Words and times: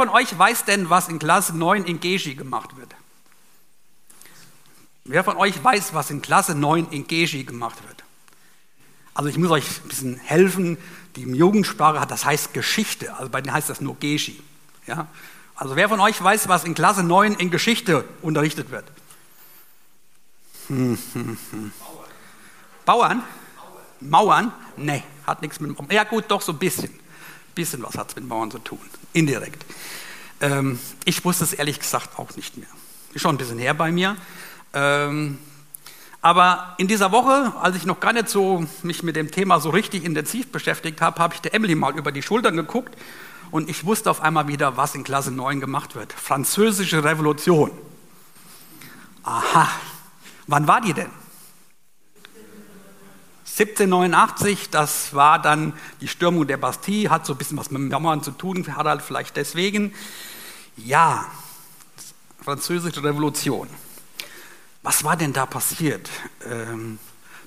von 0.00 0.08
euch 0.08 0.38
weiß 0.38 0.64
denn, 0.64 0.88
was 0.88 1.08
in 1.08 1.18
Klasse 1.18 1.54
9 1.54 1.84
in 1.84 2.00
Geschi 2.00 2.34
gemacht 2.34 2.74
wird? 2.78 2.94
Wer 5.04 5.22
von 5.24 5.36
euch 5.36 5.62
weiß, 5.62 5.92
was 5.92 6.10
in 6.10 6.22
Klasse 6.22 6.54
9 6.54 6.88
in 6.90 7.06
Geschi 7.06 7.44
gemacht 7.44 7.76
wird? 7.86 8.02
Also 9.12 9.28
ich 9.28 9.36
muss 9.36 9.50
euch 9.50 9.66
ein 9.84 9.88
bisschen 9.88 10.16
helfen. 10.16 10.78
Die 11.16 11.24
Jugendsprache 11.24 12.00
hat, 12.00 12.10
das 12.10 12.24
heißt 12.24 12.54
Geschichte. 12.54 13.14
Also 13.14 13.28
bei 13.28 13.42
denen 13.42 13.52
heißt 13.52 13.68
das 13.68 13.82
nur 13.82 13.94
Geschi. 14.00 14.42
Ja? 14.86 15.06
Also 15.54 15.76
wer 15.76 15.90
von 15.90 16.00
euch 16.00 16.22
weiß, 16.22 16.48
was 16.48 16.64
in 16.64 16.74
Klasse 16.74 17.02
9 17.02 17.34
in 17.34 17.50
Geschichte 17.50 18.06
unterrichtet 18.22 18.70
wird? 18.70 18.86
Hm. 20.68 20.96
Bauern? 22.86 23.22
Mauern? 24.00 24.50
Nee, 24.78 25.02
hat 25.26 25.42
nichts 25.42 25.60
mit. 25.60 25.76
Ja 25.92 26.04
gut, 26.04 26.24
doch 26.28 26.40
so 26.40 26.52
ein 26.52 26.58
bisschen. 26.58 26.98
Bisschen 27.60 27.82
was 27.82 27.98
hat 27.98 28.08
es 28.08 28.16
mit 28.16 28.26
Mauern 28.26 28.50
zu 28.50 28.58
tun. 28.58 28.80
Indirekt. 29.12 29.66
Ähm, 30.40 30.78
ich 31.04 31.22
wusste 31.26 31.44
es 31.44 31.52
ehrlich 31.52 31.78
gesagt 31.78 32.18
auch 32.18 32.34
nicht 32.36 32.56
mehr. 32.56 32.68
Ist 33.12 33.20
schon 33.20 33.34
ein 33.34 33.38
bisschen 33.38 33.58
her 33.58 33.74
bei 33.74 33.92
mir. 33.92 34.16
Ähm, 34.72 35.38
aber 36.22 36.74
in 36.78 36.88
dieser 36.88 37.12
Woche, 37.12 37.52
als 37.60 37.76
ich 37.76 37.84
noch 37.84 38.00
gar 38.00 38.14
nicht 38.14 38.30
so 38.30 38.64
mich 38.82 39.02
mit 39.02 39.14
dem 39.14 39.30
Thema 39.30 39.60
so 39.60 39.68
richtig 39.68 40.04
intensiv 40.04 40.50
beschäftigt 40.50 41.02
habe, 41.02 41.20
habe 41.20 41.34
ich 41.34 41.42
der 41.42 41.52
Emily 41.52 41.74
mal 41.74 41.94
über 41.98 42.12
die 42.12 42.22
Schultern 42.22 42.56
geguckt 42.56 42.96
und 43.50 43.68
ich 43.68 43.84
wusste 43.84 44.10
auf 44.10 44.22
einmal 44.22 44.48
wieder, 44.48 44.78
was 44.78 44.94
in 44.94 45.04
Klasse 45.04 45.30
9 45.30 45.60
gemacht 45.60 45.96
wird. 45.96 46.14
Französische 46.14 47.04
Revolution. 47.04 47.72
Aha. 49.22 49.68
Wann 50.46 50.66
war 50.66 50.80
die 50.80 50.94
denn? 50.94 51.10
1789, 53.60 54.70
das 54.70 55.12
war 55.12 55.38
dann 55.38 55.74
die 56.00 56.08
Stürmung 56.08 56.46
der 56.46 56.56
Bastille, 56.56 57.10
hat 57.10 57.26
so 57.26 57.34
ein 57.34 57.36
bisschen 57.36 57.58
was 57.58 57.70
mit 57.70 57.92
Jammern 57.92 58.22
zu 58.22 58.30
tun, 58.30 58.64
Harald 58.74 59.02
vielleicht 59.02 59.36
deswegen. 59.36 59.92
Ja, 60.78 61.26
Französische 62.42 63.04
Revolution. 63.04 63.68
Was 64.82 65.04
war 65.04 65.14
denn 65.18 65.34
da 65.34 65.44
passiert? 65.44 66.08
Ähm, 66.50 66.98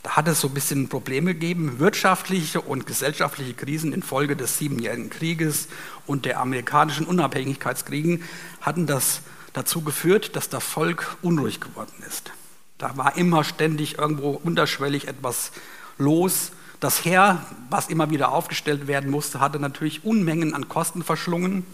da 0.03 0.11
hat 0.11 0.27
es 0.27 0.41
so 0.41 0.49
ein 0.49 0.53
bisschen 0.53 0.87
Probleme 0.87 1.33
gegeben, 1.33 1.79
wirtschaftliche 1.79 2.61
und 2.61 2.85
gesellschaftliche 2.85 3.55
Krisen 3.55 3.91
infolge 3.91 4.35
des 4.35 4.59
Siebenjährigen 4.59 5.09
Krieges 5.09 5.67
und 6.05 6.25
der 6.25 6.39
amerikanischen 6.39 7.07
Unabhängigkeitskriegen 7.07 8.21
hatten 8.61 8.85
das 8.85 9.21
dazu 9.53 9.81
geführt, 9.81 10.35
dass 10.35 10.47
das 10.47 10.63
Volk 10.63 11.17
unruhig 11.23 11.59
geworden 11.59 12.03
ist. 12.07 12.33
Da 12.77 12.97
war 12.97 13.17
immer 13.17 13.43
ständig 13.43 13.97
irgendwo 13.97 14.29
unterschwellig 14.31 15.07
etwas 15.07 15.51
los. 15.97 16.51
Das 16.79 17.05
Heer, 17.05 17.45
was 17.69 17.87
immer 17.87 18.09
wieder 18.09 18.31
aufgestellt 18.31 18.87
werden 18.87 19.09
musste, 19.09 19.39
hatte 19.39 19.59
natürlich 19.59 20.03
Unmengen 20.03 20.53
an 20.53 20.67
Kosten 20.67 21.03
verschlungen. 21.03 21.65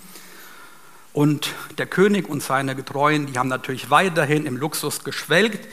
Und 1.14 1.53
der 1.78 1.88
König 1.88 2.30
und 2.30 2.44
seine 2.44 2.75
Getreuen, 2.75 3.25
die 3.25 3.38
haben 3.38 3.50
natürlich 3.50 3.90
weiterhin 3.90 4.45
im 4.45 4.58
Luxus 4.58 5.03
geschwelgt. 5.03 5.67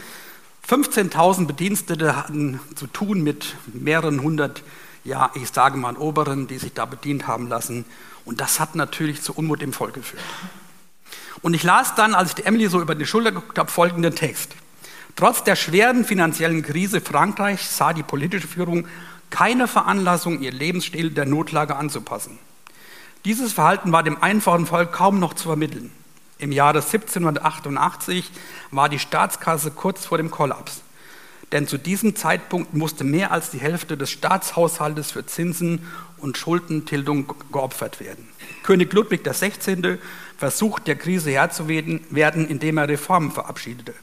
15.000 0.69 1.47
Bedienstete 1.47 2.17
hatten 2.17 2.59
zu 2.75 2.87
tun 2.87 3.23
mit 3.23 3.55
mehreren 3.73 4.23
hundert, 4.23 4.63
ja, 5.05 5.31
ich 5.35 5.51
sage 5.51 5.77
mal, 5.77 5.97
Oberen, 5.97 6.49
die 6.49 6.59
sich 6.59 6.73
da 6.73 6.87
bedient 6.87 7.27
haben 7.27 7.49
lassen. 7.49 7.85
Und 8.25 8.41
das 8.41 8.59
hat 8.59 8.75
natürlich 8.75 9.23
zu 9.23 9.35
Unmut 9.35 9.63
im 9.63 9.73
Volk 9.73 9.95
geführt. 9.95 10.23
Und 11.43 11.55
ich 11.55 11.63
las 11.63 11.95
dann, 11.95 12.15
als 12.15 12.31
ich 12.31 12.35
die 12.37 12.45
Emily 12.45 12.69
so 12.69 12.81
über 12.81 12.95
die 12.95 13.07
Schulter 13.07 13.31
geguckt 13.31 13.59
habe, 13.59 13.71
folgenden 13.71 14.15
Text. 14.15 14.57
Trotz 15.17 15.43
der 15.43 15.57
schweren 15.57 16.05
finanziellen 16.05 16.63
Krise 16.63 17.01
Frankreichs 17.01 17.79
sah 17.79 17.95
die 17.95 18.03
politische 18.03 18.47
Führung 18.47 18.87
keine 19.31 19.67
Veranlassung, 19.67 20.41
ihr 20.41 20.53
Lebensstil 20.53 21.11
der 21.11 21.25
Notlage 21.25 21.75
anzupassen. 21.75 22.39
Dieses 23.25 23.55
Verhalten 23.55 23.93
war 23.93 24.03
dem 24.03 24.23
einfachen 24.23 24.67
Volk 24.67 24.93
kaum 24.93 25.19
noch 25.19 25.35
zu 25.35 25.49
vermitteln. 25.49 25.91
Im 26.39 26.53
Jahre 26.53 26.83
1788 26.83 28.31
war 28.71 28.91
die 28.91 28.99
Staatskasse 28.99 29.71
kurz 29.71 30.05
vor 30.05 30.19
dem 30.19 30.31
Kollaps. 30.31 30.83
Denn 31.53 31.67
zu 31.67 31.79
diesem 31.79 32.15
Zeitpunkt 32.15 32.75
musste 32.75 33.05
mehr 33.05 33.33
als 33.33 33.51
die 33.51 33.59
Hälfte 33.59 33.97
des 33.97 34.11
Staatshaushaltes 34.11 35.13
für 35.13 35.25
Zinsen 35.25 35.87
und 36.19 36.37
Schuldentilgung 36.37 37.33
geopfert 37.53 38.01
werden. 38.01 38.29
König 38.65 38.93
Ludwig 38.93 39.25
XVI. 39.25 39.99
versucht 40.37 40.87
der 40.87 40.97
Krise 40.97 41.31
Herr 41.31 41.51
zu 41.51 41.69
werden, 41.69 42.49
indem 42.49 42.79
er 42.79 42.89
Reformen 42.89 43.31
verabschiedete, 43.31 43.95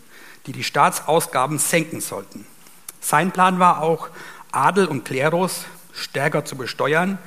die 0.45 0.51
die 0.51 0.63
Staatsausgaben 0.63 1.59
senken 1.59 2.01
sollten. 2.01 2.45
Sein 2.99 3.31
Plan 3.31 3.59
war 3.59 3.81
auch, 3.81 4.09
Adel 4.51 4.85
und 4.85 5.05
Klerus 5.05 5.65
stärker 5.93 6.45
zu 6.45 6.55
besteuern 6.55 7.17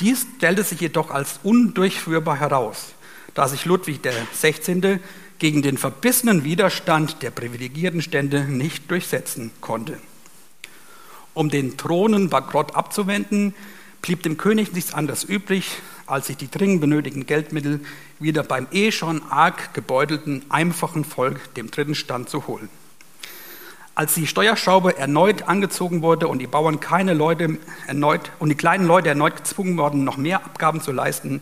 dies 0.00 0.26
stellte 0.36 0.62
sich 0.62 0.80
jedoch 0.80 1.10
als 1.10 1.40
undurchführbar 1.42 2.38
heraus, 2.38 2.92
da 3.34 3.48
sich 3.48 3.64
Ludwig 3.64 4.00
XVI. 4.02 5.00
gegen 5.38 5.62
den 5.62 5.78
verbissenen 5.78 6.44
Widerstand 6.44 7.22
der 7.22 7.30
privilegierten 7.30 8.02
Stände 8.02 8.44
nicht 8.44 8.90
durchsetzen 8.90 9.52
konnte. 9.60 9.98
Um 11.32 11.48
den 11.48 11.76
Thronenbankrott 11.76 12.74
abzuwenden, 12.74 13.54
blieb 14.02 14.22
dem 14.22 14.36
König 14.36 14.72
nichts 14.72 14.92
anderes 14.92 15.24
übrig, 15.24 15.80
als 16.06 16.26
sich 16.28 16.36
die 16.36 16.50
dringend 16.50 16.80
benötigten 16.80 17.26
Geldmittel 17.26 17.80
wieder 18.18 18.42
beim 18.42 18.66
eh 18.70 18.92
schon 18.92 19.22
arg 19.30 19.74
gebeutelten, 19.74 20.44
einfachen 20.48 21.04
Volk, 21.04 21.54
dem 21.54 21.70
dritten 21.70 21.94
Stand, 21.94 22.28
zu 22.28 22.46
holen. 22.46 22.68
Als 23.94 24.14
die 24.14 24.26
Steuerschraube 24.26 24.98
erneut 24.98 25.48
angezogen 25.48 26.02
wurde 26.02 26.28
und 26.28 26.38
die 26.38 26.46
Bauern 26.46 26.80
keine 26.80 27.14
Leute 27.14 27.58
erneut 27.86 28.30
und 28.38 28.50
die 28.50 28.54
kleinen 28.54 28.86
Leute 28.86 29.08
erneut 29.08 29.36
gezwungen 29.36 29.78
wurden, 29.78 30.04
noch 30.04 30.18
mehr 30.18 30.44
Abgaben 30.44 30.82
zu 30.82 30.92
leisten, 30.92 31.40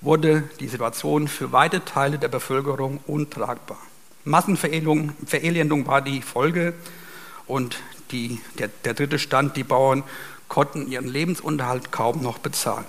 wurde 0.00 0.44
die 0.60 0.68
Situation 0.68 1.28
für 1.28 1.50
weite 1.50 1.84
Teile 1.84 2.18
der 2.18 2.28
Bevölkerung 2.28 3.00
untragbar. 3.06 3.78
Massenverelendung 4.24 5.86
war 5.86 6.02
die 6.02 6.20
Folge 6.20 6.74
und 7.46 7.78
die, 8.10 8.40
der, 8.58 8.68
der 8.84 8.94
dritte 8.94 9.18
Stand, 9.18 9.56
die 9.56 9.64
Bauern 9.64 10.04
konnten 10.48 10.90
ihren 10.90 11.08
Lebensunterhalt 11.08 11.90
kaum 11.90 12.22
noch 12.22 12.38
bezahlen. 12.38 12.84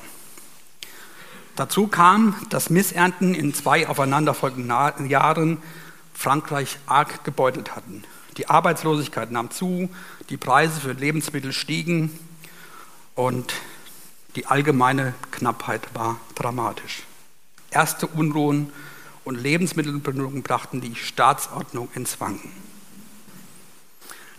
Dazu 1.59 1.87
kam, 1.87 2.35
dass 2.47 2.69
Missernten 2.69 3.35
in 3.35 3.53
zwei 3.53 3.89
aufeinanderfolgenden 3.89 5.09
Jahren 5.09 5.57
Frankreich 6.13 6.77
arg 6.85 7.25
gebeutelt 7.25 7.75
hatten. 7.75 8.05
Die 8.37 8.47
Arbeitslosigkeit 8.47 9.29
nahm 9.29 9.51
zu, 9.51 9.89
die 10.29 10.37
Preise 10.37 10.79
für 10.79 10.93
Lebensmittel 10.93 11.51
stiegen 11.51 12.17
und 13.13 13.53
die 14.37 14.45
allgemeine 14.45 15.13
Knappheit 15.31 15.81
war 15.93 16.21
dramatisch. 16.35 17.03
Erste 17.71 18.07
Unruhen 18.07 18.71
und 19.25 19.35
Lebensmittelbindungen 19.35 20.43
brachten 20.43 20.79
die 20.79 20.95
Staatsordnung 20.95 21.89
ins 21.93 22.21
Wanken. 22.21 22.53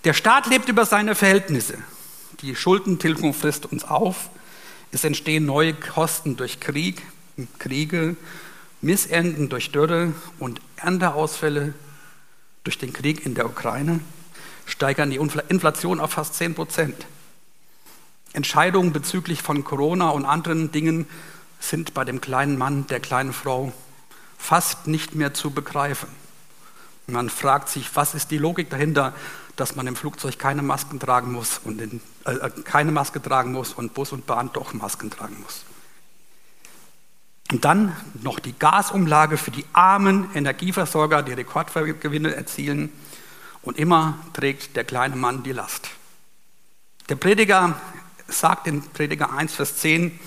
Der 0.05 0.15
Staat 0.15 0.47
lebt 0.47 0.71
über 0.71 0.87
seine 0.87 1.15
Verhältnisse. 1.15 1.77
Die 2.41 2.57
Schuldentilgung 2.57 3.35
frisst 3.35 3.67
uns 3.67 3.85
auf. 3.85 4.31
Es 4.93 5.05
entstehen 5.05 5.47
neue 5.47 5.75
Kosten 5.75 6.37
durch 6.37 6.61
Krieg, 6.61 7.03
Kriege, 7.59 8.17
Missenden 8.81 9.49
durch 9.49 9.71
Dürre 9.73 10.13
und 10.39 10.61
Ernteausfälle 10.77 11.75
durch 12.65 12.79
den 12.79 12.93
Krieg 12.93 13.25
in 13.25 13.35
der 13.35 13.47
Ukraine 13.47 14.01
steigern 14.67 15.11
die 15.11 15.17
Inflation 15.49 16.01
auf 16.01 16.13
fast 16.13 16.35
10 16.35 16.55
Prozent. 16.55 17.07
Entscheidungen 18.33 18.93
bezüglich 18.93 19.43
von 19.43 19.65
Corona 19.65 20.11
und 20.11 20.25
anderen 20.25 20.71
Dingen 20.71 21.07
sind 21.59 21.95
bei 21.95 22.05
dem 22.05 22.21
kleinen 22.21 22.57
Mann, 22.57 22.87
der 22.87 23.01
kleinen 23.01 23.33
Frau 23.33 23.73
fast 24.39 24.87
nicht 24.87 25.15
mehr 25.15 25.35
zu 25.35 25.51
begreifen. 25.51 26.09
Man 27.07 27.29
fragt 27.29 27.69
sich, 27.69 27.91
was 27.95 28.15
ist 28.15 28.31
die 28.31 28.39
Logik 28.39 28.71
dahinter, 28.71 29.15
dass 29.61 29.77
man 29.77 29.87
im 29.87 29.95
Flugzeug 29.95 30.39
keine 30.39 30.63
Masken 30.63 30.99
tragen 30.99 31.33
muss 31.33 31.61
und 31.63 31.81
in, 31.81 32.01
äh, 32.25 32.51
keine 32.65 32.93
Maske 32.93 33.21
tragen 33.21 33.53
muss 33.53 33.75
und 33.75 33.93
Bus 33.93 34.13
und 34.13 34.27
Bahn 34.27 34.51
doch 34.53 34.73
Masken 34.73 35.11
tragen 35.11 35.37
muss. 35.43 35.65
Und 37.53 37.65
dann 37.65 37.95
noch 38.23 38.39
die 38.39 38.53
Gasumlage 38.53 39.37
für 39.37 39.51
die 39.51 39.65
armen 39.73 40.29
Energieversorger, 40.35 41.23
die 41.23 41.33
Rekordgewinne 41.33 42.35
erzielen. 42.35 42.91
Und 43.63 43.77
immer 43.77 44.19
trägt 44.33 44.77
der 44.77 44.85
kleine 44.85 45.17
Mann 45.17 45.43
die 45.43 45.53
Last. 45.53 45.91
Der 47.09 47.17
Prediger 47.17 47.79
sagt 48.29 48.67
in 48.67 48.83
Prediger 48.83 49.33
1, 49.33 49.55
Vers 49.55 49.77
10, 49.79 50.19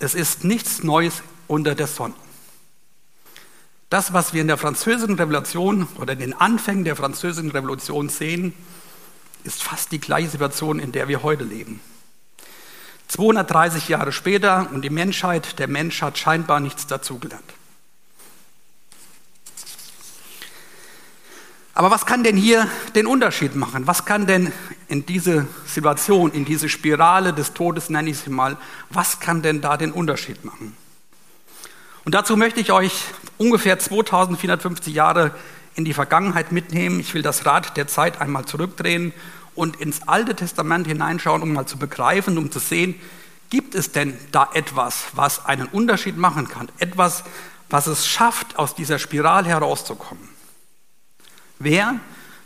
es 0.00 0.14
ist 0.14 0.44
nichts 0.44 0.82
Neues 0.82 1.22
unter 1.46 1.74
der 1.74 1.86
Sonne. 1.86 2.14
Das, 3.90 4.12
was 4.12 4.34
wir 4.34 4.42
in 4.42 4.48
der 4.48 4.58
Französischen 4.58 5.14
Revolution 5.14 5.88
oder 5.98 6.12
in 6.12 6.18
den 6.18 6.34
Anfängen 6.34 6.84
der 6.84 6.94
Französischen 6.94 7.50
Revolution 7.50 8.10
sehen, 8.10 8.52
ist 9.44 9.62
fast 9.62 9.92
die 9.92 10.00
gleiche 10.00 10.28
Situation, 10.28 10.78
in 10.78 10.92
der 10.92 11.08
wir 11.08 11.22
heute 11.22 11.44
leben. 11.44 11.80
230 13.08 13.88
Jahre 13.88 14.12
später 14.12 14.68
und 14.72 14.82
die 14.82 14.90
Menschheit, 14.90 15.58
der 15.58 15.68
Mensch 15.68 16.02
hat 16.02 16.18
scheinbar 16.18 16.60
nichts 16.60 16.86
dazugelernt. 16.86 17.54
Aber 21.72 21.90
was 21.90 22.04
kann 22.04 22.24
denn 22.24 22.36
hier 22.36 22.68
den 22.94 23.06
Unterschied 23.06 23.54
machen? 23.54 23.86
Was 23.86 24.04
kann 24.04 24.26
denn 24.26 24.52
in 24.88 25.06
diese 25.06 25.46
Situation, 25.64 26.32
in 26.32 26.44
diese 26.44 26.68
Spirale 26.68 27.32
des 27.32 27.54
Todes, 27.54 27.88
nenne 27.88 28.10
ich 28.10 28.18
sie 28.18 28.30
mal, 28.30 28.58
was 28.90 29.20
kann 29.20 29.40
denn 29.40 29.60
da 29.60 29.76
den 29.76 29.92
Unterschied 29.92 30.44
machen? 30.44 30.76
Und 32.08 32.14
dazu 32.14 32.38
möchte 32.38 32.58
ich 32.58 32.72
euch 32.72 33.04
ungefähr 33.36 33.78
2450 33.78 34.94
Jahre 34.94 35.32
in 35.74 35.84
die 35.84 35.92
Vergangenheit 35.92 36.52
mitnehmen. 36.52 37.00
Ich 37.00 37.12
will 37.12 37.20
das 37.20 37.44
Rad 37.44 37.76
der 37.76 37.86
Zeit 37.86 38.22
einmal 38.22 38.46
zurückdrehen 38.46 39.12
und 39.54 39.76
ins 39.76 40.08
Alte 40.08 40.34
Testament 40.34 40.86
hineinschauen, 40.86 41.42
um 41.42 41.52
mal 41.52 41.66
zu 41.66 41.76
begreifen, 41.76 42.38
um 42.38 42.50
zu 42.50 42.60
sehen, 42.60 42.94
gibt 43.50 43.74
es 43.74 43.92
denn 43.92 44.16
da 44.32 44.48
etwas, 44.54 45.08
was 45.16 45.44
einen 45.44 45.66
Unterschied 45.66 46.16
machen 46.16 46.48
kann? 46.48 46.70
Etwas, 46.78 47.24
was 47.68 47.86
es 47.86 48.08
schafft, 48.08 48.58
aus 48.58 48.74
dieser 48.74 48.98
Spirale 48.98 49.46
herauszukommen? 49.46 50.30
Wer 51.58 51.96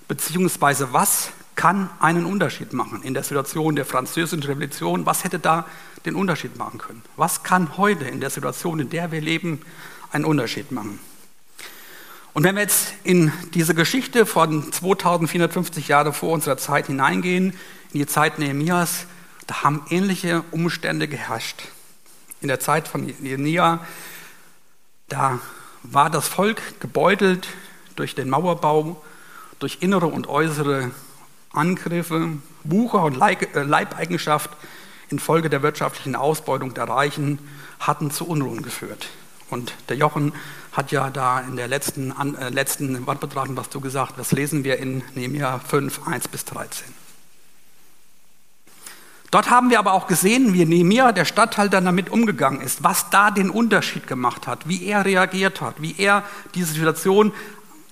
bzw. 0.09 0.87
was 0.91 1.31
kann 1.55 1.89
einen 2.01 2.27
Unterschied 2.27 2.73
machen 2.73 3.05
in 3.05 3.15
der 3.15 3.23
Situation 3.23 3.77
der 3.77 3.87
französischen 3.87 4.43
Revolution? 4.43 5.07
Was 5.07 5.23
hätte 5.23 5.39
da 5.39 5.67
den 6.05 6.15
Unterschied 6.15 6.57
machen 6.57 6.79
können? 6.79 7.03
Was 7.17 7.43
kann 7.43 7.77
heute 7.77 8.05
in 8.05 8.21
der 8.21 8.31
Situation, 8.31 8.81
in 8.81 8.91
der 8.91 9.13
wir 9.13 9.21
leben, 9.21 9.61
einen 10.11 10.25
Unterschied 10.25 10.73
machen? 10.73 10.99
Und 12.35 12.45
wenn 12.45 12.55
wir 12.55 12.63
jetzt 12.63 12.95
in 13.05 13.31
diese 13.53 13.75
Geschichte 13.75 14.25
von 14.25 14.73
2450 14.73 15.89
Jahre 15.89 16.13
vor 16.13 16.33
unserer 16.33 16.57
Zeit 16.57 16.87
hineingehen, 16.87 17.53
in 17.93 17.99
die 17.99 18.07
Zeit 18.07 18.39
Nehemias, 18.39 19.07
da 19.47 19.63
haben 19.63 19.85
ähnliche 19.91 20.43
Umstände 20.51 21.09
geherrscht. 21.09 21.63
In 22.41 22.49
der 22.49 22.59
Zeit 22.59 22.89
von 22.89 23.05
Nehemia, 23.05 23.85
da 25.09 25.41
war 25.83 26.09
das 26.09 26.27
Volk 26.27 26.81
gebeutelt 26.81 27.49
durch 27.97 28.15
den 28.15 28.31
Mauerbau, 28.31 29.03
durch 29.59 29.79
innere 29.81 30.07
und 30.07 30.27
äußere 30.27 30.91
Angriffe, 31.53 32.31
Wucher 32.65 33.03
und 33.03 33.21
äh, 33.21 33.63
Leibeigenschaft 33.63 34.51
infolge 35.13 35.49
der 35.49 35.63
wirtschaftlichen 35.63 36.17
Ausbeutung 36.17 36.75
der 36.75 36.89
Reichen 36.89 37.39
hatten 37.79 38.11
zu 38.11 38.27
Unruhen 38.27 38.63
geführt. 38.63 39.09
Und 39.51 39.75
der 39.89 39.97
Jochen 39.97 40.33
hat 40.73 40.91
ja 40.91 41.11
da 41.11 41.41
in 41.41 41.57
der 41.57 41.69
letzten, 41.69 42.11
äh, 42.11 42.49
letzten 42.49 43.07
Wortbetrachtung 43.07 43.57
was 43.57 43.69
du 43.69 43.81
gesagt. 43.81 44.15
Das 44.17 44.33
lesen 44.33 44.65
wir 44.65 44.79
in 44.79 45.03
Nehemiah 45.15 45.59
5, 45.59 46.09
1 46.09 46.29
bis 46.29 46.45
13. 46.47 46.87
Dort 49.31 49.49
haben 49.49 49.71
wir 49.71 49.79
aber 49.79 49.93
auch 49.93 50.07
gesehen, 50.07 50.53
wie 50.53 50.65
Nehemiah, 50.65 51.13
der 51.13 51.25
Statthalter, 51.25 51.81
damit 51.81 52.11
umgegangen 52.11 52.61
ist, 52.61 52.83
was 52.83 53.09
da 53.09 53.31
den 53.31 53.49
Unterschied 53.49 54.07
gemacht 54.07 54.47
hat, 54.47 54.69
wie 54.69 54.85
er 54.85 55.05
reagiert 55.05 55.61
hat, 55.61 55.81
wie 55.81 55.95
er 55.97 56.23
diese 56.55 56.73
Situation 56.73 57.33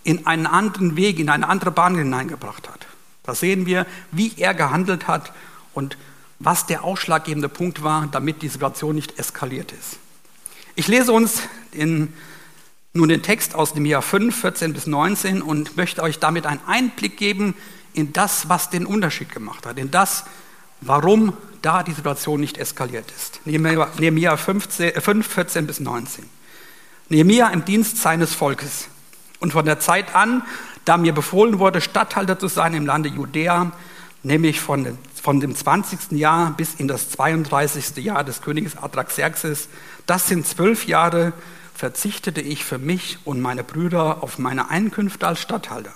in 0.04 0.26
einen 0.26 0.46
anderen 0.46 0.96
Weg, 0.96 1.18
in 1.18 1.30
eine 1.30 1.48
andere 1.48 1.70
Bahn 1.70 1.96
hineingebracht 1.96 2.68
hat. 2.68 2.86
Da 3.22 3.34
sehen 3.34 3.64
wir, 3.64 3.86
wie 4.12 4.32
er 4.36 4.54
gehandelt 4.54 5.08
hat 5.08 5.32
und 5.72 5.96
was 6.40 6.66
der 6.66 6.82
ausschlaggebende 6.82 7.48
Punkt 7.48 7.84
war, 7.84 8.08
damit 8.10 8.42
die 8.42 8.48
Situation 8.48 8.94
nicht 8.94 9.18
eskaliert 9.18 9.72
ist. 9.72 9.98
Ich 10.74 10.88
lese 10.88 11.12
uns 11.12 11.42
in, 11.70 12.12
nun 12.94 13.10
den 13.10 13.22
Text 13.22 13.54
aus 13.54 13.74
dem 13.74 13.84
Jahr 13.84 14.02
5, 14.02 14.40
14 14.40 14.72
bis 14.72 14.86
19 14.86 15.42
und 15.42 15.76
möchte 15.76 16.02
euch 16.02 16.18
damit 16.18 16.46
einen 16.46 16.60
Einblick 16.66 17.18
geben 17.18 17.54
in 17.92 18.12
das, 18.14 18.48
was 18.48 18.70
den 18.70 18.86
Unterschied 18.86 19.30
gemacht 19.30 19.66
hat, 19.66 19.78
in 19.78 19.90
das, 19.90 20.24
warum 20.80 21.34
da 21.60 21.82
die 21.82 21.92
Situation 21.92 22.40
nicht 22.40 22.56
eskaliert 22.56 23.12
ist. 23.14 23.40
Nehemiah 23.44 24.36
5, 24.36 25.26
14 25.26 25.66
bis 25.66 25.80
19. 25.80 26.24
Nehemiah 27.10 27.48
im 27.48 27.66
Dienst 27.66 27.98
seines 27.98 28.34
Volkes. 28.34 28.88
Und 29.40 29.52
von 29.52 29.66
der 29.66 29.78
Zeit 29.80 30.14
an, 30.14 30.42
da 30.86 30.96
mir 30.96 31.12
befohlen 31.12 31.58
wurde, 31.58 31.82
Statthalter 31.82 32.38
zu 32.38 32.48
sein 32.48 32.72
im 32.72 32.86
Lande 32.86 33.10
Judäa, 33.10 33.72
nämlich 34.22 34.60
von, 34.60 34.98
von 35.14 35.40
dem 35.40 35.54
20. 35.54 36.12
Jahr 36.12 36.52
bis 36.56 36.74
in 36.74 36.88
das 36.88 37.10
32. 37.10 37.96
Jahr 38.04 38.24
des 38.24 38.42
Königs 38.42 38.76
Adraxerxes, 38.76 39.68
das 40.06 40.28
sind 40.28 40.46
zwölf 40.46 40.86
Jahre, 40.86 41.32
verzichtete 41.74 42.40
ich 42.40 42.64
für 42.64 42.78
mich 42.78 43.18
und 43.24 43.40
meine 43.40 43.64
Brüder 43.64 44.22
auf 44.22 44.38
meine 44.38 44.70
Einkünfte 44.70 45.26
als 45.26 45.40
Statthalter. 45.40 45.92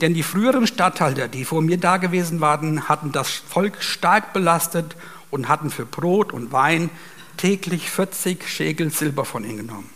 Denn 0.00 0.12
die 0.12 0.22
früheren 0.22 0.66
Statthalter, 0.66 1.28
die 1.28 1.46
vor 1.46 1.62
mir 1.62 1.78
dagewesen 1.78 2.40
waren, 2.42 2.88
hatten 2.88 3.12
das 3.12 3.30
Volk 3.30 3.82
stark 3.82 4.34
belastet 4.34 4.96
und 5.30 5.48
hatten 5.48 5.70
für 5.70 5.86
Brot 5.86 6.32
und 6.32 6.52
Wein 6.52 6.90
täglich 7.38 7.90
40 7.90 8.46
Schäkel 8.48 8.90
Silber 8.90 9.24
von 9.24 9.44
ihnen 9.44 9.56
genommen 9.58 9.90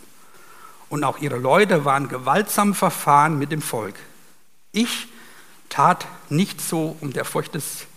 und 0.91 1.05
auch 1.05 1.19
ihre 1.19 1.37
Leute 1.37 1.85
waren 1.85 2.09
gewaltsam 2.09 2.75
verfahren 2.75 3.39
mit 3.39 3.51
dem 3.51 3.61
Volk. 3.61 3.95
Ich 4.73 5.07
tat 5.71 6.05
nicht 6.29 6.61
so 6.61 6.95
um 7.01 7.13
der 7.13 7.25
Furcht, 7.25 7.55
des, 7.55 7.87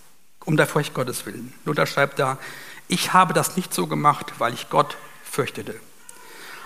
um 0.47 0.57
der 0.57 0.67
Furcht 0.67 0.95
Gottes 0.95 1.27
willen. 1.27 1.53
Luther 1.67 1.87
schreibt 1.87 2.19
da, 2.19 2.39
ich 2.89 3.13
habe 3.13 3.35
das 3.35 3.57
nicht 3.57 3.75
so 3.75 3.87
gemacht, 3.87 4.33
weil 4.39 4.55
ich 4.55 4.71
Gott 4.71 4.97
fürchtete. 5.23 5.75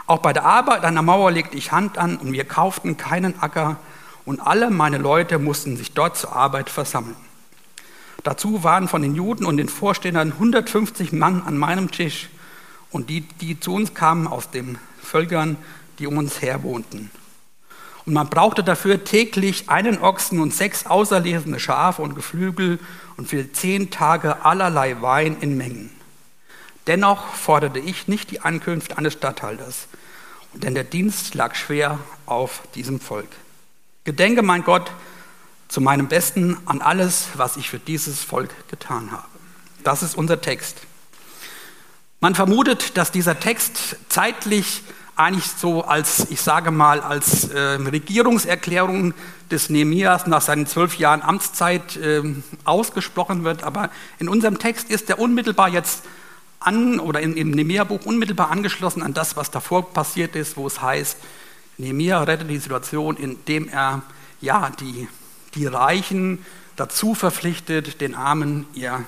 Auch 0.07 0.19
bei 0.19 0.33
der 0.33 0.45
Arbeit 0.45 0.85
an 0.85 0.95
der 0.95 1.03
Mauer 1.03 1.31
legte 1.31 1.57
ich 1.57 1.73
Hand 1.73 1.99
an 1.99 2.17
und 2.17 2.33
wir 2.33 2.45
kauften 2.45 2.97
keinen 2.97 3.41
Acker 3.41 3.77
und 4.25 4.41
alle 4.41 4.71
meine 4.71 4.99
Leute 4.99 5.39
mussten 5.39 5.77
sich 5.77 5.93
dort 5.93 6.17
zur 6.17 6.35
Arbeit 6.35 6.71
versammeln. 6.71 7.17
Dazu 8.23 8.65
waren 8.65 8.89
von 8.89 9.03
den 9.03 9.15
Juden 9.15 9.45
und 9.45 9.57
den 9.57 9.69
Vorstehern 9.69 10.33
150 10.33 11.13
Mann 11.13 11.43
an 11.43 11.57
meinem 11.57 11.91
Tisch 11.91 12.29
und 12.91 13.11
die, 13.11 13.21
die 13.21 13.61
zu 13.61 13.75
uns 13.75 13.95
kamen 13.95 14.27
aus 14.27 14.51
den 14.51 14.79
Völkern, 15.01 15.57
die 15.99 16.07
um 16.07 16.19
uns 16.19 16.43
her 16.43 16.63
wohnten. 16.63 17.11
Und 18.09 18.15
man 18.15 18.31
brauchte 18.31 18.65
dafür 18.65 19.05
täglich 19.05 19.69
einen 19.69 20.01
Ochsen 20.01 20.41
und 20.41 20.55
sechs 20.55 20.87
auserlesene 20.87 21.61
Schafe 21.61 22.01
und 22.01 22.15
Geflügel 22.15 22.79
und 23.19 23.29
für 23.29 23.53
zehn 23.53 23.91
Tage 23.91 24.47
allerlei 24.47 25.03
Wein 25.03 25.37
in 25.43 25.59
Mengen. 25.59 25.91
Dennoch 26.87 27.35
forderte 27.35 27.81
ich 27.81 28.09
nicht 28.09 28.31
die 28.31 28.41
Ankünfte 28.41 28.97
eines 28.97 29.13
Statthalters, 29.13 29.89
denn 30.55 30.73
der 30.75 30.85
Dienst 30.85 31.35
lag 31.35 31.55
schwer 31.55 31.99
auf 32.25 32.63
diesem 32.75 32.99
Volk. 32.99 33.29
Gedenke, 34.05 34.41
mein 34.41 34.65
Gott, 34.65 34.91
zu 35.69 35.83
meinem 35.83 36.09
Besten 36.09 36.57
an 36.65 36.81
alles, 36.81 37.29
was 37.35 37.59
ich 37.59 37.69
für 37.69 37.79
dieses 37.79 38.25
Volk 38.25 38.55
getan 38.69 39.13
habe. 39.13 39.29
Das 39.85 40.03
ist 40.03 40.17
unser 40.17 40.41
Text. 40.41 40.79
Man 42.21 42.35
vermutet, 42.35 42.97
dass 42.97 43.13
dieser 43.13 43.39
Text 43.39 43.97
zeitlich 44.09 44.83
eigentlich 45.19 45.47
so 45.47 45.83
als, 45.83 46.29
ich 46.31 46.41
sage 46.41 46.71
mal, 46.71 47.01
als 47.01 47.49
äh, 47.49 47.59
Regierungserklärung 47.59 49.15
des 49.51 49.69
Nehemias 49.69 50.27
nach 50.27 50.43
seinen 50.43 50.67
zwölf 50.67 50.97
Jahren 50.99 51.23
Amtszeit 51.23 51.97
äh, 51.97 52.23
ausgesprochen 52.65 53.45
wird. 53.45 53.65
Aber 53.65 53.91
in 54.19 54.29
unserem 54.29 54.59
Text 54.59 54.91
ist 54.91 55.11
er 55.11 55.19
unmittelbar 55.19 55.69
jetzt 55.69 56.05
an, 56.61 57.01
oder 57.01 57.21
in, 57.21 57.37
im 57.37 57.51
Nehemia-Buch 57.51 58.07
unmittelbar 58.07 58.51
angeschlossen 58.51 59.03
an 59.03 59.15
das, 59.15 59.37
was 59.37 59.51
davor 59.51 59.93
passiert 59.93 60.37
ist, 60.37 60.57
wo 60.57 60.67
es 60.67 60.81
heißt, 60.81 61.17
Nehemia 61.79 62.23
rettet 62.23 62.51
die 62.51 62.59
Situation, 62.59 63.17
indem 63.17 63.69
er 63.69 64.03
ja, 64.41 64.71
die, 64.81 65.09
die 65.55 65.67
Reichen 65.67 66.45
dazu 66.77 67.15
verpflichtet, 67.15 68.01
den 68.01 68.15
Armen 68.15 68.67
ihr 68.75 69.05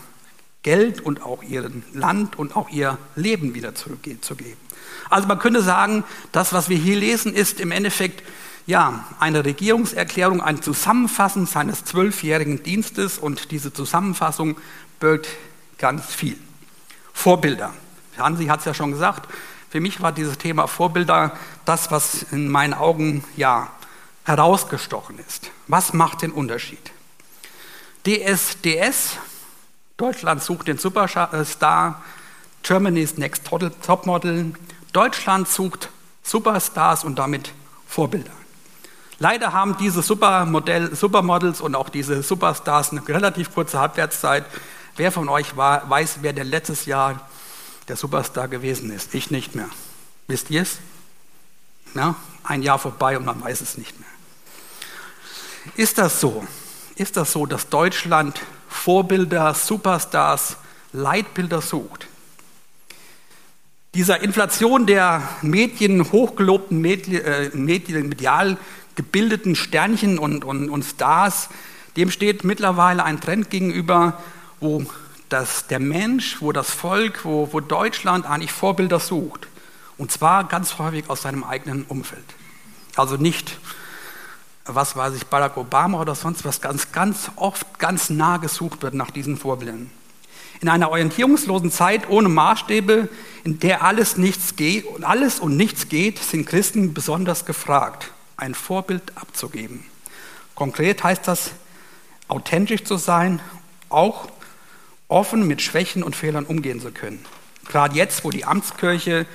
Geld 0.63 1.01
und 1.01 1.23
auch 1.23 1.43
ihr 1.43 1.71
Land 1.95 2.39
und 2.39 2.57
auch 2.57 2.69
ihr 2.69 2.99
Leben 3.17 3.55
wieder 3.55 3.75
zurückzugeben. 3.75 4.70
Also 5.11 5.29
man 5.29 5.39
könnte 5.39 5.63
sagen, 5.63 6.05
das, 6.33 6.53
was 6.53 6.69
wir 6.69 6.79
hier 6.79 6.97
lesen, 6.97 7.35
ist 7.35 7.61
im 7.61 7.73
Endeffekt 7.73 8.23
ja, 8.67 9.05
eine 9.19 9.45
Regierungserklärung, 9.45 10.41
ein 10.41 10.63
Zusammenfassen 10.63 11.47
seines 11.47 11.85
zwölfjährigen 11.85 12.63
Dienstes 12.63 13.19
und 13.19 13.51
diese 13.51 13.73
Zusammenfassung 13.73 14.57
birgt 15.01 15.29
ganz 15.79 16.07
viel. 16.07 16.39
Vorbilder. 17.13 17.75
Hansi 18.17 18.47
hat 18.47 18.61
es 18.61 18.67
ja 18.67 18.75
schon 18.75 18.93
gesagt, 18.93 19.29
für 19.71 19.81
mich 19.81 20.01
war 20.01 20.13
dieses 20.13 20.39
Thema 20.39 20.67
Vorbilder 20.67 21.37
das, 21.65 21.91
was 21.91 22.25
in 22.31 22.49
meinen 22.49 22.75
Augen 22.75 23.25
ja 23.37 23.71
herausgestochen 24.25 25.19
ist. 25.19 25.51
Was 25.67 25.93
macht 25.93 26.23
den 26.23 26.33
Unterschied? 26.33 26.93
DSDS, 28.07 29.17
Deutschland 29.97 30.43
sucht 30.43 30.69
den 30.69 30.79
Superstar, 30.79 32.03
Germany's 32.63 33.17
Next 33.17 33.45
Topmodel, 33.47 34.53
Deutschland 34.93 35.49
sucht 35.49 35.89
Superstars 36.23 37.05
und 37.05 37.19
damit 37.19 37.53
Vorbilder. 37.87 38.33
Leider 39.19 39.53
haben 39.53 39.77
diese 39.79 40.03
Supermodell, 40.03 40.95
Supermodels 40.95 41.61
und 41.61 41.75
auch 41.75 41.91
diese 41.91 42.23
Superstars 42.23 42.91
eine 42.91 43.07
relativ 43.07 43.53
kurze 43.53 43.79
Halbwertszeit. 43.79 44.47
Wer 44.97 45.13
von 45.13 45.29
euch 45.29 45.57
war, 45.57 45.89
weiß, 45.89 46.19
wer 46.23 46.33
der 46.33 46.45
letztes 46.45 46.87
Jahr 46.87 47.29
der 47.89 47.97
Superstar 47.97 48.49
gewesen 48.49 48.91
ist? 48.91 49.15
Ich 49.15 49.31
nicht 49.31 49.55
mehr. 49.55 49.69
Wisst 50.27 50.51
ihr 50.51 50.63
es? 50.63 50.79
Ja, 51.95 52.15
ein 52.45 52.63
Jahr 52.63 52.79
vorbei 52.79 53.19
und 53.19 53.25
man 53.25 53.43
weiß 53.43 53.61
es 53.61 53.77
nicht 53.77 53.99
mehr. 53.99 54.09
Ist 55.77 55.99
das 55.99 56.21
so? 56.21 56.47
Ist 56.95 57.17
das 57.17 57.33
so, 57.33 57.47
dass 57.47 57.69
Deutschland 57.69 58.41
Vorbilder, 58.69 59.55
Superstars, 59.55 60.57
Leitbilder 60.93 61.61
sucht? 61.61 62.07
Dieser 63.95 64.23
Inflation 64.23 64.87
der 64.87 65.29
Medien, 65.43 66.13
hochgelobten 66.13 66.85
äh, 66.85 67.51
Medien 67.55 68.09
medial 68.09 68.57
gebildeten 68.95 69.57
Sternchen 69.57 70.21
und, 70.21 70.45
und, 70.45 70.71
und 70.71 70.85
Stars, 70.85 71.49
dem 71.97 72.13
steht 72.13 72.45
mittlerweile 72.45 73.03
ein 73.03 73.21
Trend 73.21 73.51
gegenüber, 73.51 74.23
wo 74.61 74.87
das, 75.29 75.67
der 75.67 75.81
Mensch, 75.81 76.41
wo 76.41 76.53
das 76.53 76.71
Volk, 76.71 77.25
wo, 77.25 77.49
wo 77.53 77.59
Deutschland 77.59 78.27
eigentlich 78.27 78.53
Vorbilder 78.53 79.01
sucht. 79.01 79.49
Und 79.99 80.13
zwar 80.13 80.45
ganz 80.45 80.79
häufig 80.79 81.11
aus 81.11 81.23
seinem 81.23 81.43
eigenen 81.43 81.83
Umfeld. 81.83 82.25
Also 82.95 83.17
nicht, 83.17 83.59
was 84.67 84.95
weiß 84.95 85.15
ich, 85.17 85.27
Barack 85.27 85.57
Obama 85.57 86.01
oder 86.01 86.15
sonst 86.15 86.45
was, 86.45 86.61
ganz, 86.61 86.93
ganz 86.93 87.31
oft 87.35 87.81
ganz 87.81 88.09
nah 88.09 88.37
gesucht 88.37 88.83
wird 88.83 88.95
nach 88.95 89.11
diesen 89.11 89.37
Vorbildern. 89.37 89.91
In 90.61 90.69
einer 90.69 90.91
orientierungslosen 90.91 91.71
Zeit 91.71 92.09
ohne 92.09 92.29
Maßstäbe, 92.29 93.09
in 93.45 93.59
der 93.61 93.83
alles, 93.83 94.19
nichts 94.19 94.57
geht, 94.57 94.85
alles 95.03 95.41
und 95.41 95.57
nichts 95.57 95.89
geht, 95.89 96.19
sind 96.19 96.47
Christen 96.47 96.93
besonders 96.93 97.47
gefragt, 97.47 98.13
ein 98.37 98.55
Vorbild 98.55 99.03
abzugeben. 99.15 99.85
Konkret 100.55 101.03
heißt 101.03 101.27
das, 101.27 101.53
authentisch 102.29 102.85
zu 102.85 102.99
sein, 102.99 103.41
auch 103.89 104.29
offen 105.09 105.47
mit 105.47 105.63
Schwächen 105.63 106.03
und 106.03 106.15
Fehlern 106.15 106.45
umgehen 106.45 106.81
zu 106.81 106.93
können. 106.93 107.25
Gerade 107.67 107.97
jetzt, 107.97 108.25
wo 108.25 108.31
die 108.31 108.45
Amtskirche 108.45 109.27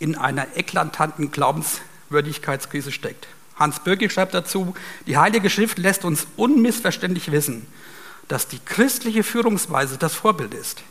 in 0.00 0.16
einer 0.16 0.56
eklatanten 0.56 1.30
Glaubenswürdigkeitskrise 1.30 2.90
steckt. 2.90 3.28
Hans 3.56 3.80
Böcki 3.80 4.10
schreibt 4.10 4.34
dazu, 4.34 4.74
die 5.06 5.16
Heilige 5.16 5.48
Schrift 5.48 5.78
lässt 5.78 6.04
uns 6.04 6.26
unmissverständlich 6.36 7.30
wissen, 7.30 7.66
dass 8.32 8.48
die 8.48 8.60
christliche 8.60 9.24
Führungsweise 9.24 9.98
das 9.98 10.14
Vorbild 10.14 10.54
ist 10.54 10.82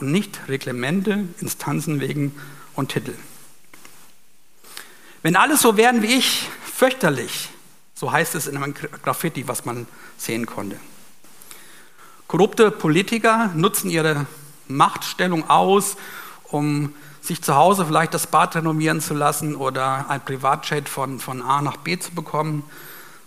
und 0.00 0.10
nicht 0.10 0.40
Reglemente, 0.48 1.28
Instanzen 1.40 2.00
wegen 2.00 2.34
und 2.74 2.88
Titel. 2.88 3.14
Wenn 5.22 5.36
alles 5.36 5.62
so 5.62 5.76
wären 5.76 6.02
wie 6.02 6.14
ich, 6.14 6.48
fürchterlich, 6.64 7.50
so 7.94 8.10
heißt 8.10 8.34
es 8.34 8.48
in 8.48 8.56
einem 8.56 8.74
Graffiti, 8.74 9.46
was 9.46 9.64
man 9.64 9.86
sehen 10.18 10.46
konnte. 10.46 10.76
Korrupte 12.26 12.72
Politiker 12.72 13.52
nutzen 13.54 13.88
ihre 13.88 14.26
Machtstellung 14.66 15.48
aus, 15.48 15.96
um 16.42 16.92
sich 17.20 17.40
zu 17.40 17.54
Hause 17.54 17.86
vielleicht 17.86 18.14
das 18.14 18.26
Bad 18.26 18.56
renovieren 18.56 19.00
zu 19.00 19.14
lassen 19.14 19.54
oder 19.54 20.10
ein 20.10 20.24
Privatjet 20.24 20.88
von, 20.88 21.20
von 21.20 21.40
A 21.40 21.62
nach 21.62 21.76
B 21.76 22.00
zu 22.00 22.10
bekommen. 22.10 22.64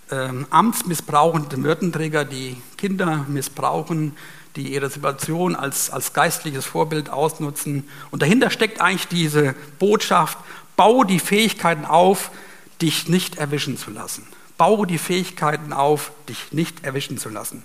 Ähm, 0.09 0.47
amtsmissbrauchende 0.49 1.61
Würdenträger, 1.63 2.23
die 2.23 2.61
Kinder 2.77 3.25
missbrauchen, 3.27 4.15
die 4.55 4.73
ihre 4.73 4.89
Situation 4.89 5.55
als, 5.55 5.89
als 5.89 6.13
geistliches 6.13 6.65
Vorbild 6.65 7.09
ausnutzen. 7.09 7.87
Und 8.09 8.21
dahinter 8.21 8.49
steckt 8.49 8.81
eigentlich 8.81 9.07
diese 9.07 9.53
Botschaft, 9.79 10.37
baue 10.75 11.05
die 11.05 11.19
Fähigkeiten 11.19 11.85
auf, 11.85 12.31
dich 12.81 13.07
nicht 13.07 13.37
erwischen 13.37 13.77
zu 13.77 13.91
lassen. 13.91 14.25
Baue 14.57 14.87
die 14.87 14.97
Fähigkeiten 14.97 15.73
auf, 15.73 16.11
dich 16.29 16.51
nicht 16.51 16.83
erwischen 16.83 17.17
zu 17.17 17.29
lassen. 17.29 17.63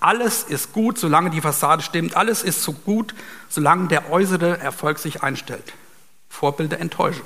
Alles 0.00 0.44
ist 0.44 0.72
gut, 0.72 0.98
solange 0.98 1.30
die 1.30 1.40
Fassade 1.40 1.82
stimmt. 1.82 2.16
Alles 2.16 2.42
ist 2.42 2.62
so 2.62 2.72
gut, 2.72 3.14
solange 3.48 3.88
der 3.88 4.10
äußere 4.10 4.58
Erfolg 4.58 4.98
sich 4.98 5.22
einstellt. 5.22 5.72
Vorbilder 6.28 6.78
enttäuschen. 6.78 7.24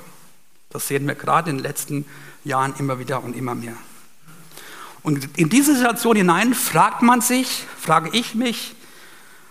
Das 0.71 0.89
sehen 0.89 1.07
wir 1.07 1.15
gerade 1.15 1.51
in 1.51 1.59
den 1.59 1.63
letzten 1.63 2.07
Jahren 2.45 2.75
immer 2.79 2.99
wieder 2.99 3.23
und 3.23 3.37
immer 3.37 3.55
mehr. 3.55 3.75
Und 5.03 5.37
in 5.37 5.49
diese 5.49 5.75
Situation 5.75 6.17
hinein 6.17 6.55
fragt 6.55 7.03
man 7.03 7.21
sich, 7.21 7.65
frage 7.79 8.11
ich 8.13 8.35
mich, 8.35 8.75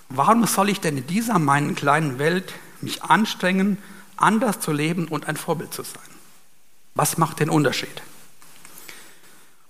warum 0.10 0.46
soll 0.46 0.70
ich 0.70 0.80
denn 0.80 0.98
in 0.98 1.08
dieser 1.08 1.40
meinen 1.40 1.76
kleinen 1.76 2.20
Welt 2.20 2.54
mich 2.82 3.04
anstrengen, 3.04 3.78
anders 4.16 4.60
zu 4.60 4.72
leben 4.72 5.08
und 5.08 5.28
ein 5.28 5.36
Vorbild 5.36 5.74
zu 5.74 5.84
sein? 5.84 6.02
Was 6.96 7.18
macht 7.18 7.40
den 7.40 7.50
Unterschied? 7.50 8.02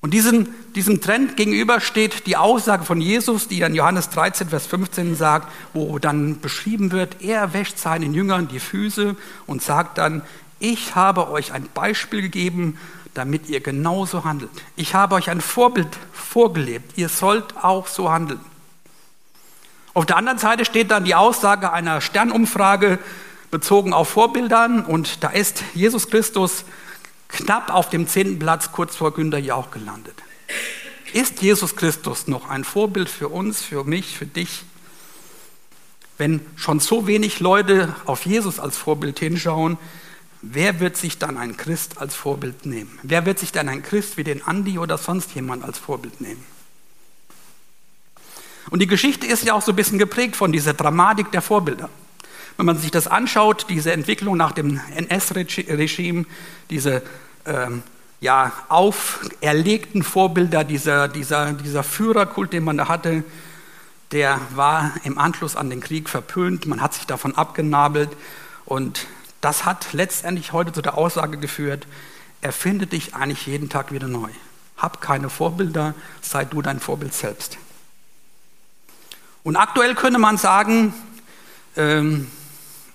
Und 0.01 0.15
diesem, 0.15 0.47
diesem 0.73 1.00
Trend 1.00 1.38
gegenüber 1.38 1.79
steht 1.79 2.25
die 2.25 2.35
Aussage 2.35 2.85
von 2.85 3.00
Jesus, 3.00 3.47
die 3.47 3.61
in 3.61 3.75
Johannes 3.75 4.09
13, 4.09 4.50
Vers 4.50 4.65
15 4.65 5.15
sagt, 5.15 5.51
wo 5.73 6.00
dann 6.00 6.41
beschrieben 6.41 6.91
wird, 6.91 7.21
er 7.21 7.53
wäscht 7.53 7.77
seinen 7.77 8.15
Jüngern 8.15 8.47
die 8.47 8.59
Füße 8.59 9.15
und 9.45 9.61
sagt 9.61 10.00
dann, 10.00 10.23
ich 10.62 10.96
habe 10.96 11.30
euch 11.32 11.51
ein 11.51 11.68
Beispiel 11.74 12.22
gegeben, 12.22 12.77
damit 13.13 13.50
ihr 13.50 13.60
genauso 13.60 14.24
handelt. 14.24 14.51
Ich 14.75 14.94
habe 14.94 15.15
euch 15.15 15.30
ein 15.30 15.41
Vorbild 15.41 15.89
vorgelebt. 16.13 16.98
Ihr 16.98 17.10
sollt 17.10 17.58
auch 17.58 17.88
so 17.88 18.12
handeln. 18.12 18.39
Auf 19.94 20.06
der 20.06 20.15
anderen 20.15 20.38
Seite 20.38 20.63
steht 20.63 20.91
dann 20.91 21.03
die 21.03 21.15
Aussage 21.15 21.74
einer 21.74 22.00
Sternumfrage 22.00 23.00
bezogen 23.50 23.91
auf 23.91 24.08
Vorbildern 24.08 24.86
und 24.86 25.24
da 25.24 25.30
ist 25.30 25.63
Jesus 25.74 26.10
Christus 26.10 26.63
knapp 27.27 27.74
auf 27.74 27.89
dem 27.89 28.08
zehnten 28.08 28.39
Platz 28.39 28.72
kurz 28.72 28.96
vor 28.96 29.13
Günter 29.13 29.39
Jauch 29.39 29.72
gelandet. 29.72 30.15
Ist 31.12 31.41
Jesus 31.41 31.75
Christus 31.75 32.27
noch 32.27 32.50
ein 32.50 32.63
Vorbild 32.63 33.10
für 33.10 33.27
uns, 33.27 33.62
für 33.62 33.84
mich, 33.84 34.18
für 34.18 34.25
dich? 34.25 34.63
Wenn 36.18 36.39
schon 36.56 36.80
so 36.80 37.08
wenig 37.08 37.41
Leute 37.41 37.94
auf 38.06 38.25
Jesus 38.25 38.60
als 38.60 38.77
Vorbild 38.77 39.20
hinschauen, 39.20 39.77
wer 40.41 40.79
wird 40.79 40.98
sich 40.98 41.17
dann 41.17 41.38
ein 41.38 41.57
Christ 41.57 42.00
als 42.00 42.15
Vorbild 42.15 42.65
nehmen? 42.65 43.00
Wer 43.03 43.25
wird 43.25 43.39
sich 43.39 43.51
dann 43.51 43.69
ein 43.69 43.83
Christ 43.83 44.17
wie 44.17 44.24
den 44.24 44.45
Andi 44.45 44.77
oder 44.77 44.98
sonst 44.98 45.33
jemand 45.36 45.63
als 45.63 45.77
Vorbild 45.77 46.21
nehmen? 46.21 46.43
Und 48.69 48.79
die 48.79 48.88
Geschichte 48.88 49.25
ist 49.27 49.43
ja 49.43 49.53
auch 49.53 49.62
so 49.62 49.71
ein 49.71 49.75
bisschen 49.75 49.98
geprägt 49.98 50.36
von 50.36 50.51
dieser 50.51 50.74
Dramatik 50.74 51.31
der 51.31 51.41
Vorbilder. 51.41 51.89
Wenn 52.57 52.65
man 52.65 52.77
sich 52.77 52.91
das 52.91 53.07
anschaut, 53.07 53.65
diese 53.69 53.91
Entwicklung 53.91 54.38
nach 54.38 54.51
dem 54.51 54.79
NS-Regime, 54.95 56.25
diese 56.69 57.01
ähm, 57.45 57.81
ja, 58.19 58.51
auferlegten 58.69 60.03
Vorbilder, 60.03 60.63
dieser, 60.63 61.07
dieser, 61.07 61.53
dieser 61.53 61.83
Führerkult, 61.83 62.53
den 62.53 62.63
man 62.63 62.77
da 62.77 62.88
hatte, 62.88 63.24
der 64.12 64.39
war 64.53 64.93
im 65.03 65.17
Anschluss 65.17 65.55
an 65.55 65.69
den 65.69 65.79
Krieg 65.81 66.10
verpönt, 66.10 66.65
man 66.67 66.81
hat 66.81 66.93
sich 66.93 67.07
davon 67.07 67.36
abgenabelt 67.36 68.10
und 68.65 69.07
das 69.41 69.65
hat 69.65 69.93
letztendlich 69.93 70.53
heute 70.53 70.71
zu 70.71 70.81
der 70.81 70.98
Aussage 70.98 71.38
geführt, 71.38 71.88
erfinde 72.41 72.88
dich 72.88 73.15
eigentlich 73.15 73.48
jeden 73.48 73.69
Tag 73.69 73.91
wieder 73.91 74.07
neu. 74.07 74.29
Hab 74.77 75.01
keine 75.01 75.29
Vorbilder, 75.29 75.93
sei 76.21 76.45
du 76.45 76.62
dein 76.62 76.79
Vorbild 76.79 77.13
selbst. 77.13 77.57
Und 79.43 79.55
aktuell 79.55 79.95
könnte 79.95 80.19
man 80.19 80.38
sagen, 80.38 80.93
ähm, 81.75 82.31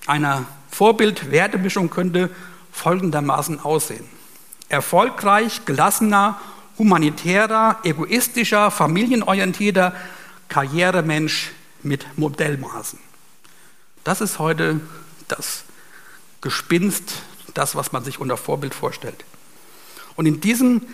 einer 0.07 0.47
Vorbild-Wertemischung 0.71 1.91
könnte 1.91 2.31
folgendermaßen 2.73 3.61
aussehen. 3.61 4.05
Erfolgreich, 4.69 5.65
gelassener, 5.65 6.41
humanitärer, 6.79 7.79
egoistischer, 7.83 8.71
familienorientierter 8.71 9.95
Karrieremensch 10.49 11.53
mit 11.83 12.19
Modellmaßen. 12.19 12.99
Das 14.05 14.21
ist 14.21 14.39
heute 14.39 14.81
das 15.29 15.66
Gespinst, 16.41 17.23
das, 17.55 17.75
was 17.75 17.93
man 17.93 18.05
sich 18.05 18.19
unter 18.21 18.37
Vorbild 18.37 18.75
vorstellt. 18.75 19.25
Und 20.17 20.27
in 20.27 20.41
diesen 20.41 20.87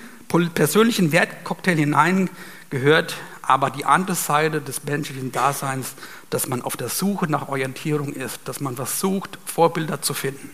persönlichen 0.54 1.12
Wertcocktail 1.12 1.76
hinein 1.76 2.30
gehört 2.70 3.16
aber 3.42 3.70
die 3.70 3.84
andere 3.84 4.16
Seite 4.16 4.61
des 4.61 4.84
menschlichen 4.84 5.32
Daseins, 5.32 5.94
dass 6.30 6.46
man 6.49 6.62
auf 6.62 6.76
der 6.76 6.88
Suche 6.88 7.26
nach 7.26 7.49
Orientierung 7.49 8.12
ist, 8.12 8.40
dass 8.44 8.61
man 8.61 8.76
versucht, 8.76 9.38
Vorbilder 9.44 10.00
zu 10.00 10.14
finden. 10.14 10.50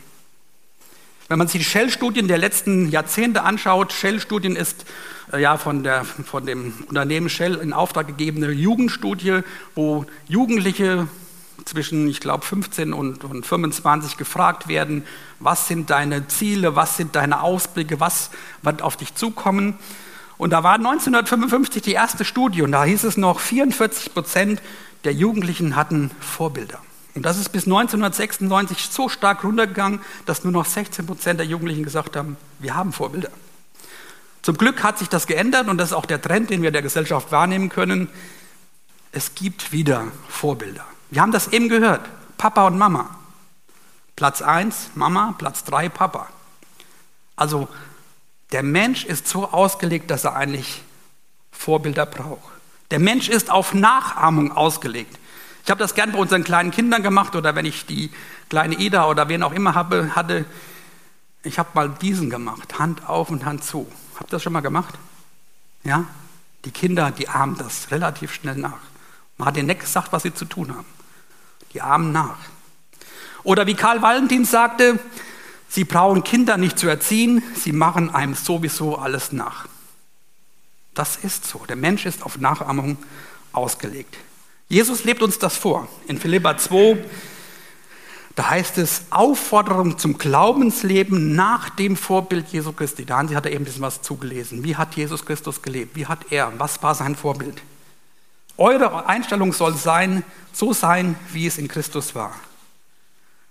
Wenn 1.29 1.39
man 1.39 1.47
sich 1.49 1.61
die 1.61 1.69
Shell-Studien 1.69 2.27
der 2.27 2.39
letzten 2.39 2.89
Jahrzehnte 2.89 3.43
anschaut, 3.43 3.93
Shell-Studien 3.93 4.57
ist 4.57 4.87
äh, 5.31 5.43
ja 5.43 5.59
von, 5.59 5.83
der, 5.83 6.05
von 6.05 6.47
dem 6.47 6.73
Unternehmen 6.89 7.29
Shell 7.29 7.57
in 7.57 7.75
Auftrag 7.75 8.07
gegebene 8.07 8.51
Jugendstudie, 8.51 9.41
wo 9.75 10.07
Jugendliche 10.27 11.07
zwischen, 11.65 12.09
ich 12.09 12.21
glaube, 12.21 12.45
15 12.45 12.93
und, 12.93 13.25
und 13.25 13.47
25 13.47 14.17
gefragt 14.17 14.69
werden, 14.69 15.05
was 15.39 15.69
sind 15.69 15.91
deine 15.91 16.29
Ziele, 16.29 16.77
was 16.77 16.97
sind 16.97 17.17
deine 17.17 17.43
Ausblicke, 17.43 18.01
was 18.01 18.31
wird 18.63 18.83
auf 18.83 18.97
dich 18.97 19.15
zukommen. 19.15 19.79
Und 20.37 20.51
da 20.51 20.63
war 20.63 20.75
1955 20.75 21.83
die 21.83 21.93
erste 21.93 22.25
Studie 22.25 22.63
und 22.63 22.73
da 22.73 22.85
hieß 22.85 23.05
es 23.05 23.17
noch, 23.17 23.41
44 23.41 24.15
Prozent 24.15 24.63
der 25.05 25.13
Jugendlichen 25.13 25.77
hatten 25.77 26.11
Vorbilder. 26.21 26.81
Und 27.15 27.25
das 27.25 27.39
ist 27.39 27.49
bis 27.49 27.65
1996 27.65 28.89
so 28.91 29.09
stark 29.09 29.43
runtergegangen, 29.43 30.01
dass 30.27 30.45
nur 30.45 30.53
noch 30.53 30.65
16 30.65 31.07
Prozent 31.07 31.41
der 31.41 31.47
Jugendlichen 31.47 31.83
gesagt 31.83 32.15
haben, 32.15 32.37
wir 32.61 32.77
haben 32.77 32.93
Vorbilder. 32.93 33.31
Zum 34.43 34.57
Glück 34.57 34.85
hat 34.85 34.99
sich 34.99 35.09
das 35.09 35.27
geändert 35.27 35.69
und 35.69 35.79
das 35.79 35.91
ist 35.91 35.95
auch 35.97 36.07
der 36.07 36.23
Trend, 36.23 36.51
den 36.51 36.63
wir 36.63 36.71
der 36.71 36.83
Gesellschaft 36.83 37.33
wahrnehmen 37.33 37.69
können. 37.71 38.09
Es 39.11 39.35
gibt 39.35 39.73
wieder 39.73 40.07
Vorbilder. 40.29 40.87
Wir 41.11 41.23
haben 41.23 41.33
das 41.33 41.49
eben 41.49 41.69
gehört. 41.69 42.09
Papa 42.37 42.67
und 42.67 42.79
Mama. 42.79 43.17
Platz 44.17 44.43
1 44.43 44.91
Mama, 44.95 45.35
Platz 45.39 45.65
3 45.65 45.89
Papa. 45.89 46.29
Also 47.37 47.69
der 48.53 48.63
Mensch 48.63 49.05
ist 49.05 49.29
so 49.29 49.49
ausgelegt, 49.51 50.11
dass 50.11 50.25
er 50.25 50.35
eigentlich 50.35 50.83
Vorbilder 51.53 52.07
braucht. 52.07 52.53
Der 52.91 52.99
Mensch 52.99 53.29
ist 53.29 53.51
auf 53.51 53.75
Nachahmung 53.75 54.53
ausgelegt. 54.53 55.19
Ich 55.65 55.71
habe 55.71 55.81
das 55.81 55.95
gern 55.95 56.13
bei 56.13 56.19
unseren 56.19 56.45
kleinen 56.45 56.71
Kindern 56.71 57.03
gemacht 57.03 57.37
oder 57.37 57.55
wenn 57.55 57.67
ich 57.67 57.85
die 57.85 58.11
kleine 58.49 58.75
Ida 58.77 59.07
oder 59.07 59.29
wen 59.29 59.43
auch 59.43 59.53
immer 59.53 59.75
habe, 59.75 60.17
hatte, 60.17 60.47
ich 61.43 61.59
habe 61.59 61.69
mal 61.75 61.91
diesen 61.91 62.31
gemacht, 62.31 62.79
Hand 62.79 63.09
auf 63.09 63.31
und 63.31 63.45
Hand 63.45 63.65
zu. 63.65 63.87
Habt 64.17 64.31
ihr 64.31 64.37
das 64.37 64.43
schon 64.43 64.53
mal 64.53 64.61
gemacht? 64.61 64.95
Ja? 65.85 66.05
Die 66.65 66.71
Kinder, 66.71 67.11
die 67.11 67.29
ahmen 67.29 67.57
das 67.59 67.91
relativ 67.91 68.33
schnell 68.33 68.57
nach. 68.57 68.81
Man 69.39 69.49
hat 69.49 69.57
ihnen 69.57 69.69
nicht 69.69 69.81
gesagt, 69.81 70.13
was 70.13 70.25
sie 70.25 70.35
zu 70.35 70.45
tun 70.45 70.75
haben. 70.75 70.87
Die 71.73 71.81
ahmen 71.81 72.13
nach. 72.13 72.39
Oder 73.45 73.67
wie 73.67 73.75
Karl 73.75 74.03
Valentin 74.03 74.45
sagte, 74.45 74.99
Sie 75.69 75.85
brauchen 75.85 76.25
Kinder 76.25 76.57
nicht 76.57 76.79
zu 76.79 76.89
erziehen, 76.89 77.43
sie 77.55 77.73
machen 77.73 78.15
einem 78.15 78.35
sowieso 78.35 78.97
alles 78.97 79.33
nach. 79.33 79.69
Das 80.95 81.17
ist 81.17 81.47
so. 81.47 81.65
Der 81.69 81.77
Mensch 81.77 82.07
ist 82.07 82.23
auf 82.23 82.39
Nachahmung 82.39 82.97
ausgelegt. 83.53 84.17
Jesus 84.69 85.05
lebt 85.05 85.23
uns 85.23 85.39
das 85.39 85.57
vor. 85.57 85.87
In 86.09 86.19
Philippa 86.19 86.57
2, 86.57 87.05
da 88.35 88.51
heißt 88.51 88.79
es 88.79 89.03
Aufforderung 89.11 89.99
zum 89.99 90.17
Glaubensleben 90.17 91.35
nach 91.35 91.69
dem 91.71 91.97
Vorbild 91.97 92.49
Jesu 92.49 92.73
Christi. 92.73 93.05
Da 93.05 93.19
hat 93.19 93.47
er 93.47 93.53
eben 93.53 93.63
ein 93.63 93.65
bisschen 93.65 93.83
was 93.83 94.01
zugelesen. 94.01 94.65
Wie 94.65 94.77
hat 94.77 94.97
Jesus 94.97 95.25
Christus 95.25 95.61
gelebt? 95.61 95.97
Wie 95.97 96.07
hat 96.07 96.33
er? 96.33 96.53
Was 96.59 96.83
war 96.83 96.95
sein 96.95 97.15
Vorbild? 97.15 97.61
Eure 98.59 99.07
Einstellung 99.07 99.53
soll 99.53 99.75
sein, 99.77 100.25
so 100.53 100.73
sein, 100.73 101.15
wie 101.33 101.47
es 101.47 101.59
in 101.59 101.69
Christus 101.69 102.15
war. 102.15 102.35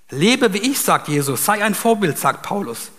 Lebe 0.10 0.54
wie 0.54 0.60
ich, 0.60 0.80
sagt 0.80 1.08
Jesus, 1.08 1.46
sei 1.46 1.64
ein 1.64 1.74
Vorbild, 1.74 2.18
sagt 2.18 2.44
Paulus. 2.44 2.92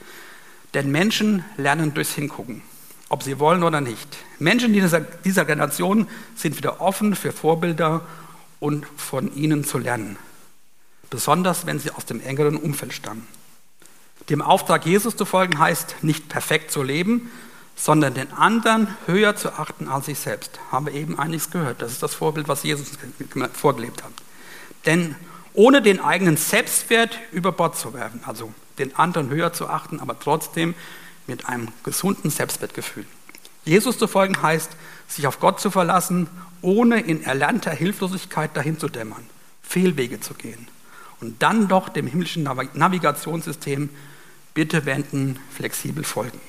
Denn 0.75 0.91
Menschen 0.91 1.45
lernen 1.57 1.95
durchs 1.95 2.15
Hingucken, 2.15 2.63
ob 3.09 3.23
sie 3.23 3.39
wollen 3.39 3.63
oder 3.63 3.81
nicht. 3.81 4.19
Menschen 4.39 4.73
dieser, 4.73 5.01
dieser 5.01 5.45
Generation 5.45 6.09
sind 6.35 6.57
wieder 6.57 6.81
offen 6.81 7.15
für 7.15 7.33
Vorbilder 7.33 8.03
und 8.61 8.87
von 8.97 9.35
ihnen 9.35 9.65
zu 9.65 9.79
lernen. 9.79 10.17
Besonders 11.11 11.67
wenn 11.67 11.79
sie 11.79 11.91
aus 11.91 12.05
dem 12.05 12.21
engeren 12.21 12.57
Umfeld 12.57 12.93
stammen. 12.93 13.27
Dem 14.29 14.43
Auftrag 14.43 14.85
Jesus 14.85 15.17
zu 15.17 15.25
folgen 15.25 15.59
heißt 15.59 15.97
nicht 16.03 16.29
perfekt 16.29 16.71
zu 16.71 16.83
leben, 16.83 17.31
sondern 17.79 18.13
den 18.13 18.33
anderen 18.33 18.89
höher 19.07 19.37
zu 19.37 19.53
achten 19.53 19.89
als 19.89 20.07
sich 20.07 20.19
selbst. 20.19 20.59
Haben 20.73 20.87
wir 20.87 20.95
eben 20.95 21.19
einiges 21.19 21.51
gehört. 21.51 21.81
Das 21.81 21.93
ist 21.93 22.03
das 22.03 22.15
Vorbild, 22.15 22.49
was 22.49 22.65
Jesus 22.65 22.91
vorgelebt 23.53 24.03
hat. 24.03 24.13
Denn 24.85 25.15
ohne 25.55 25.81
den 25.81 26.01
eigenen 26.01 26.37
Selbstwert 26.37 27.19
über 27.31 27.53
Bord 27.53 27.77
zu 27.77 27.95
werfen, 27.95 28.21
also 28.27 28.53
den 28.79 28.97
anderen 28.97 29.31
höher 29.31 29.53
zu 29.53 29.69
achten, 29.69 30.01
aber 30.01 30.19
trotzdem 30.19 30.75
mit 31.27 31.49
einem 31.49 31.69
gesunden 31.85 32.31
Selbstwertgefühl. 32.31 33.07
Jesus 33.65 33.99
zu 33.99 34.09
folgen 34.09 34.43
heißt, 34.43 34.71
sich 35.07 35.27
auf 35.27 35.41
Gott 35.41 35.61
zu 35.61 35.71
verlassen, 35.71 36.29
ohne 36.63 37.01
in 37.01 37.23
erlernter 37.23 37.71
Hilflosigkeit 37.71 38.57
dahin 38.57 38.79
zu 38.79 38.89
dämmern, 38.89 39.25
Fehlwege 39.63 40.21
zu 40.21 40.35
gehen 40.35 40.69
und 41.21 41.43
dann 41.43 41.69
doch 41.69 41.89
dem 41.89 42.07
himmlischen 42.07 42.43
Navigationssystem 42.43 43.91
bitte 44.55 44.85
wenden, 44.85 45.39
flexibel 45.55 46.03
folgen. 46.03 46.41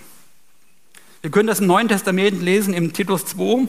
Wir 1.22 1.32
können 1.32 1.48
das 1.48 1.60
im 1.60 1.68
Neuen 1.68 1.90
Testament 1.90 2.42
lesen 2.42 2.74
im 2.74 2.94
Titus 2.94 3.26
2, 3.26 3.68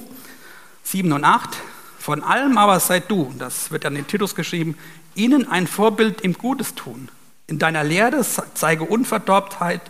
7 0.85 1.11
und 1.11 1.25
8. 1.25 1.57
Von 1.99 2.23
allem 2.23 2.57
aber 2.57 2.79
seid 2.79 3.11
du, 3.11 3.35
das 3.41 3.73
wird 3.73 3.85
an 3.85 3.97
den 3.97 4.07
Titus 4.07 4.37
geschrieben, 4.37 4.79
ihnen 5.17 5.51
ein 5.51 5.67
Vorbild 5.67 6.21
im 6.21 6.35
Gutes 6.35 6.77
tun. 6.77 7.09
In 7.49 7.59
deiner 7.59 7.83
Lehre 7.83 8.25
zeige 8.55 8.85
Unverdorbtheit 8.85 9.81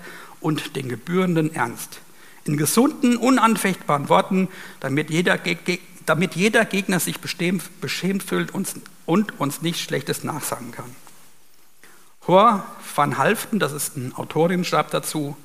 und 0.40 0.74
den 0.74 0.88
gebührenden 0.88 1.54
Ernst. 1.54 2.00
In 2.46 2.56
gesunden, 2.56 3.18
unanfechtbaren 3.18 4.08
Worten, 4.08 4.48
damit 4.80 5.10
jeder, 5.10 5.38
damit 6.06 6.36
jeder 6.36 6.64
Gegner 6.64 6.98
sich 6.98 7.20
beschämt 7.20 8.22
fühlt 8.22 8.54
und 8.54 9.38
uns 9.38 9.60
nichts 9.60 9.82
Schlechtes 9.82 10.24
nachsagen 10.24 10.72
kann. 10.72 10.96
Hor 12.26 12.64
van 12.94 13.18
Halften, 13.18 13.58
das 13.58 13.72
ist 13.72 13.96
eine 13.96 14.16
Autorin, 14.16 14.64
schreibt 14.64 14.94
dazu, 14.94 15.36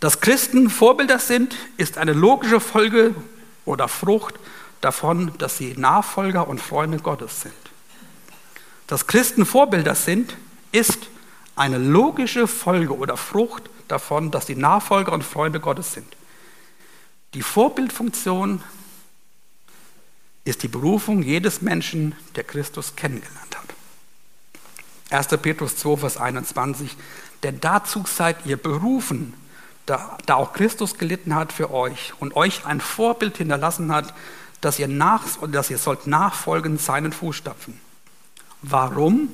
dass 0.00 0.20
Christen 0.20 0.70
Vorbilder 0.70 1.18
sind, 1.18 1.56
ist 1.76 1.98
eine 1.98 2.12
logische 2.12 2.60
Folge 2.60 3.14
oder 3.64 3.88
Frucht 3.88 4.34
davon, 4.80 5.32
dass 5.38 5.56
sie 5.56 5.74
Nachfolger 5.76 6.48
und 6.48 6.60
Freunde 6.60 6.98
Gottes 6.98 7.42
sind. 7.42 7.54
Dass 8.86 9.06
Christen 9.06 9.46
Vorbilder 9.46 9.94
sind, 9.94 10.36
ist 10.72 11.08
eine 11.56 11.78
logische 11.78 12.46
Folge 12.46 12.96
oder 12.96 13.16
Frucht 13.16 13.64
davon, 13.88 14.30
dass 14.30 14.46
sie 14.46 14.54
Nachfolger 14.54 15.12
und 15.12 15.24
Freunde 15.24 15.60
Gottes 15.60 15.94
sind. 15.94 16.16
Die 17.34 17.42
Vorbildfunktion 17.42 18.62
ist 20.44 20.62
die 20.62 20.68
Berufung 20.68 21.22
jedes 21.22 21.62
Menschen, 21.62 22.14
der 22.36 22.44
Christus 22.44 22.94
kennengelernt 22.94 23.56
hat. 23.56 23.74
1. 25.10 25.40
Petrus 25.40 25.76
2, 25.76 25.96
Vers 25.96 26.16
21. 26.16 26.96
Denn 27.42 27.60
dazu 27.60 28.04
seid 28.06 28.46
ihr 28.46 28.56
berufen, 28.56 29.34
da, 29.86 30.18
da 30.26 30.34
auch 30.34 30.52
Christus 30.52 30.98
gelitten 30.98 31.34
hat 31.34 31.52
für 31.52 31.72
euch 31.72 32.12
und 32.18 32.36
euch 32.36 32.66
ein 32.66 32.80
Vorbild 32.80 33.38
hinterlassen 33.38 33.92
hat, 33.92 34.12
dass 34.60 34.78
ihr, 34.78 34.88
nach, 34.88 35.22
dass 35.48 35.70
ihr 35.70 35.78
sollt 35.78 36.06
nachfolgen 36.06 36.78
seinen 36.78 37.12
Fußstapfen. 37.12 37.80
Warum? 38.62 39.28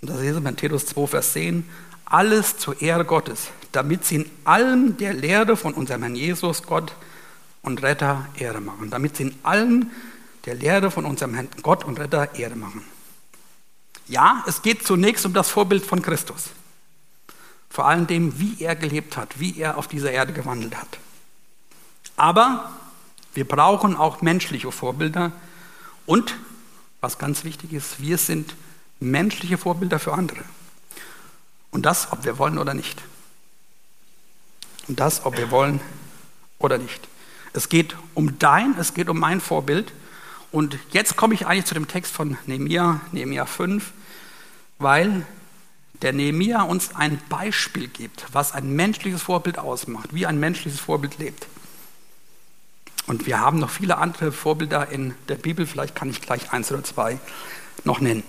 Und 0.00 0.10
das 0.10 0.20
lesen 0.20 0.42
wir 0.42 0.48
in 0.48 0.56
Titus 0.56 0.86
2, 0.86 1.06
Vers 1.06 1.32
10. 1.34 1.68
Alles 2.06 2.56
zur 2.56 2.80
Ehre 2.80 3.04
Gottes, 3.04 3.48
damit 3.72 4.04
sie 4.04 4.16
in 4.16 4.30
allem 4.44 4.96
der 4.96 5.12
Lehre 5.12 5.56
von 5.56 5.74
unserem 5.74 6.02
Herrn 6.02 6.16
Jesus, 6.16 6.62
Gott 6.62 6.94
und 7.62 7.82
Retter 7.82 8.26
Ehre 8.36 8.60
machen. 8.60 8.90
Damit 8.90 9.16
sie 9.16 9.24
in 9.24 9.34
allem 9.42 9.90
der 10.46 10.54
Lehre 10.54 10.90
von 10.90 11.04
unserem 11.04 11.34
Herrn 11.34 11.48
Gott 11.62 11.84
und 11.84 11.98
Retter 12.00 12.34
Ehre 12.34 12.56
machen. 12.56 12.84
Ja, 14.06 14.42
es 14.46 14.62
geht 14.62 14.86
zunächst 14.86 15.26
um 15.26 15.34
das 15.34 15.50
Vorbild 15.50 15.84
von 15.84 16.00
Christus. 16.00 16.50
Vor 17.70 17.86
allem 17.86 18.06
dem, 18.06 18.38
wie 18.38 18.62
er 18.62 18.74
gelebt 18.74 19.16
hat, 19.16 19.38
wie 19.38 19.58
er 19.58 19.78
auf 19.78 19.86
dieser 19.86 20.10
Erde 20.10 20.32
gewandelt 20.32 20.76
hat. 20.76 20.98
Aber 22.16 22.72
wir 23.32 23.46
brauchen 23.46 23.96
auch 23.96 24.20
menschliche 24.22 24.70
Vorbilder 24.72 25.32
und, 26.04 26.34
was 27.00 27.18
ganz 27.18 27.44
wichtig 27.44 27.72
ist, 27.72 28.00
wir 28.00 28.18
sind 28.18 28.54
menschliche 28.98 29.56
Vorbilder 29.56 29.98
für 29.98 30.12
andere. 30.12 30.40
Und 31.70 31.86
das, 31.86 32.12
ob 32.12 32.24
wir 32.24 32.38
wollen 32.38 32.58
oder 32.58 32.74
nicht. 32.74 33.00
Und 34.88 34.98
das, 34.98 35.24
ob 35.24 35.38
wir 35.38 35.50
wollen 35.50 35.80
oder 36.58 36.78
nicht. 36.78 37.08
Es 37.52 37.68
geht 37.68 37.96
um 38.14 38.38
dein, 38.38 38.76
es 38.78 38.94
geht 38.94 39.08
um 39.08 39.18
mein 39.18 39.40
Vorbild. 39.40 39.92
Und 40.52 40.78
jetzt 40.90 41.16
komme 41.16 41.34
ich 41.34 41.46
eigentlich 41.46 41.66
zu 41.66 41.74
dem 41.74 41.86
Text 41.86 42.12
von 42.12 42.36
Nehemiah, 42.46 43.00
Nehemiah 43.12 43.46
5, 43.46 43.92
weil 44.78 45.26
der 46.02 46.12
Nehemia 46.12 46.62
uns 46.62 46.94
ein 46.94 47.20
Beispiel 47.28 47.88
gibt, 47.88 48.26
was 48.32 48.52
ein 48.52 48.74
menschliches 48.74 49.22
Vorbild 49.22 49.58
ausmacht, 49.58 50.14
wie 50.14 50.26
ein 50.26 50.40
menschliches 50.40 50.80
Vorbild 50.80 51.18
lebt. 51.18 51.46
Und 53.06 53.26
wir 53.26 53.40
haben 53.40 53.58
noch 53.58 53.70
viele 53.70 53.98
andere 53.98 54.32
Vorbilder 54.32 54.88
in 54.90 55.14
der 55.28 55.34
Bibel, 55.34 55.66
vielleicht 55.66 55.94
kann 55.94 56.10
ich 56.10 56.20
gleich 56.20 56.52
eins 56.52 56.70
oder 56.70 56.84
zwei 56.84 57.18
noch 57.84 58.00
nennen. 58.00 58.22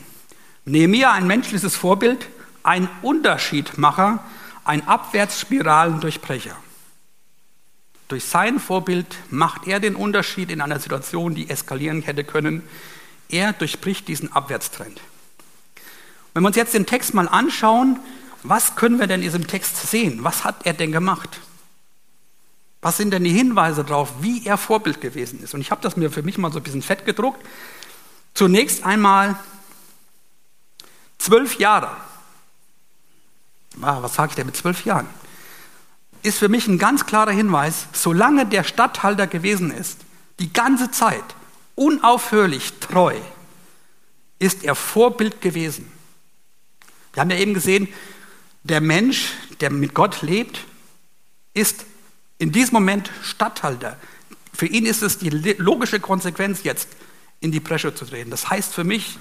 Nehemia, 0.65 1.11
ein 1.11 1.27
menschliches 1.27 1.75
Vorbild, 1.75 2.27
ein 2.63 2.89
Unterschiedmacher, 3.01 4.23
ein 4.63 4.87
Abwärtsspiralendurchbrecher. 4.87 6.55
Durch 8.07 8.25
sein 8.25 8.59
Vorbild 8.59 9.15
macht 9.29 9.67
er 9.67 9.79
den 9.79 9.95
Unterschied 9.95 10.51
in 10.51 10.61
einer 10.61 10.79
Situation, 10.79 11.33
die 11.33 11.49
eskalieren 11.49 12.01
hätte 12.01 12.23
können. 12.23 12.61
Er 13.29 13.53
durchbricht 13.53 14.07
diesen 14.07 14.33
Abwärtstrend. 14.33 14.99
Wenn 16.33 16.43
wir 16.43 16.47
uns 16.47 16.55
jetzt 16.55 16.73
den 16.73 16.85
Text 16.85 17.13
mal 17.13 17.27
anschauen, 17.27 17.99
was 18.43 18.75
können 18.75 18.99
wir 18.99 19.07
denn 19.07 19.21
in 19.21 19.25
diesem 19.25 19.47
Text 19.47 19.89
sehen? 19.89 20.23
Was 20.23 20.43
hat 20.43 20.65
er 20.65 20.73
denn 20.73 20.91
gemacht? 20.91 21.39
Was 22.81 22.97
sind 22.97 23.11
denn 23.11 23.23
die 23.23 23.31
Hinweise 23.31 23.83
darauf, 23.83 24.11
wie 24.21 24.45
er 24.45 24.57
Vorbild 24.57 25.01
gewesen 25.01 25.43
ist? 25.43 25.53
Und 25.53 25.61
ich 25.61 25.69
habe 25.69 25.81
das 25.81 25.97
mir 25.97 26.09
für 26.09 26.23
mich 26.23 26.37
mal 26.37 26.51
so 26.51 26.59
ein 26.59 26.63
bisschen 26.63 26.81
fett 26.81 27.05
gedruckt. 27.05 27.45
Zunächst 28.33 28.83
einmal 28.83 29.37
zwölf 31.19 31.59
Jahre. 31.59 31.91
Ah, 33.81 34.01
was 34.01 34.15
sage 34.15 34.31
ich 34.31 34.35
denn 34.35 34.47
mit 34.47 34.57
zwölf 34.57 34.83
Jahren? 34.85 35.07
Ist 36.23 36.39
für 36.39 36.49
mich 36.49 36.67
ein 36.67 36.79
ganz 36.79 37.05
klarer 37.05 37.31
Hinweis, 37.31 37.87
solange 37.93 38.45
der 38.45 38.63
Statthalter 38.63 39.27
gewesen 39.27 39.71
ist, 39.71 39.99
die 40.39 40.51
ganze 40.51 40.91
Zeit, 40.91 41.23
unaufhörlich 41.75 42.73
treu, 42.79 43.15
ist 44.39 44.63
er 44.63 44.75
Vorbild 44.75 45.41
gewesen. 45.41 45.91
Wir 47.13 47.21
haben 47.21 47.29
ja 47.29 47.37
eben 47.37 47.53
gesehen, 47.53 47.87
der 48.63 48.81
Mensch, 48.81 49.33
der 49.59 49.71
mit 49.71 49.93
Gott 49.93 50.21
lebt, 50.21 50.65
ist 51.53 51.85
in 52.37 52.51
diesem 52.51 52.75
Moment 52.75 53.11
Statthalter. 53.23 53.97
Für 54.53 54.65
ihn 54.65 54.85
ist 54.85 55.01
es 55.01 55.17
die 55.17 55.29
logische 55.29 55.99
Konsequenz 55.99 56.63
jetzt, 56.63 56.89
in 57.39 57.51
die 57.51 57.59
Bresche 57.59 57.93
zu 57.93 58.05
treten. 58.05 58.29
Das 58.29 58.49
heißt 58.49 58.73
für 58.73 58.83
mich, 58.83 59.17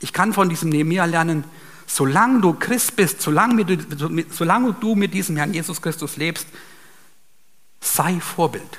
ich 0.00 0.12
kann 0.12 0.32
von 0.32 0.48
diesem 0.48 0.70
Nehemiah 0.70 1.04
lernen, 1.04 1.44
solange 1.86 2.40
du 2.40 2.54
Christ 2.54 2.96
bist, 2.96 3.20
solange 3.20 3.64
du, 3.64 4.24
solange 4.30 4.74
du 4.74 4.94
mit 4.94 5.14
diesem 5.14 5.36
Herrn 5.36 5.54
Jesus 5.54 5.80
Christus 5.80 6.16
lebst, 6.16 6.46
sei 7.80 8.18
Vorbild. 8.20 8.78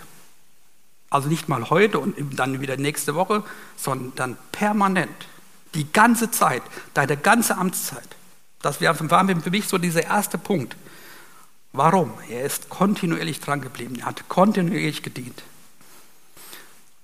Also 1.10 1.30
nicht 1.30 1.48
mal 1.48 1.70
heute 1.70 2.00
und 2.00 2.40
dann 2.40 2.60
wieder 2.60 2.76
nächste 2.76 3.16
Woche, 3.16 3.44
sondern 3.78 4.38
permanent, 4.52 5.28
die 5.76 5.92
ganze 5.92 6.32
Zeit, 6.32 6.64
deine 6.94 7.18
ganze 7.18 7.58
Amtszeit. 7.58 8.16
Das 8.64 8.80
war 8.82 8.96
für 8.96 9.50
mich 9.52 9.68
so 9.68 9.78
dieser 9.78 10.06
erste 10.06 10.38
Punkt. 10.38 10.78
Warum? 11.74 12.14
Er 12.30 12.46
ist 12.46 12.70
kontinuierlich 12.70 13.42
dran 13.42 13.60
geblieben. 13.60 14.00
Er 14.00 14.06
hat 14.06 14.30
kontinuierlich 14.30 15.04
gedient. 15.04 15.44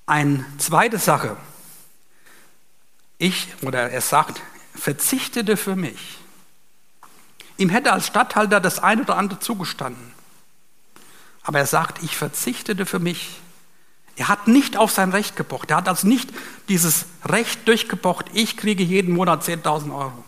Eine 0.06 0.46
zweite 0.58 0.98
Sache. 0.98 1.36
Ich, 3.18 3.50
oder 3.62 3.92
er 3.92 4.00
sagt, 4.00 4.42
verzichtete 4.74 5.58
für 5.58 5.76
mich. 5.76 6.18
Ihm 7.58 7.70
hätte 7.70 7.92
als 7.92 8.08
Statthalter 8.08 8.62
das 8.62 8.80
eine 8.80 9.02
oder 9.02 9.18
andere 9.18 9.40
zugestanden. 9.40 10.14
Aber 11.44 11.60
er 11.60 11.66
sagt, 11.66 12.02
ich 12.04 12.16
verzichtete 12.16 12.86
für 12.86 13.00
mich. 13.00 13.42
Er 14.16 14.30
hat 14.30 14.48
nicht 14.48 14.78
auf 14.78 14.92
sein 14.92 15.12
Recht 15.12 15.36
gepocht. 15.36 15.72
Er 15.72 15.78
hat 15.78 15.90
also 15.90 16.08
nicht 16.08 16.30
dieses 16.70 17.06
Recht 17.26 17.68
durchgepocht, 17.68 18.28
ich 18.34 18.56
kriege 18.56 18.84
jeden 18.84 19.14
Monat 19.14 19.44
10.000 19.44 19.94
Euro. 19.94 20.24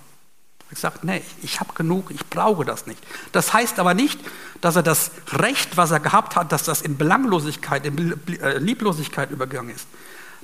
Er 0.71 0.77
sagt, 0.77 1.03
nee, 1.03 1.21
ich 1.43 1.59
habe 1.59 1.73
genug, 1.73 2.11
ich 2.11 2.25
brauche 2.27 2.63
das 2.63 2.87
nicht. 2.87 3.03
Das 3.33 3.53
heißt 3.53 3.77
aber 3.79 3.93
nicht, 3.93 4.19
dass 4.61 4.77
er 4.77 4.83
das 4.83 5.11
Recht, 5.33 5.75
was 5.75 5.91
er 5.91 5.99
gehabt 5.99 6.35
hat, 6.35 6.51
dass 6.51 6.63
das 6.63 6.81
in 6.81 6.97
Belanglosigkeit, 6.97 7.85
in 7.85 8.17
äh, 8.41 8.57
Lieblosigkeit 8.57 9.31
übergegangen 9.31 9.75
ist. 9.75 9.87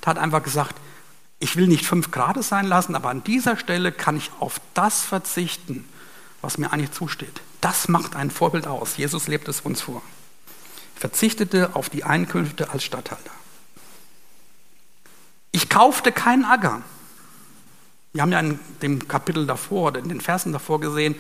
Er 0.02 0.08
hat 0.08 0.18
einfach 0.18 0.44
gesagt, 0.44 0.76
ich 1.40 1.56
will 1.56 1.68
nicht 1.68 1.86
fünf 1.86 2.12
Grad 2.12 2.44
sein 2.44 2.66
lassen, 2.66 2.96
aber 2.96 3.10
an 3.10 3.24
dieser 3.24 3.58
Stelle 3.58 3.92
kann 3.92 4.18
ich 4.18 4.32
auf 4.40 4.60
das 4.74 5.02
verzichten, 5.02 5.88
was 6.42 6.58
mir 6.58 6.74
eigentlich 6.74 6.92
zusteht. 6.92 7.42
Das 7.62 7.88
macht 7.88 8.16
ein 8.16 8.32
Vorbild 8.32 8.68
aus. 8.68 8.98
Jesus 8.98 9.28
lebt 9.28 9.48
es 9.48 9.62
uns 9.62 9.82
vor. 9.82 10.02
Verzichtete 10.96 11.76
auf 11.76 11.90
die 11.90 12.04
Einkünfte 12.04 12.70
als 12.72 12.84
Statthalter. 12.84 13.32
Ich 15.52 15.70
kaufte 15.70 16.12
keinen 16.12 16.44
Acker. 16.44 16.82
Wir 18.18 18.24
haben 18.24 18.32
ja 18.32 18.40
in 18.40 18.60
dem 18.82 19.08
Kapitel 19.08 19.46
davor 19.46 19.90
oder 19.90 20.00
in 20.00 20.10
den 20.10 20.22
Versen 20.22 20.52
davor 20.52 20.80
gesehen, 20.80 21.14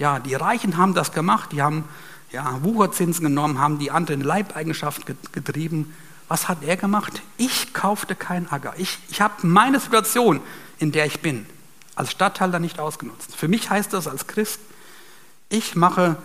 ja, 0.00 0.18
die 0.18 0.34
Reichen 0.34 0.78
haben 0.78 0.94
das 0.94 1.12
gemacht, 1.12 1.52
die 1.52 1.62
haben 1.62 1.84
ja, 2.32 2.58
Wucherzinsen 2.64 3.22
genommen, 3.22 3.60
haben 3.60 3.78
die 3.78 3.92
anderen 3.92 4.20
Leibeigenschaft 4.20 5.02
getrieben. 5.30 5.94
Was 6.26 6.48
hat 6.48 6.64
er 6.64 6.76
gemacht? 6.76 7.22
Ich 7.36 7.72
kaufte 7.72 8.16
keinen 8.16 8.48
Acker. 8.48 8.74
Ich, 8.78 8.98
ich 9.10 9.20
habe 9.20 9.46
meine 9.46 9.78
Situation, 9.78 10.40
in 10.80 10.90
der 10.90 11.06
ich 11.06 11.20
bin, 11.20 11.46
als 11.94 12.10
Stadthalter 12.10 12.58
nicht 12.58 12.80
ausgenutzt. 12.80 13.36
Für 13.36 13.46
mich 13.46 13.70
heißt 13.70 13.92
das 13.92 14.08
als 14.08 14.26
Christ, 14.26 14.58
ich 15.50 15.76
mache 15.76 16.16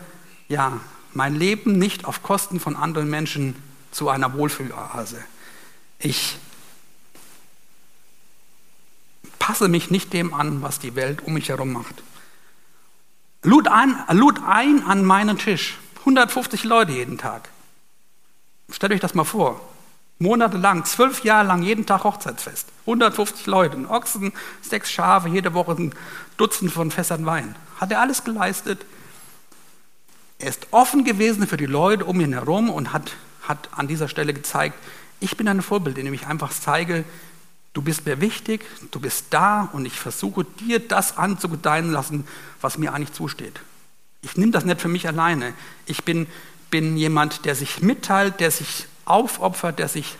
ja, 0.47 0.79
mein 1.13 1.35
Leben 1.35 1.77
nicht 1.77 2.05
auf 2.05 2.23
Kosten 2.23 2.59
von 2.59 2.75
anderen 2.75 3.11
Menschen 3.11 3.53
zu 3.91 4.09
einer 4.09 4.33
Wohlfühloase. 4.33 5.23
Ich 5.99 6.39
passe 9.45 9.67
mich 9.67 9.91
nicht 9.91 10.11
dem 10.11 10.33
an, 10.33 10.63
was 10.63 10.79
die 10.79 10.95
Welt 10.95 11.21
um 11.23 11.33
mich 11.33 11.49
herum 11.49 11.71
macht. 11.71 12.01
Lud 13.43 13.67
ein, 13.67 13.95
lud 14.09 14.39
ein 14.43 14.83
an 14.83 15.05
meinen 15.05 15.37
Tisch. 15.37 15.77
150 15.99 16.63
Leute 16.63 16.93
jeden 16.93 17.19
Tag. 17.19 17.49
Stellt 18.71 18.93
euch 18.93 18.99
das 18.99 19.13
mal 19.13 19.23
vor. 19.23 19.61
Monatelang, 20.17 20.83
zwölf 20.85 21.23
Jahre 21.23 21.45
lang, 21.45 21.61
jeden 21.61 21.85
Tag 21.85 22.05
Hochzeitsfest. 22.05 22.69
150 22.87 23.45
Leute, 23.45 23.87
Ochsen, 23.87 24.33
sechs 24.63 24.91
Schafe, 24.91 25.29
jede 25.29 25.53
Woche 25.53 25.73
ein 25.73 25.93
Dutzend 26.37 26.71
von 26.71 26.89
Fässern 26.89 27.27
Wein. 27.27 27.55
Hat 27.79 27.91
er 27.91 28.01
alles 28.01 28.23
geleistet. 28.23 28.83
Er 30.39 30.49
ist 30.49 30.65
offen 30.71 31.03
gewesen 31.03 31.45
für 31.45 31.57
die 31.57 31.67
Leute 31.67 32.05
um 32.05 32.19
ihn 32.19 32.33
herum 32.33 32.71
und 32.71 32.93
hat, 32.93 33.11
hat 33.43 33.69
an 33.75 33.87
dieser 33.87 34.07
Stelle 34.07 34.33
gezeigt, 34.33 34.75
ich 35.19 35.37
bin 35.37 35.47
ein 35.47 35.61
Vorbild, 35.61 35.99
indem 35.99 36.15
ich 36.15 36.25
einfach 36.25 36.51
zeige, 36.51 37.05
Du 37.75 37.81
bist 37.81 38.05
mir 38.05 38.21
wichtig, 38.21 38.65
du 38.91 39.01
bist 39.01 39.25
da 39.31 39.69
und 39.73 39.85
ich 39.85 39.99
versuche 39.99 40.45
dir 40.45 40.79
das 40.79 41.17
anzugedeihen 41.17 41.91
lassen, 41.91 42.25
was 42.61 42.77
mir 42.77 42.93
eigentlich 42.93 43.11
zusteht. 43.11 43.59
Ich 44.21 44.37
nehme 44.37 44.53
das 44.53 44.63
nicht 44.63 44.79
für 44.79 44.87
mich 44.87 45.09
alleine. 45.09 45.53
Ich 45.85 46.05
bin, 46.05 46.25
bin 46.71 46.95
jemand, 46.95 47.43
der 47.43 47.53
sich 47.53 47.81
mitteilt, 47.81 48.39
der 48.39 48.49
sich 48.49 48.87
aufopfert, 49.03 49.77
der 49.77 49.89
sich 49.89 50.15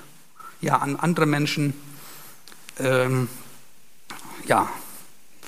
ja, 0.60 0.80
an 0.80 0.98
andere 0.98 1.26
Menschen 1.26 1.74
ähm, 2.78 3.30
ja, 4.48 4.70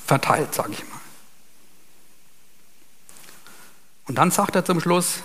verteilt, 0.06 0.54
sage 0.54 0.72
ich 0.72 0.88
mal. 0.88 1.00
Und 4.06 4.14
dann 4.14 4.30
sagt 4.30 4.56
er 4.56 4.64
zum 4.64 4.80
Schluss, 4.80 5.16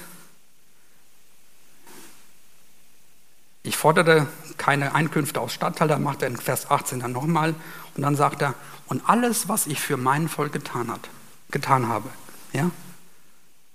ich 3.63 3.77
fordere 3.77 4.27
keine 4.57 4.95
Einkünfte 4.95 5.39
aus 5.39 5.53
Stadthalter, 5.53 5.99
macht 5.99 6.21
er 6.21 6.29
in 6.29 6.37
Vers 6.37 6.69
18 6.69 6.99
dann 6.99 7.11
nochmal. 7.11 7.55
Und 7.95 8.03
dann 8.03 8.15
sagt 8.15 8.41
er, 8.41 8.55
und 8.87 9.07
alles, 9.07 9.47
was 9.47 9.67
ich 9.67 9.79
für 9.79 9.97
mein 9.97 10.29
Volk 10.29 10.53
getan, 10.53 10.91
hat, 10.91 11.09
getan 11.51 11.87
habe. 11.87 12.09
Ja? 12.51 12.69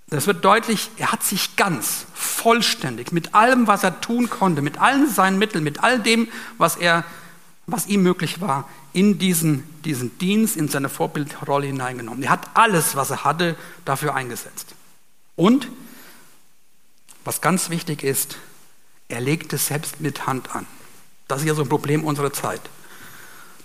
Das 0.09 0.25
wird 0.25 0.43
deutlich, 0.43 0.89
er 0.97 1.11
hat 1.11 1.23
sich 1.23 1.55
ganz, 1.55 2.05
vollständig, 2.13 3.11
mit 3.11 3.35
allem, 3.35 3.67
was 3.67 3.83
er 3.83 4.01
tun 4.01 4.29
konnte, 4.29 4.61
mit 4.61 4.79
allen 4.79 5.09
seinen 5.09 5.37
Mitteln, 5.37 5.63
mit 5.63 5.83
all 5.83 5.99
dem, 5.99 6.27
was, 6.57 6.77
er, 6.77 7.05
was 7.67 7.85
ihm 7.85 8.01
möglich 8.01 8.41
war, 8.41 8.67
in 8.91 9.19
diesen, 9.19 9.63
diesen 9.83 10.17
Dienst, 10.17 10.57
in 10.57 10.67
seine 10.67 10.89
Vorbildrolle 10.89 11.67
hineingenommen. 11.67 12.23
Er 12.23 12.31
hat 12.31 12.49
alles, 12.55 12.95
was 12.95 13.11
er 13.11 13.23
hatte, 13.23 13.55
dafür 13.85 14.15
eingesetzt. 14.15 14.73
Und, 15.35 15.67
was 17.23 17.41
ganz 17.41 17.69
wichtig 17.69 18.03
ist, 18.03 18.37
er 19.09 19.19
legt 19.19 19.51
es 19.53 19.67
selbst 19.67 19.99
mit 19.99 20.27
Hand 20.27 20.55
an. 20.55 20.65
Das 21.27 21.41
ist 21.41 21.47
ja 21.47 21.55
so 21.55 21.63
ein 21.63 21.69
Problem 21.69 22.03
unserer 22.03 22.31
Zeit. 22.31 22.61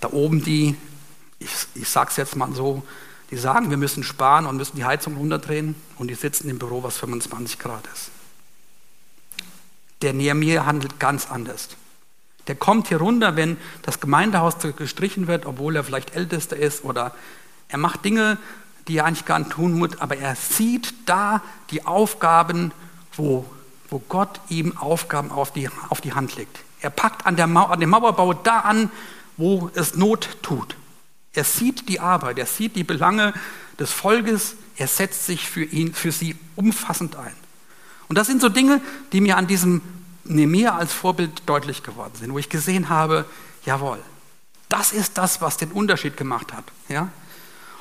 Da 0.00 0.10
oben 0.10 0.42
die, 0.42 0.76
ich, 1.38 1.50
ich 1.74 1.88
sage 1.88 2.10
es 2.10 2.16
jetzt 2.16 2.34
mal 2.34 2.52
so, 2.52 2.82
die 3.30 3.36
sagen, 3.36 3.70
wir 3.70 3.76
müssen 3.76 4.02
sparen 4.02 4.46
und 4.46 4.56
müssen 4.56 4.76
die 4.76 4.84
Heizung 4.84 5.16
runterdrehen 5.16 5.74
und 5.98 6.08
die 6.08 6.14
sitzen 6.14 6.48
im 6.48 6.58
Büro, 6.58 6.82
was 6.82 6.98
25 6.98 7.58
Grad 7.58 7.86
ist. 7.92 8.10
Der 10.02 10.12
Nehemiah 10.12 10.66
handelt 10.66 10.98
ganz 10.98 11.30
anders. 11.30 11.68
Der 12.46 12.54
kommt 12.54 12.88
hier 12.88 12.98
runter, 12.98 13.36
wenn 13.36 13.56
das 13.82 14.00
Gemeindehaus 14.00 14.56
gestrichen 14.76 15.26
wird, 15.26 15.46
obwohl 15.46 15.76
er 15.76 15.84
vielleicht 15.84 16.14
Ältester 16.14 16.56
ist 16.56 16.84
oder 16.84 17.14
er 17.68 17.78
macht 17.78 18.04
Dinge, 18.04 18.36
die 18.88 18.98
er 18.98 19.06
eigentlich 19.06 19.24
gar 19.24 19.38
nicht 19.38 19.52
tun 19.52 19.72
muss, 19.72 19.98
aber 19.98 20.18
er 20.18 20.36
sieht 20.36 20.92
da 21.06 21.42
die 21.70 21.86
Aufgaben, 21.86 22.72
wo, 23.16 23.46
wo 23.94 24.02
Gott 24.08 24.40
ihm 24.48 24.76
Aufgaben 24.76 25.30
auf 25.30 25.52
die, 25.52 25.70
auf 25.88 26.00
die 26.00 26.14
Hand 26.14 26.34
legt. 26.34 26.58
Er 26.80 26.90
packt 26.90 27.26
an, 27.26 27.36
der 27.36 27.46
Mauer, 27.46 27.70
an 27.70 27.78
dem 27.78 27.90
Mauerbau 27.90 28.34
da 28.34 28.58
an, 28.58 28.90
wo 29.36 29.70
es 29.74 29.94
Not 29.94 30.28
tut. 30.42 30.76
Er 31.32 31.44
sieht 31.44 31.88
die 31.88 32.00
Arbeit, 32.00 32.40
er 32.40 32.46
sieht 32.46 32.74
die 32.74 32.82
Belange 32.82 33.32
des 33.78 33.92
Volkes, 33.92 34.56
er 34.76 34.88
setzt 34.88 35.26
sich 35.26 35.48
für 35.48 35.62
ihn, 35.62 35.94
für 35.94 36.10
sie 36.10 36.34
umfassend 36.56 37.14
ein. 37.14 37.34
Und 38.08 38.18
das 38.18 38.26
sind 38.26 38.40
so 38.40 38.48
Dinge, 38.48 38.80
die 39.12 39.20
mir 39.20 39.36
an 39.36 39.46
diesem 39.46 39.80
Nemir 40.24 40.74
als 40.74 40.92
Vorbild 40.92 41.42
deutlich 41.46 41.84
geworden 41.84 42.14
sind, 42.18 42.32
wo 42.32 42.38
ich 42.38 42.48
gesehen 42.48 42.88
habe, 42.88 43.24
jawohl, 43.64 44.00
das 44.68 44.90
ist 44.90 45.18
das, 45.18 45.40
was 45.40 45.56
den 45.56 45.70
Unterschied 45.70 46.16
gemacht 46.16 46.52
hat. 46.52 46.64
Ja? 46.88 47.10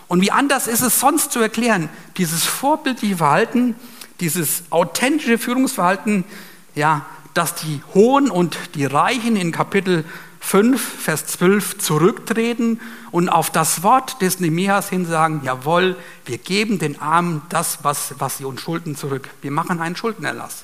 Und 0.07 0.21
wie 0.21 0.29
anders 0.29 0.67
ist 0.67 0.81
es 0.81 0.99
sonst 0.99 1.31
zu 1.31 1.39
erklären, 1.39 1.89
dieses 2.17 2.45
vorbildliche 2.45 3.17
Verhalten, 3.17 3.75
dieses 4.23 4.63
authentische 4.69 5.37
Führungsverhalten, 5.37 6.23
ja, 6.75 7.05
dass 7.33 7.55
die 7.55 7.81
Hohen 7.93 8.31
und 8.31 8.57
die 8.75 8.85
Reichen 8.85 9.35
in 9.35 9.51
Kapitel 9.51 10.05
5, 10.39 10.81
Vers 10.81 11.25
12 11.25 11.79
zurücktreten 11.79 12.79
und 13.11 13.27
auf 13.27 13.49
das 13.49 13.83
Wort 13.83 14.21
des 14.21 14.39
Nehemias 14.39 14.89
hin 14.89 15.05
sagen, 15.05 15.41
jawohl, 15.43 15.97
wir 16.25 16.37
geben 16.37 16.79
den 16.79 17.01
Armen 17.01 17.41
das, 17.49 17.79
was, 17.83 18.15
was 18.19 18.37
sie 18.37 18.45
uns 18.45 18.61
schulden, 18.61 18.95
zurück. 18.95 19.29
Wir 19.41 19.51
machen 19.51 19.81
einen 19.81 19.97
Schuldenerlass. 19.97 20.63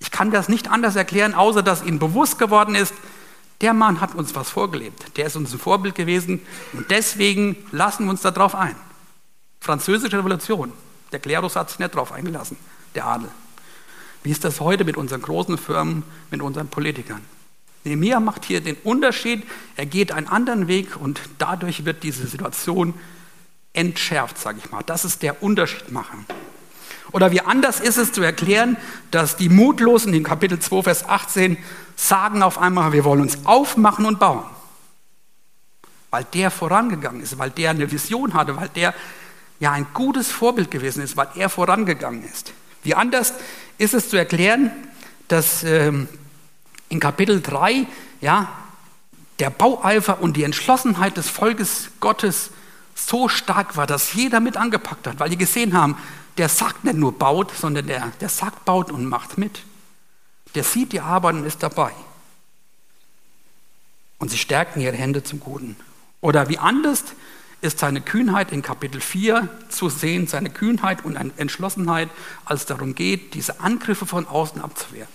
Ich 0.00 0.10
kann 0.10 0.32
das 0.32 0.48
nicht 0.48 0.68
anders 0.68 0.96
erklären, 0.96 1.34
außer 1.34 1.62
dass 1.62 1.84
ihnen 1.84 2.00
bewusst 2.00 2.40
geworden 2.40 2.74
ist, 2.74 2.94
der 3.60 3.72
Mann 3.72 4.00
hat 4.00 4.16
uns 4.16 4.34
was 4.34 4.50
vorgelebt. 4.50 5.16
Der 5.16 5.26
ist 5.26 5.36
uns 5.36 5.52
ein 5.52 5.60
Vorbild 5.60 5.94
gewesen 5.94 6.40
und 6.72 6.90
deswegen 6.90 7.56
lassen 7.70 8.04
wir 8.04 8.10
uns 8.10 8.22
darauf 8.22 8.56
ein. 8.56 8.74
Französische 9.60 10.18
Revolution. 10.18 10.72
Der 11.14 11.20
Klerus 11.20 11.54
hat 11.54 11.70
sich 11.70 11.78
nicht 11.78 11.94
darauf 11.94 12.10
eingelassen, 12.10 12.56
der 12.96 13.06
Adel. 13.06 13.28
Wie 14.24 14.32
ist 14.32 14.42
das 14.42 14.58
heute 14.58 14.84
mit 14.84 14.96
unseren 14.96 15.22
großen 15.22 15.56
Firmen, 15.58 16.02
mit 16.32 16.42
unseren 16.42 16.66
Politikern? 16.66 17.20
Nehemiah 17.84 18.18
macht 18.18 18.44
hier 18.44 18.60
den 18.60 18.74
Unterschied, 18.82 19.44
er 19.76 19.86
geht 19.86 20.10
einen 20.10 20.26
anderen 20.26 20.66
Weg 20.66 20.96
und 20.96 21.20
dadurch 21.38 21.84
wird 21.84 22.02
diese 22.02 22.26
Situation 22.26 22.94
entschärft, 23.74 24.38
sage 24.38 24.58
ich 24.58 24.72
mal. 24.72 24.82
Das 24.82 25.04
ist 25.04 25.22
der 25.22 25.40
Unterschied 25.40 25.92
machen. 25.92 26.26
Oder 27.12 27.30
wie 27.30 27.42
anders 27.42 27.78
ist 27.78 27.96
es 27.96 28.10
zu 28.10 28.22
erklären, 28.22 28.76
dass 29.12 29.36
die 29.36 29.48
Mutlosen 29.48 30.12
in 30.14 30.24
Kapitel 30.24 30.58
2, 30.58 30.82
Vers 30.82 31.08
18 31.08 31.56
sagen 31.94 32.42
auf 32.42 32.58
einmal, 32.58 32.92
wir 32.92 33.04
wollen 33.04 33.20
uns 33.20 33.46
aufmachen 33.46 34.04
und 34.04 34.18
bauen. 34.18 34.46
Weil 36.10 36.24
der 36.34 36.50
vorangegangen 36.50 37.20
ist, 37.20 37.38
weil 37.38 37.50
der 37.50 37.70
eine 37.70 37.92
Vision 37.92 38.34
hatte, 38.34 38.56
weil 38.56 38.68
der 38.70 38.94
ja 39.60 39.72
ein 39.72 39.86
gutes 39.94 40.30
Vorbild 40.30 40.70
gewesen 40.70 41.02
ist, 41.02 41.16
weil 41.16 41.28
er 41.36 41.48
vorangegangen 41.48 42.24
ist. 42.24 42.52
Wie 42.82 42.94
anders 42.94 43.34
ist 43.78 43.94
es 43.94 44.10
zu 44.10 44.16
erklären, 44.16 44.70
dass 45.28 45.64
ähm, 45.64 46.08
in 46.88 47.00
Kapitel 47.00 47.40
3 47.40 47.86
ja, 48.20 48.48
der 49.38 49.50
Baueifer 49.50 50.20
und 50.20 50.36
die 50.36 50.44
Entschlossenheit 50.44 51.16
des 51.16 51.28
Volkes 51.28 51.90
Gottes 52.00 52.50
so 52.94 53.28
stark 53.28 53.76
war, 53.76 53.86
dass 53.86 54.14
jeder 54.14 54.40
mit 54.40 54.56
angepackt 54.56 55.06
hat, 55.06 55.18
weil 55.18 55.30
die 55.30 55.36
gesehen 55.36 55.74
haben, 55.76 55.96
der 56.36 56.48
sagt 56.48 56.84
nicht 56.84 56.96
nur 56.96 57.12
baut, 57.12 57.52
sondern 57.56 57.86
der, 57.86 58.12
der 58.20 58.28
sagt 58.28 58.64
baut 58.64 58.90
und 58.90 59.06
macht 59.06 59.38
mit. 59.38 59.62
Der 60.54 60.64
sieht 60.64 60.92
die 60.92 61.00
Arbeit 61.00 61.34
und 61.34 61.44
ist 61.44 61.62
dabei. 61.62 61.92
Und 64.18 64.30
sie 64.30 64.38
stärken 64.38 64.80
ihre 64.80 64.96
Hände 64.96 65.22
zum 65.22 65.40
Guten. 65.40 65.76
Oder 66.20 66.48
wie 66.48 66.58
anders 66.58 67.04
ist 67.64 67.78
seine 67.78 68.02
Kühnheit 68.02 68.52
in 68.52 68.62
Kapitel 68.62 69.00
4 69.00 69.48
zu 69.70 69.88
sehen, 69.88 70.26
seine 70.26 70.50
Kühnheit 70.50 71.04
und 71.04 71.16
Entschlossenheit, 71.38 72.10
als 72.44 72.60
es 72.60 72.66
darum 72.66 72.94
geht, 72.94 73.34
diese 73.34 73.60
Angriffe 73.60 74.06
von 74.06 74.28
außen 74.28 74.60
abzuwehren. 74.60 75.08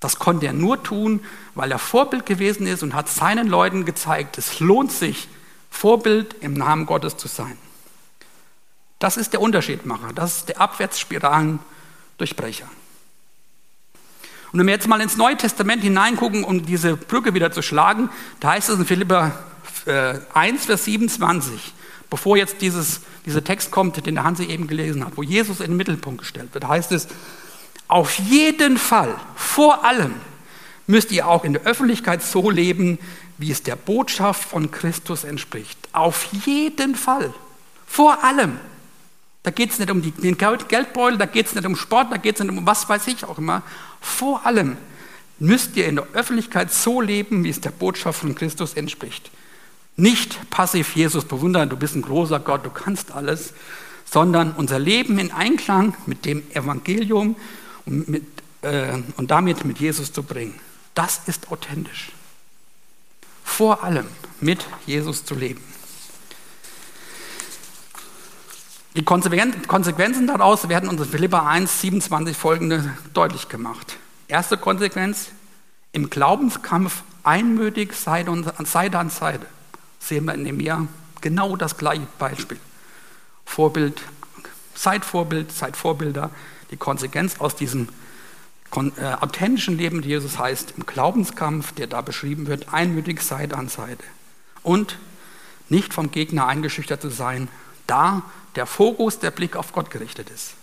Das 0.00 0.18
konnte 0.18 0.46
er 0.46 0.52
nur 0.52 0.82
tun, 0.82 1.24
weil 1.54 1.70
er 1.70 1.78
Vorbild 1.78 2.26
gewesen 2.26 2.66
ist 2.66 2.82
und 2.82 2.94
hat 2.94 3.08
seinen 3.08 3.46
Leuten 3.46 3.84
gezeigt, 3.84 4.36
es 4.36 4.58
lohnt 4.60 4.90
sich, 4.90 5.28
Vorbild 5.70 6.34
im 6.40 6.54
Namen 6.54 6.86
Gottes 6.86 7.16
zu 7.16 7.28
sein. 7.28 7.56
Das 8.98 9.16
ist 9.16 9.32
der 9.32 9.40
Unterschiedmacher, 9.40 10.12
das 10.12 10.38
ist 10.38 10.48
der 10.48 10.60
Abwärtsspiralendurchbrecher. 10.60 12.66
Und 14.52 14.58
wenn 14.58 14.66
wir 14.66 14.74
jetzt 14.74 14.88
mal 14.88 15.00
ins 15.00 15.16
Neue 15.16 15.36
Testament 15.36 15.82
hineingucken, 15.82 16.42
um 16.42 16.66
diese 16.66 16.96
Brücke 16.96 17.34
wieder 17.34 17.52
zu 17.52 17.62
schlagen, 17.62 18.10
da 18.40 18.52
heißt 18.52 18.70
es 18.70 18.78
in 18.78 18.86
Philippa 18.86 19.38
1, 19.86 20.64
äh, 20.64 20.66
Vers 20.66 20.84
27, 20.84 21.74
bevor 22.10 22.36
jetzt 22.36 22.60
dieses, 22.60 23.00
dieser 23.24 23.44
Text 23.44 23.70
kommt, 23.70 24.04
den 24.04 24.14
der 24.14 24.24
Hansi 24.24 24.44
eben 24.44 24.66
gelesen 24.66 25.04
hat, 25.04 25.16
wo 25.16 25.22
Jesus 25.22 25.60
in 25.60 25.72
den 25.72 25.76
Mittelpunkt 25.76 26.20
gestellt 26.20 26.52
wird, 26.52 26.66
heißt 26.66 26.92
es, 26.92 27.08
auf 27.88 28.18
jeden 28.18 28.78
Fall, 28.78 29.14
vor 29.36 29.84
allem, 29.84 30.14
müsst 30.86 31.12
ihr 31.12 31.26
auch 31.28 31.44
in 31.44 31.52
der 31.52 31.62
Öffentlichkeit 31.62 32.22
so 32.22 32.50
leben, 32.50 32.98
wie 33.38 33.50
es 33.50 33.62
der 33.62 33.76
Botschaft 33.76 34.48
von 34.48 34.70
Christus 34.70 35.24
entspricht. 35.24 35.78
Auf 35.92 36.24
jeden 36.44 36.94
Fall, 36.94 37.32
vor 37.86 38.24
allem. 38.24 38.58
Da 39.42 39.52
geht 39.52 39.70
es 39.70 39.78
nicht 39.78 39.92
um 39.92 40.02
den 40.02 40.36
Geldbeutel, 40.36 41.18
da 41.18 41.26
geht 41.26 41.46
es 41.46 41.54
nicht 41.54 41.66
um 41.66 41.76
Sport, 41.76 42.10
da 42.10 42.16
geht 42.16 42.34
es 42.34 42.44
nicht 42.44 42.50
um 42.50 42.66
was 42.66 42.88
weiß 42.88 43.06
ich 43.06 43.24
auch 43.24 43.38
immer. 43.38 43.62
Vor 44.00 44.44
allem 44.44 44.76
müsst 45.38 45.76
ihr 45.76 45.86
in 45.86 45.96
der 45.96 46.06
Öffentlichkeit 46.14 46.72
so 46.72 47.00
leben, 47.00 47.44
wie 47.44 47.50
es 47.50 47.60
der 47.60 47.70
Botschaft 47.70 48.20
von 48.20 48.34
Christus 48.34 48.74
entspricht. 48.74 49.30
Nicht 49.96 50.50
passiv 50.50 50.94
Jesus 50.94 51.24
bewundern, 51.24 51.70
du 51.70 51.76
bist 51.76 51.96
ein 51.96 52.02
großer 52.02 52.38
Gott, 52.38 52.66
du 52.66 52.70
kannst 52.70 53.12
alles, 53.12 53.54
sondern 54.04 54.52
unser 54.52 54.78
Leben 54.78 55.18
in 55.18 55.32
Einklang 55.32 55.96
mit 56.06 56.26
dem 56.26 56.42
Evangelium 56.52 57.36
und, 57.86 58.08
mit, 58.08 58.24
äh, 58.62 58.98
und 59.16 59.30
damit 59.30 59.64
mit 59.64 59.78
Jesus 59.78 60.12
zu 60.12 60.22
bringen. 60.22 60.54
Das 60.94 61.22
ist 61.26 61.50
authentisch. 61.50 62.12
Vor 63.42 63.84
allem 63.84 64.06
mit 64.40 64.66
Jesus 64.86 65.24
zu 65.24 65.34
leben. 65.34 65.62
Die 68.94 69.04
Konsequenzen 69.04 70.26
daraus 70.26 70.68
werden 70.68 70.88
uns 70.88 71.02
in 71.02 71.08
Philippa 71.08 71.46
1, 71.46 71.82
27 71.82 72.36
folgende 72.36 72.96
deutlich 73.12 73.48
gemacht. 73.48 73.96
Erste 74.28 74.56
Konsequenz, 74.56 75.28
im 75.92 76.08
Glaubenskampf 76.08 77.02
einmütig 77.22 77.92
Seite 77.92 78.30
an 78.30 78.66
Seite 78.66 79.46
sehen 80.06 80.24
wir 80.26 80.34
in 80.34 80.44
dem 80.44 80.60
Jahr 80.60 80.86
genau 81.20 81.56
das 81.56 81.76
gleiche 81.76 82.06
Beispiel. 82.18 82.58
Vorbild, 83.44 84.02
seid 84.74 85.04
Vorbild, 85.04 85.52
seid 85.52 85.76
Vorbilder. 85.76 86.30
Die 86.70 86.76
Konsequenz 86.76 87.40
aus 87.40 87.56
diesem 87.56 87.88
äh, 88.74 89.04
authentischen 89.20 89.78
Leben 89.78 90.02
Jesus 90.02 90.38
heißt 90.38 90.74
im 90.76 90.86
Glaubenskampf, 90.86 91.72
der 91.72 91.86
da 91.86 92.00
beschrieben 92.00 92.46
wird, 92.46 92.72
einmütig 92.72 93.22
Seite 93.22 93.56
an 93.56 93.68
Seite. 93.68 94.04
Und 94.62 94.98
nicht 95.68 95.94
vom 95.94 96.10
Gegner 96.10 96.46
eingeschüchtert 96.46 97.00
zu 97.00 97.08
sein, 97.08 97.48
da 97.86 98.22
der 98.54 98.66
Fokus, 98.66 99.18
der 99.18 99.30
Blick 99.30 99.56
auf 99.56 99.72
Gott 99.72 99.90
gerichtet 99.90 100.30
ist. 100.30 100.54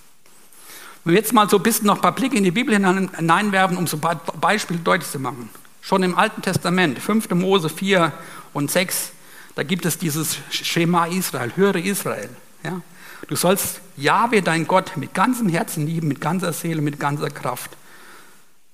Wenn 1.03 1.13
wir 1.13 1.19
jetzt 1.19 1.33
mal 1.33 1.49
so 1.49 1.57
ein 1.57 1.63
bisschen 1.63 1.87
noch 1.87 1.95
ein 1.95 2.01
paar 2.01 2.15
Blicke 2.15 2.37
in 2.37 2.43
die 2.43 2.51
Bibel 2.51 2.73
hineinwerfen, 2.73 3.77
um 3.77 3.87
so 3.87 3.99
ein 4.01 4.19
Beispiele 4.39 4.79
deutlich 4.79 5.09
zu 5.09 5.19
machen. 5.19 5.49
Schon 5.81 6.01
im 6.03 6.17
Alten 6.17 6.41
Testament, 6.41 6.99
5. 6.99 7.29
Mose 7.31 7.67
4 7.69 8.13
und 8.53 8.71
6, 8.71 9.11
da 9.55 9.63
gibt 9.63 9.85
es 9.85 9.97
dieses 9.97 10.37
Schema 10.49 11.05
Israel, 11.05 11.51
höre 11.55 11.75
Israel. 11.75 12.29
Ja? 12.63 12.81
Du 13.27 13.35
sollst 13.35 13.81
Jahwe, 13.95 14.41
dein 14.41 14.67
Gott, 14.67 14.97
mit 14.97 15.13
ganzem 15.13 15.47
Herzen 15.49 15.85
lieben, 15.85 16.07
mit 16.07 16.19
ganzer 16.19 16.53
Seele, 16.53 16.81
mit 16.81 16.99
ganzer 16.99 17.29
Kraft. 17.29 17.71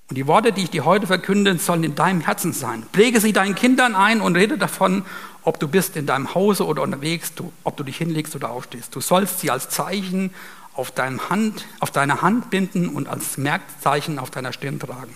Und 0.10 0.16
die 0.16 0.26
Worte, 0.26 0.52
die 0.52 0.64
ich 0.64 0.70
dir 0.72 0.86
heute 0.86 1.06
verkünde, 1.06 1.58
sollen 1.60 1.84
in 1.84 1.94
deinem 1.94 2.22
Herzen 2.22 2.52
sein. 2.52 2.84
Pflege 2.94 3.22
sie 3.22 3.32
deinen 3.32 3.54
Kindern 3.54 3.96
ein 3.96 4.22
und 4.22 4.36
rede 4.36 4.58
davon, 4.58 5.06
ob 5.44 5.60
du 5.60 5.68
bist 5.68 5.96
in 5.96 6.08
deinem 6.08 6.34
Hause 6.34 6.66
oder 6.66 6.82
unterwegs, 6.82 7.36
du, 7.36 7.54
ob 7.64 7.78
du 7.78 7.84
dich 7.84 7.98
hinlegst 7.98 8.36
oder 8.36 8.50
aufstehst. 8.50 8.96
Du 8.96 9.02
sollst 9.02 9.40
sie 9.40 9.52
als 9.52 9.70
Zeichen 9.70 10.34
auf, 10.74 10.94
Hand, 10.98 11.66
auf 11.80 11.92
deine 11.92 12.22
Hand 12.24 12.50
binden 12.50 12.90
und 12.90 13.08
als 13.08 13.38
Merkzeichen 13.38 14.18
auf 14.18 14.32
deiner 14.32 14.52
Stirn 14.52 14.80
tragen. 14.80 15.16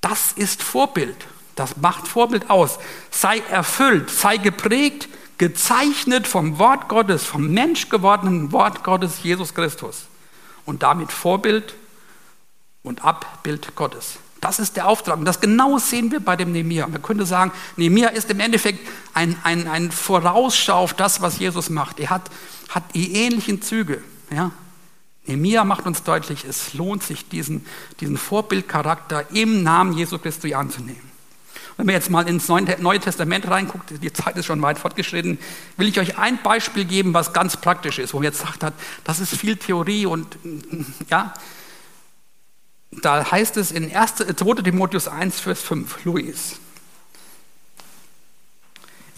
Das 0.00 0.32
ist 0.32 0.62
Vorbild. 0.62 1.26
Das 1.56 1.76
macht 1.76 2.08
Vorbild 2.08 2.50
aus. 2.50 2.78
Sei 3.10 3.38
erfüllt, 3.50 4.10
sei 4.10 4.36
geprägt, 4.36 5.08
gezeichnet 5.38 6.26
vom 6.26 6.58
Wort 6.58 6.88
Gottes, 6.88 7.24
vom 7.24 7.48
menschgewordenen 7.48 8.52
Wort 8.52 8.84
Gottes, 8.84 9.22
Jesus 9.22 9.54
Christus. 9.54 10.06
Und 10.64 10.82
damit 10.82 11.10
Vorbild 11.12 11.74
und 12.82 13.04
Abbild 13.04 13.74
Gottes. 13.74 14.18
Das 14.40 14.58
ist 14.58 14.76
der 14.76 14.88
Auftrag. 14.88 15.18
Und 15.18 15.24
das 15.24 15.40
genau 15.40 15.78
sehen 15.78 16.10
wir 16.10 16.18
bei 16.18 16.34
dem 16.34 16.50
Nehemiah. 16.50 16.88
Man 16.88 17.00
könnte 17.00 17.26
sagen, 17.26 17.52
Nehemiah 17.76 18.08
ist 18.08 18.28
im 18.30 18.40
Endeffekt 18.40 18.80
ein, 19.14 19.36
ein, 19.44 19.68
ein 19.68 19.92
Vorausschau 19.92 20.82
auf 20.82 20.94
das, 20.94 21.22
was 21.22 21.38
Jesus 21.38 21.70
macht. 21.70 22.00
Er 22.00 22.10
hat, 22.10 22.30
hat 22.68 22.82
die 22.94 23.14
ähnlichen 23.14 23.62
Züge. 23.62 24.02
Ja? 24.34 24.50
Nehemiah 25.26 25.64
macht 25.64 25.86
uns 25.86 26.02
deutlich, 26.02 26.44
es 26.44 26.74
lohnt 26.74 27.04
sich, 27.04 27.28
diesen, 27.28 27.64
diesen 28.00 28.16
Vorbildcharakter 28.16 29.30
im 29.30 29.62
Namen 29.62 29.96
Jesu 29.96 30.18
Christi 30.18 30.54
anzunehmen. 30.54 31.11
Wenn 31.76 31.86
man 31.86 31.94
jetzt 31.94 32.10
mal 32.10 32.28
ins 32.28 32.48
Neue 32.48 33.00
Testament 33.00 33.48
reinguckt, 33.48 33.90
die 34.02 34.12
Zeit 34.12 34.36
ist 34.36 34.46
schon 34.46 34.60
weit 34.62 34.78
fortgeschritten, 34.78 35.38
will 35.76 35.88
ich 35.88 35.98
euch 35.98 36.18
ein 36.18 36.42
Beispiel 36.42 36.84
geben, 36.84 37.14
was 37.14 37.32
ganz 37.32 37.56
praktisch 37.56 37.98
ist, 37.98 38.12
wo 38.12 38.18
man 38.18 38.24
jetzt 38.24 38.40
sagt 38.40 38.62
hat, 38.62 38.74
das 39.04 39.20
ist 39.20 39.34
viel 39.34 39.56
Theorie 39.56 40.06
und 40.06 40.36
ja, 41.10 41.32
da 42.90 43.30
heißt 43.30 43.56
es 43.56 43.72
in 43.72 43.94
1, 43.94 44.16
2 44.16 44.62
Timotheus 44.62 45.08
1, 45.08 45.40
Vers 45.40 45.62
5, 45.62 46.04
Luis, 46.04 46.60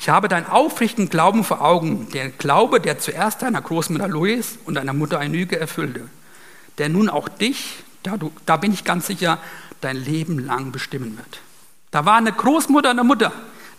ich 0.05 0.11
habe 0.11 0.29
deinen 0.29 0.47
aufrichtigen 0.47 1.09
Glauben 1.09 1.45
vor 1.45 1.63
Augen, 1.63 2.11
der 2.11 2.29
Glaube, 2.29 2.79
der 2.79 2.99
zuerst 2.99 3.41
deiner 3.41 3.63
Großmutter 3.63 4.07
Louis 4.07 4.59
und 4.67 4.75
deiner 4.75 4.93
Mutter 4.93 5.19
Einüge 5.19 5.59
erfüllte, 5.59 6.11
der 6.77 6.91
nun 6.91 7.09
auch 7.09 7.27
dich, 7.27 7.83
da, 8.03 8.19
du, 8.19 8.31
da 8.45 8.59
bin 8.59 8.75
ich 8.75 8.85
ganz 8.85 9.07
sicher, 9.07 9.39
dein 9.81 9.97
Leben 9.97 10.39
lang 10.39 10.73
bestimmen 10.73 11.17
wird. 11.17 11.41
Da 11.95 12.05
war 12.05 12.17
eine 12.17 12.33
Großmutter 12.33 12.91
und 12.91 12.99
eine 12.99 13.07
Mutter, 13.07 13.31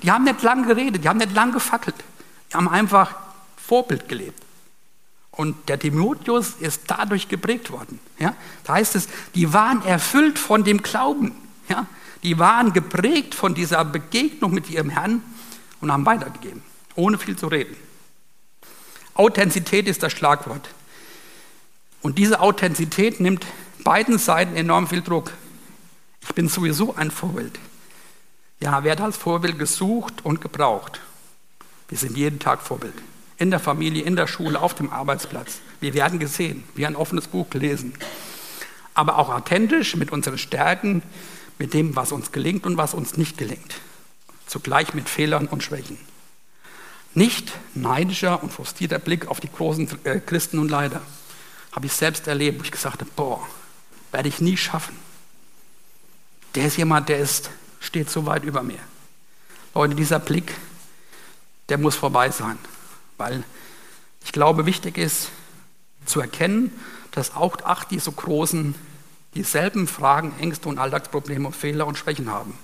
die 0.01 0.09
haben 0.09 0.23
nicht 0.23 0.41
lang 0.41 0.65
geredet, 0.65 1.03
die 1.03 1.09
haben 1.09 1.17
nicht 1.17 1.33
lang 1.33 1.51
gefackelt, 1.51 1.97
die 2.49 2.55
haben 2.55 2.69
einfach 2.69 3.13
Vorbild 3.57 4.07
gelebt. 4.07 4.41
Und 5.31 5.67
der 5.67 5.77
Timotheus 5.77 6.51
ist 6.51 6.83
dadurch 6.87 7.27
geprägt 7.27 7.71
worden. 7.71 7.99
Ja? 8.17 8.33
Da 8.63 8.75
heißt 8.75 8.95
es, 8.95 9.09
die 9.33 9.51
waren 9.51 9.83
erfüllt 9.83 10.39
von 10.39 10.63
dem 10.63 10.81
Glauben. 10.81 11.35
Ja? 11.67 11.87
Die 12.23 12.39
waren 12.39 12.71
geprägt 12.71 13.35
von 13.35 13.53
dieser 13.53 13.83
Begegnung 13.83 14.53
mit 14.53 14.69
ihrem 14.69 14.89
Herrn 14.89 15.21
und 15.81 15.91
haben 15.91 16.05
weitergegeben, 16.05 16.63
ohne 16.95 17.17
viel 17.17 17.35
zu 17.35 17.47
reden. 17.47 17.75
Authentizität 19.13 19.89
ist 19.89 20.03
das 20.03 20.13
Schlagwort. 20.13 20.69
Und 22.01 22.17
diese 22.17 22.39
Authentizität 22.39 23.19
nimmt 23.19 23.45
beiden 23.83 24.17
Seiten 24.19 24.55
enorm 24.55 24.87
viel 24.87 25.01
Druck. 25.01 25.33
Ich 26.21 26.33
bin 26.33 26.47
sowieso 26.47 26.95
ein 26.95 27.11
Vorbild. 27.11 27.59
Ja, 28.59 28.83
wer 28.83 28.93
hat 28.93 29.01
als 29.01 29.17
Vorbild 29.17 29.59
gesucht 29.59 30.23
und 30.23 30.41
gebraucht? 30.41 31.01
Wir 31.89 31.97
sind 31.97 32.17
jeden 32.17 32.39
Tag 32.39 32.61
Vorbild 32.61 32.93
in 33.37 33.51
der 33.51 33.59
Familie, 33.59 34.03
in 34.03 34.15
der 34.15 34.27
Schule, 34.27 34.61
auf 34.61 34.73
dem 34.73 34.91
Arbeitsplatz. 34.91 35.59
Wir 35.81 35.93
werden 35.93 36.19
gesehen, 36.19 36.63
wie 36.75 36.85
ein 36.85 36.95
offenes 36.95 37.27
Buch 37.27 37.49
gelesen. 37.49 37.93
Aber 38.93 39.17
auch 39.17 39.29
authentisch 39.29 39.95
mit 39.95 40.11
unseren 40.11 40.37
Stärken, 40.37 41.03
mit 41.57 41.73
dem, 41.73 41.95
was 41.95 42.11
uns 42.11 42.31
gelingt 42.31 42.65
und 42.65 42.77
was 42.77 42.93
uns 42.93 43.17
nicht 43.17 43.37
gelingt. 43.37 43.75
Zugleich 44.47 44.93
mit 44.93 45.09
Fehlern 45.09 45.47
und 45.47 45.63
Schwächen. 45.63 45.97
Nicht 47.13 47.53
neidischer 47.73 48.41
und 48.41 48.51
frustrierter 48.51 48.99
Blick 48.99 49.27
auf 49.27 49.39
die 49.39 49.51
großen 49.51 49.89
äh, 50.03 50.19
Christen 50.19 50.59
und 50.59 50.69
Leider. 50.69 51.01
Habe 51.71 51.87
ich 51.87 51.93
selbst 51.93 52.27
erlebt, 52.27 52.59
wo 52.59 52.63
ich 52.63 52.71
gesagt 52.71 53.01
habe, 53.01 53.11
boah, 53.15 53.45
werde 54.11 54.29
ich 54.29 54.39
nie 54.39 54.55
schaffen. 54.55 54.95
Der 56.55 56.67
ist 56.67 56.77
jemand, 56.77 57.09
der 57.09 57.19
ist, 57.19 57.49
steht 57.85 58.09
so 58.09 58.25
weit 58.25 58.43
über 58.43 58.63
mir. 58.63 58.79
Leute, 59.73 59.95
dieser 59.95 60.19
Blick, 60.19 60.55
der 61.69 61.77
muss 61.77 61.95
vorbei 61.95 62.31
sein. 62.31 62.57
Weil 63.17 63.43
ich 64.23 64.31
glaube, 64.31 64.65
wichtig 64.65 64.97
ist 64.97 65.29
zu 66.05 66.19
erkennen, 66.19 66.71
dass 67.11 67.35
auch 67.35 67.57
acht 67.63 67.91
die 67.91 67.99
so 67.99 68.11
großen 68.11 68.75
dieselben 69.35 69.87
Fragen, 69.87 70.33
Ängste 70.39 70.69
und 70.69 70.77
Alltagsprobleme, 70.77 71.51
Fehler 71.51 71.87
und 71.87 71.97
Schwächen 71.97 72.31
haben. 72.31 72.57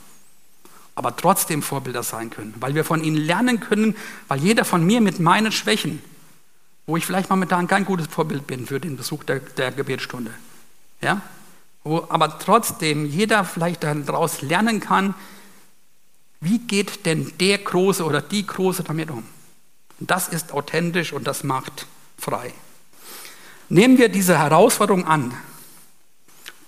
Aber 0.96 1.16
trotzdem 1.16 1.62
Vorbilder 1.62 2.04
sein 2.04 2.30
können, 2.30 2.54
weil 2.60 2.76
wir 2.76 2.84
von 2.84 3.04
ihnen 3.04 3.18
lernen 3.18 3.60
können, 3.60 3.96
weil 4.28 4.40
jeder 4.40 4.66
von 4.66 4.86
mir 4.86 5.02
mit 5.02 5.20
meinen 5.20 5.52
Schwächen, 5.52 6.02
wo 6.86 6.98
ich 6.98 7.06
vielleicht 7.06 7.30
momentan 7.30 7.68
kein 7.68 7.86
gutes 7.86 8.08
Vorbild 8.08 8.48
bin 8.48 8.66
für 8.68 8.80
den 8.80 8.98
Besuch 8.98 9.24
der, 9.24 9.40
der 9.40 9.72
Gebetsstunde, 9.72 10.32
ja, 11.02 11.22
wo 11.84 12.06
aber 12.10 12.38
trotzdem 12.40 13.06
jeder 13.06 13.44
vielleicht 13.44 13.84
daraus 13.84 14.42
lernen 14.42 14.80
kann, 14.80 15.16
Wie 16.44 16.58
geht 16.58 17.06
denn 17.06 17.32
der 17.40 17.60
Große 17.60 18.04
oder 18.04 18.20
die 18.22 18.46
Große 18.46 18.84
damit 18.84 19.12
um? 19.12 19.24
das 20.00 20.28
ist 20.28 20.52
authentisch 20.52 21.14
und 21.14 21.28
das 21.28 21.44
macht 21.44 21.86
frei. 22.18 22.52
Nehmen 23.70 24.00
wir 24.00 24.10
diese 24.10 24.40
Herausforderung 24.40 25.06
an, 25.06 25.34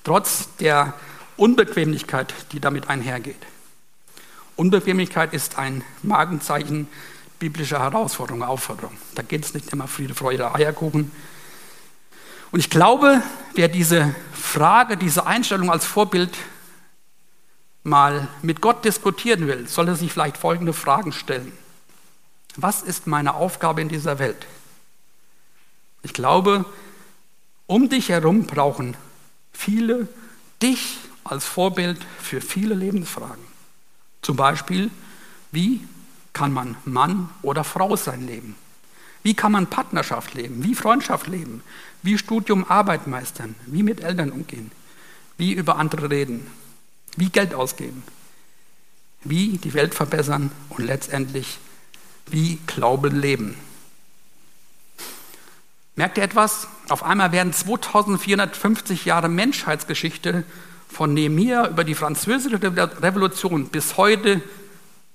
trotz 0.03 0.47
der 0.59 0.93
Unbequemlichkeit, 1.35 2.33
die 2.51 2.59
damit 2.59 2.89
einhergeht. 2.89 3.43
Unbequemlichkeit 4.55 5.33
ist 5.33 5.57
ein 5.57 5.83
Magenzeichen 6.03 6.87
biblischer 7.39 7.79
Herausforderung, 7.79 8.43
Aufforderung. 8.43 8.95
Da 9.15 9.23
geht 9.23 9.43
es 9.43 9.55
nicht 9.55 9.73
immer 9.73 9.87
Friede, 9.87 10.13
Freude, 10.13 10.53
Eierkuchen. 10.53 11.11
Und 12.53 12.59
ich 12.59 12.69
glaube, 12.69 13.23
wer 13.55 13.67
diese 13.67 14.13
Frage, 14.31 14.95
diese 14.95 15.25
Einstellung 15.25 15.71
als 15.71 15.85
Vorbild 15.85 16.37
mal 17.81 18.27
mit 18.43 18.61
Gott 18.61 18.85
diskutieren 18.85 19.47
will, 19.47 19.67
sollte 19.67 19.95
sich 19.95 20.13
vielleicht 20.13 20.37
folgende 20.37 20.71
Fragen 20.71 21.13
stellen. 21.13 21.51
Was 22.55 22.83
ist 22.83 23.07
meine 23.07 23.33
Aufgabe 23.33 23.81
in 23.81 23.89
dieser 23.89 24.19
Welt? 24.19 24.45
Ich 26.03 26.13
glaube, 26.13 26.65
um 27.65 27.89
dich 27.89 28.09
herum 28.09 28.45
brauchen 28.45 28.95
viele 29.51 30.07
dich 30.61 30.99
als 31.23 31.45
Vorbild 31.45 31.99
für 32.21 32.39
viele 32.39 32.75
Lebensfragen. 32.75 33.43
Zum 34.21 34.35
Beispiel, 34.35 34.91
wie 35.51 35.81
kann 36.33 36.53
man 36.53 36.77
Mann 36.85 37.29
oder 37.41 37.63
Frau 37.63 37.95
sein 37.95 38.27
Leben? 38.27 38.55
Wie 39.23 39.33
kann 39.33 39.53
man 39.53 39.67
Partnerschaft 39.67 40.35
leben? 40.35 40.63
Wie 40.63 40.75
Freundschaft 40.75 41.25
leben? 41.25 41.63
Wie 42.03 42.17
Studium 42.17 42.69
Arbeit 42.69 43.07
meistern? 43.07 43.55
Wie 43.65 43.81
mit 43.81 44.01
Eltern 44.01 44.31
umgehen? 44.31 44.71
Wie 45.37 45.53
über 45.53 45.77
andere 45.77 46.09
reden? 46.11 46.45
Wie 47.15 47.29
Geld 47.29 47.53
ausgeben, 47.53 48.03
wie 49.23 49.57
die 49.57 49.73
Welt 49.73 49.93
verbessern 49.93 50.51
und 50.69 50.85
letztendlich 50.85 51.59
wie 52.27 52.59
Glauben 52.67 53.19
leben. 53.19 53.55
Merkt 55.95 56.17
ihr 56.17 56.23
etwas? 56.23 56.67
Auf 56.89 57.03
einmal 57.03 57.31
werden 57.31 57.53
2450 57.53 59.05
Jahre 59.05 59.29
Menschheitsgeschichte 59.29 60.43
von 60.89 61.13
Nehemiah 61.13 61.67
über 61.67 61.83
die 61.83 61.95
französische 61.95 62.61
Revolution 62.61 63.67
bis 63.67 63.97
heute 63.97 64.41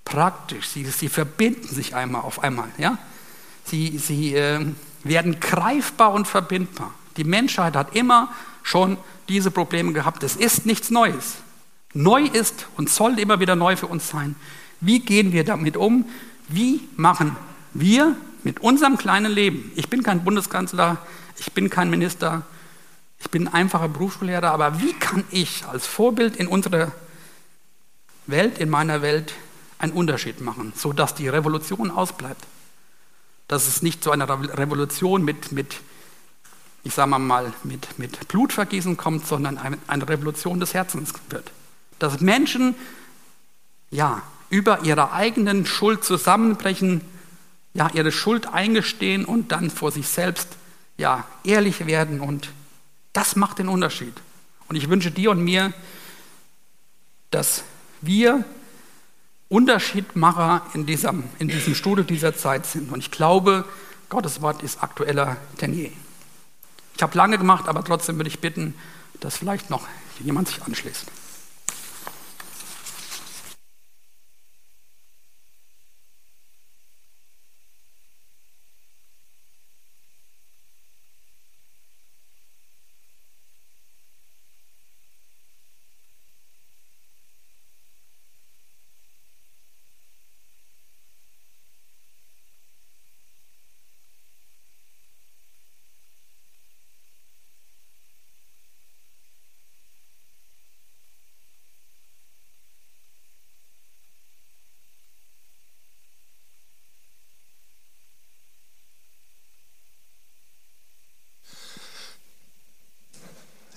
praktisch. 0.04 0.68
Sie, 0.68 0.84
sie 0.84 1.08
verbinden 1.08 1.68
sich 1.68 1.94
einmal 1.94 2.22
auf 2.22 2.42
einmal. 2.42 2.68
Ja? 2.78 2.98
Sie, 3.64 3.98
sie 3.98 4.34
äh, 4.34 4.64
werden 5.04 5.40
greifbar 5.40 6.12
und 6.12 6.26
verbindbar. 6.26 6.92
Die 7.16 7.24
Menschheit 7.24 7.76
hat 7.76 7.94
immer 7.94 8.32
schon 8.62 8.96
diese 9.28 9.50
Probleme 9.50 9.92
gehabt. 9.92 10.22
Es 10.22 10.36
ist 10.36 10.66
nichts 10.66 10.90
Neues 10.90 11.38
neu 11.94 12.24
ist 12.24 12.66
und 12.76 12.90
soll 12.90 13.18
immer 13.18 13.40
wieder 13.40 13.56
neu 13.56 13.76
für 13.76 13.86
uns 13.86 14.08
sein. 14.08 14.36
Wie 14.80 15.00
gehen 15.00 15.32
wir 15.32 15.44
damit 15.44 15.76
um? 15.76 16.04
Wie 16.48 16.88
machen 16.96 17.36
wir 17.74 18.16
mit 18.44 18.60
unserem 18.60 18.96
kleinen 18.96 19.32
Leben? 19.32 19.72
Ich 19.74 19.88
bin 19.88 20.02
kein 20.02 20.24
Bundeskanzler, 20.24 20.98
ich 21.38 21.52
bin 21.52 21.70
kein 21.70 21.90
Minister, 21.90 22.42
ich 23.18 23.30
bin 23.30 23.48
ein 23.48 23.54
einfacher 23.54 23.88
Berufsschullehrer, 23.88 24.50
aber 24.50 24.80
wie 24.80 24.92
kann 24.92 25.24
ich 25.30 25.64
als 25.66 25.86
Vorbild 25.86 26.36
in 26.36 26.46
unserer 26.46 26.92
Welt, 28.26 28.58
in 28.58 28.70
meiner 28.70 29.02
Welt, 29.02 29.34
einen 29.78 29.92
Unterschied 29.92 30.40
machen, 30.40 30.72
sodass 30.76 31.14
die 31.14 31.28
Revolution 31.28 31.90
ausbleibt? 31.90 32.46
Dass 33.48 33.66
es 33.66 33.82
nicht 33.82 34.04
zu 34.04 34.10
einer 34.10 34.28
Revolution 34.28 35.24
mit, 35.24 35.52
mit 35.52 35.80
ich 36.84 36.94
sage 36.94 37.18
mal, 37.18 37.52
mit, 37.64 37.98
mit 37.98 38.28
Blutvergießen 38.28 38.96
kommt, 38.96 39.26
sondern 39.26 39.58
eine 39.58 40.08
Revolution 40.08 40.60
des 40.60 40.74
Herzens 40.74 41.12
wird. 41.30 41.50
Dass 41.98 42.20
Menschen 42.20 42.74
ja, 43.90 44.22
über 44.50 44.84
ihre 44.84 45.12
eigenen 45.12 45.66
Schuld 45.66 46.04
zusammenbrechen, 46.04 47.02
ja, 47.74 47.90
ihre 47.92 48.12
Schuld 48.12 48.46
eingestehen 48.46 49.24
und 49.24 49.52
dann 49.52 49.70
vor 49.70 49.92
sich 49.92 50.08
selbst 50.08 50.48
ja, 50.96 51.26
ehrlich 51.44 51.86
werden. 51.86 52.20
Und 52.20 52.50
das 53.12 53.36
macht 53.36 53.58
den 53.58 53.68
Unterschied. 53.68 54.14
Und 54.68 54.76
ich 54.76 54.88
wünsche 54.88 55.10
dir 55.10 55.30
und 55.30 55.42
mir, 55.42 55.72
dass 57.30 57.64
wir 58.00 58.44
Unterschiedmacher 59.48 60.62
in 60.74 60.84
diesem, 60.86 61.24
in 61.38 61.48
diesem 61.48 61.74
Studio 61.74 62.04
dieser 62.04 62.36
Zeit 62.36 62.66
sind. 62.66 62.92
Und 62.92 62.98
ich 62.98 63.10
glaube, 63.10 63.64
Gottes 64.08 64.42
Wort 64.42 64.62
ist 64.62 64.82
aktueller 64.82 65.36
denn 65.60 65.74
je. 65.74 65.90
Ich 66.96 67.02
habe 67.02 67.16
lange 67.16 67.38
gemacht, 67.38 67.68
aber 67.68 67.84
trotzdem 67.84 68.16
würde 68.16 68.28
ich 68.28 68.40
bitten, 68.40 68.74
dass 69.20 69.38
vielleicht 69.38 69.70
noch 69.70 69.86
jemand 70.20 70.48
sich 70.48 70.62
anschließt. 70.62 71.06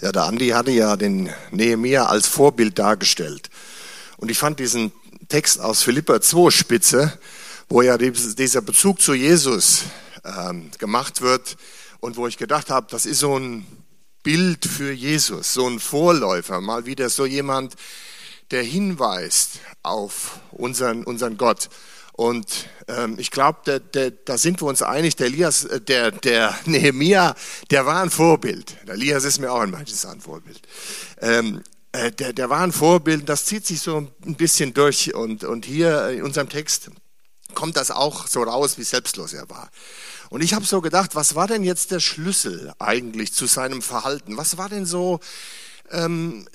Ja, 0.02 0.12
der 0.12 0.24
Andi 0.24 0.50
hatte 0.50 0.72
ja 0.72 0.98
den 0.98 1.30
Nehemiah 1.52 2.08
als 2.08 2.26
Vorbild 2.28 2.80
dargestellt. 2.80 3.52
Und 4.18 4.32
ich 4.32 4.40
fand 4.40 4.60
diesen 4.60 4.92
Text 5.30 5.62
aus 5.62 5.84
Philippa 5.84 6.20
2 6.20 6.50
spitze, 6.50 7.20
wo 7.70 7.84
ja 7.84 8.00
dieser 8.00 8.62
Bezug 8.62 9.00
zu 9.00 9.14
Jesus 9.14 9.84
ähm, 10.26 10.72
gemacht 10.80 11.22
wird 11.22 11.56
und 12.00 12.18
wo 12.18 12.26
ich 12.26 12.38
gedacht 12.38 12.72
habe, 12.72 12.88
das 12.90 13.06
ist 13.06 13.20
so 13.20 13.38
ein 13.38 13.64
Bild 14.24 14.66
für 14.66 14.92
Jesus, 14.92 15.54
so 15.54 15.68
ein 15.68 15.80
Vorläufer, 15.80 16.62
mal 16.62 16.88
wieder 16.88 17.12
so 17.12 17.28
jemand, 17.28 17.76
der 18.50 18.64
hinweist 18.64 19.60
auf 19.84 20.40
unseren, 20.50 21.04
unseren 21.04 21.38
Gott. 21.38 21.70
Und 22.13 22.67
ähm, 22.88 23.15
ich 23.17 23.32
glaube, 23.32 23.82
da 24.26 24.38
sind 24.38 24.62
wir 24.62 24.67
uns 24.67 24.82
einig, 24.82 25.15
der, 25.15 25.28
Elias, 25.28 25.63
äh, 25.65 25.82
der, 25.82 26.12
der 26.12 26.58
Nehemia, 26.65 27.36
der 27.69 27.86
war 27.86 28.02
ein 28.02 28.10
Vorbild. 28.10 28.76
Der 28.86 28.95
Elias 28.95 29.24
ist 29.24 29.39
mir 29.39 29.52
auch 29.52 29.62
ein 29.62 29.71
manches 29.71 30.06
ein 30.06 30.21
Vorbild. 30.21 30.62
Ähm, 31.19 31.63
äh, 31.93 32.12
der, 32.12 32.34
der 32.34 32.50
war 32.50 32.62
ein 32.62 32.71
Vorbild, 32.71 33.28
das 33.28 33.45
zieht 33.45 33.65
sich 33.65 33.82
so 33.82 34.08
ein 34.26 34.36
bisschen 34.36 34.74
durch. 34.74 35.13
Und, 35.13 35.43
und 35.43 35.65
hier 35.65 36.10
in 36.10 36.24
unserem 36.24 36.50
Text 36.50 36.91
kommt 37.54 37.78
das 37.78 37.91
auch 37.91 38.28
so 38.28 38.43
raus, 38.43 38.78
wie 38.78 38.84
selbstlos 38.84 39.34
er 39.34 39.50
war. 39.50 39.69
Und 40.30 40.41
ich 40.41 40.54
habe 40.54 40.65
so 40.65 40.80
gedacht, 40.80 41.15
was 41.15 41.36
war 41.36 41.47
denn 41.47 41.63
jetzt 41.63 41.91
der 41.91 42.00
Schlüssel 42.00 42.74
eigentlich 42.80 43.34
zu 43.34 43.47
seinem 43.47 43.82
Verhalten? 43.82 44.38
Was 44.38 44.58
war 44.58 44.69
denn 44.69 44.86
so... 44.86 45.19
Ähm, 45.89 46.47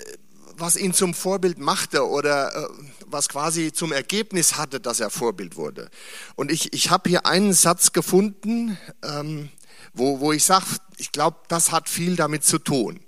was 0.59 0.77
ihn 0.77 0.92
zum 0.92 1.14
Vorbild 1.14 1.59
machte 1.59 2.09
oder 2.09 2.55
äh, 2.55 2.69
was 3.07 3.29
quasi 3.29 3.73
zum 3.73 3.92
Ergebnis 3.92 4.57
hatte, 4.57 4.81
dass 4.81 5.01
er 5.01 5.11
Vorbild 5.11 5.57
wurde. 5.57 5.90
Und 6.35 6.51
ich, 6.51 6.73
ich 6.73 6.90
habe 6.90 7.09
hier 7.09 7.27
einen 7.27 7.53
Satz 7.53 7.92
gefunden, 7.92 8.79
ähm, 9.03 9.51
wo, 9.92 10.21
wo 10.21 10.33
ich 10.33 10.45
sage, 10.45 10.66
ich 10.97 11.12
glaube, 11.12 11.38
das 11.49 11.73
hat 11.73 11.88
viel 11.88 12.16
damit 12.16 12.45
zu 12.45 12.59
tun. 12.59 13.01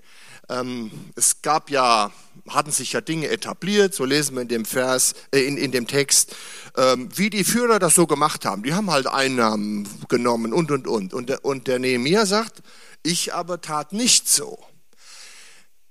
Ähm, 0.50 0.90
es 1.14 1.42
gab 1.42 1.70
ja, 1.70 2.10
hatten 2.48 2.70
sich 2.70 2.92
ja 2.92 3.02
Dinge 3.02 3.28
etabliert, 3.28 3.94
so 3.94 4.04
lesen 4.04 4.34
wir 4.34 4.42
in 4.42 4.48
dem 4.48 4.64
Vers, 4.64 5.14
äh, 5.30 5.40
in, 5.40 5.58
in 5.58 5.72
dem 5.72 5.86
Text, 5.86 6.34
ähm, 6.76 7.10
wie 7.14 7.28
die 7.28 7.44
Führer 7.44 7.78
das 7.78 7.94
so 7.94 8.06
gemacht 8.06 8.46
haben. 8.46 8.62
Die 8.62 8.72
haben 8.72 8.90
halt 8.90 9.06
Einnahmen 9.06 9.86
genommen 10.08 10.52
und, 10.52 10.70
und, 10.70 10.86
und. 10.86 11.12
Und 11.12 11.28
der, 11.28 11.44
und 11.44 11.66
der 11.66 11.78
Nehemiah 11.78 12.24
sagt, 12.24 12.62
ich 13.02 13.34
aber 13.34 13.60
tat 13.60 13.92
nicht 13.92 14.28
so. 14.28 14.58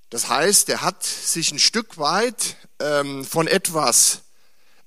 Das 0.10 0.30
heißt, 0.30 0.70
er 0.70 0.82
hat 0.82 1.03
sich 1.03 1.51
ein 1.51 1.60
Stück 1.60 1.97
weit 1.97 2.55
ähm, 2.80 3.26
von 3.26 3.47
etwas 3.47 4.22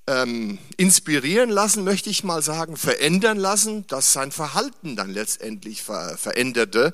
ähm, 0.07 0.57
inspirieren 0.77 1.49
lassen, 1.49 1.83
möchte 1.83 2.09
ich 2.09 2.23
mal 2.23 2.41
sagen, 2.41 2.75
verändern 2.75 3.37
lassen, 3.37 3.85
das 3.87 4.13
sein 4.13 4.31
Verhalten 4.31 4.95
dann 4.95 5.11
letztendlich 5.11 5.83
ver 5.83 6.17
veränderte. 6.17 6.93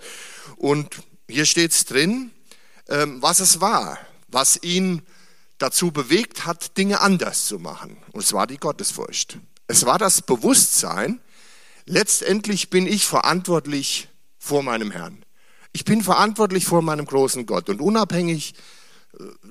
Und 0.57 0.97
hier 1.29 1.45
steht 1.45 1.71
es 1.71 1.85
drin, 1.85 2.31
ähm, 2.89 3.21
was 3.21 3.39
es 3.39 3.61
war, 3.61 3.97
was 4.27 4.61
ihn 4.61 5.01
dazu 5.57 5.91
bewegt 5.91 6.45
hat, 6.45 6.77
Dinge 6.77 7.01
anders 7.01 7.47
zu 7.47 7.59
machen. 7.59 7.97
Und 8.11 8.23
es 8.23 8.33
war 8.33 8.45
die 8.45 8.57
Gottesfurcht. 8.57 9.39
Es 9.67 9.85
war 9.85 9.97
das 9.97 10.21
Bewusstsein, 10.21 11.21
letztendlich 11.85 12.69
bin 12.69 12.85
ich 12.85 13.05
verantwortlich 13.05 14.09
vor 14.37 14.63
meinem 14.63 14.91
Herrn. 14.91 15.23
Ich 15.73 15.85
bin 15.85 16.01
verantwortlich 16.01 16.65
vor 16.65 16.81
meinem 16.81 17.05
großen 17.05 17.45
Gott 17.45 17.69
und 17.69 17.81
unabhängig 17.81 18.53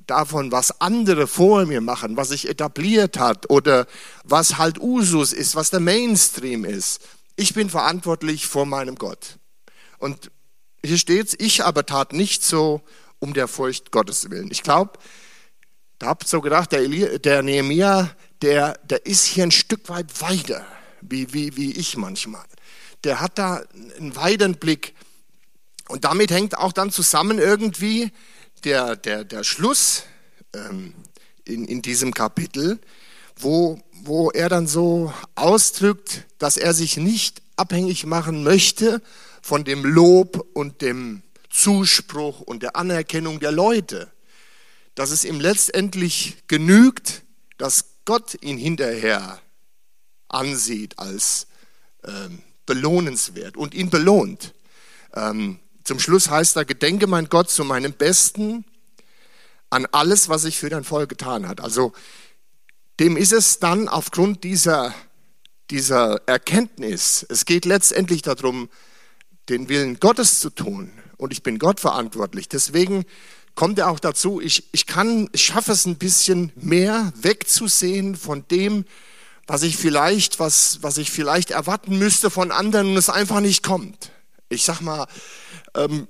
davon, 0.06 0.52
was 0.52 0.80
andere 0.80 1.26
vor 1.26 1.66
mir 1.66 1.80
machen, 1.80 2.16
was 2.16 2.28
sich 2.28 2.48
etabliert 2.48 3.18
hat 3.18 3.50
oder 3.50 3.86
was 4.24 4.58
halt 4.58 4.80
Usus 4.80 5.32
ist, 5.32 5.56
was 5.56 5.70
der 5.70 5.80
Mainstream 5.80 6.64
ist. 6.64 7.00
Ich 7.36 7.54
bin 7.54 7.68
verantwortlich 7.68 8.46
vor 8.46 8.66
meinem 8.66 8.96
Gott. 8.96 9.38
Und 9.98 10.30
hier 10.84 10.98
steht's, 10.98 11.34
ich 11.38 11.64
aber 11.64 11.84
tat 11.84 12.12
nicht 12.12 12.44
so 12.44 12.82
um 13.18 13.34
der 13.34 13.48
Furcht 13.48 13.90
Gottes 13.90 14.30
willen. 14.30 14.50
Ich 14.50 14.62
glaube, 14.62 14.98
da 15.98 16.08
habt 16.08 16.28
so 16.28 16.40
gedacht, 16.40 16.72
der, 16.72 16.80
Eli, 16.80 17.18
der 17.18 17.42
Nehemiah, 17.42 18.10
der, 18.42 18.78
der 18.84 19.06
ist 19.06 19.24
hier 19.24 19.44
ein 19.44 19.50
Stück 19.50 19.88
weit 19.88 20.20
weiter, 20.20 20.64
wie, 21.00 21.32
wie, 21.32 21.56
wie 21.56 21.72
ich 21.72 21.96
manchmal. 21.96 22.44
Der 23.04 23.20
hat 23.20 23.38
da 23.38 23.62
einen 23.98 24.14
weiteren 24.14 24.56
Blick. 24.56 24.94
Und 25.88 26.04
damit 26.04 26.30
hängt 26.30 26.58
auch 26.58 26.72
dann 26.72 26.90
zusammen 26.90 27.38
irgendwie 27.38 28.10
der, 28.64 28.96
der, 28.96 29.24
der 29.24 29.44
Schluss 29.44 30.04
ähm, 30.54 30.94
in, 31.44 31.64
in 31.64 31.82
diesem 31.82 32.12
Kapitel, 32.12 32.78
wo, 33.36 33.80
wo 33.92 34.30
er 34.30 34.48
dann 34.48 34.66
so 34.66 35.12
ausdrückt, 35.34 36.24
dass 36.38 36.56
er 36.56 36.74
sich 36.74 36.96
nicht 36.96 37.42
abhängig 37.56 38.06
machen 38.06 38.42
möchte 38.42 39.02
von 39.42 39.64
dem 39.64 39.84
Lob 39.84 40.48
und 40.54 40.82
dem 40.82 41.22
Zuspruch 41.50 42.40
und 42.40 42.62
der 42.62 42.76
Anerkennung 42.76 43.40
der 43.40 43.52
Leute. 43.52 44.10
Dass 44.94 45.10
es 45.10 45.24
ihm 45.24 45.40
letztendlich 45.40 46.36
genügt, 46.48 47.22
dass 47.58 47.84
Gott 48.04 48.42
ihn 48.42 48.58
hinterher 48.58 49.40
ansieht 50.28 50.98
als 50.98 51.46
ähm, 52.04 52.42
belohnenswert 52.64 53.56
und 53.56 53.74
ihn 53.74 53.90
belohnt. 53.90 54.54
Ähm, 55.14 55.60
zum 55.86 56.00
Schluss 56.00 56.30
heißt 56.30 56.56
er, 56.56 56.64
gedenke 56.64 57.06
mein 57.06 57.28
Gott 57.28 57.48
zu 57.48 57.64
meinem 57.64 57.92
Besten 57.92 58.64
an 59.70 59.86
alles, 59.92 60.28
was 60.28 60.44
ich 60.44 60.58
für 60.58 60.68
dein 60.68 60.82
Volk 60.82 61.08
getan 61.08 61.46
hat. 61.46 61.60
Also 61.60 61.92
dem 62.98 63.16
ist 63.16 63.32
es 63.32 63.60
dann 63.60 63.88
aufgrund 63.88 64.42
dieser, 64.42 64.92
dieser 65.70 66.20
Erkenntnis, 66.26 67.24
es 67.28 67.44
geht 67.44 67.64
letztendlich 67.64 68.22
darum, 68.22 68.68
den 69.48 69.68
Willen 69.68 70.00
Gottes 70.00 70.40
zu 70.40 70.50
tun. 70.50 70.90
Und 71.18 71.32
ich 71.32 71.44
bin 71.44 71.60
Gott 71.60 71.78
verantwortlich. 71.78 72.48
Deswegen 72.48 73.04
kommt 73.54 73.78
er 73.78 73.88
auch 73.88 74.00
dazu, 74.00 74.40
ich, 74.40 74.64
ich 74.72 74.86
kann, 74.86 75.28
ich 75.30 75.44
schaffe 75.44 75.70
es 75.70 75.86
ein 75.86 75.98
bisschen 75.98 76.50
mehr 76.56 77.12
wegzusehen 77.14 78.16
von 78.16 78.44
dem, 78.48 78.86
was 79.46 79.62
ich 79.62 79.76
vielleicht, 79.76 80.40
was, 80.40 80.78
was 80.82 80.98
ich 80.98 81.12
vielleicht 81.12 81.52
erwarten 81.52 81.96
müsste 81.96 82.28
von 82.28 82.50
anderen 82.50 82.88
und 82.88 82.96
es 82.96 83.08
einfach 83.08 83.38
nicht 83.38 83.62
kommt. 83.62 84.10
Ich 84.48 84.64
sag 84.64 84.80
mal, 84.80 85.06
ähm, 85.74 86.06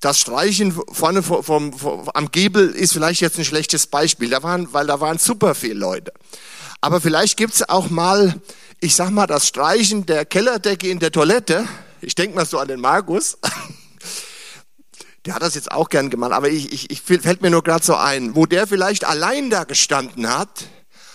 das 0.00 0.20
Streichen 0.20 0.72
vorne 0.92 1.22
vom, 1.22 1.42
vom, 1.42 1.72
vom, 1.72 2.08
am 2.12 2.30
Gebel 2.30 2.70
ist 2.70 2.92
vielleicht 2.92 3.20
jetzt 3.20 3.38
ein 3.38 3.44
schlechtes 3.44 3.86
Beispiel, 3.86 4.30
da 4.30 4.42
waren, 4.42 4.72
weil 4.72 4.86
da 4.86 5.00
waren 5.00 5.18
super 5.18 5.54
viele 5.54 5.74
Leute. 5.74 6.12
Aber 6.80 7.00
vielleicht 7.00 7.36
gibt's 7.36 7.66
auch 7.66 7.88
mal, 7.88 8.40
ich 8.80 8.94
sag 8.94 9.10
mal, 9.10 9.26
das 9.26 9.48
Streichen 9.48 10.04
der 10.04 10.26
Kellerdecke 10.26 10.88
in 10.88 10.98
der 10.98 11.10
Toilette. 11.10 11.66
Ich 12.02 12.14
denke 12.14 12.36
mal 12.36 12.44
so 12.44 12.58
an 12.58 12.68
den 12.68 12.80
Markus. 12.80 13.38
Der 15.24 15.34
hat 15.34 15.40
das 15.40 15.54
jetzt 15.54 15.72
auch 15.72 15.88
gern 15.88 16.10
gemacht, 16.10 16.32
aber 16.32 16.50
ich, 16.50 16.70
ich, 16.70 16.90
ich 16.90 17.00
fällt 17.00 17.40
mir 17.40 17.48
nur 17.48 17.62
gerade 17.62 17.82
so 17.82 17.94
ein, 17.94 18.36
wo 18.36 18.44
der 18.44 18.66
vielleicht 18.66 19.06
allein 19.06 19.48
da 19.48 19.64
gestanden 19.64 20.28
hat 20.28 20.66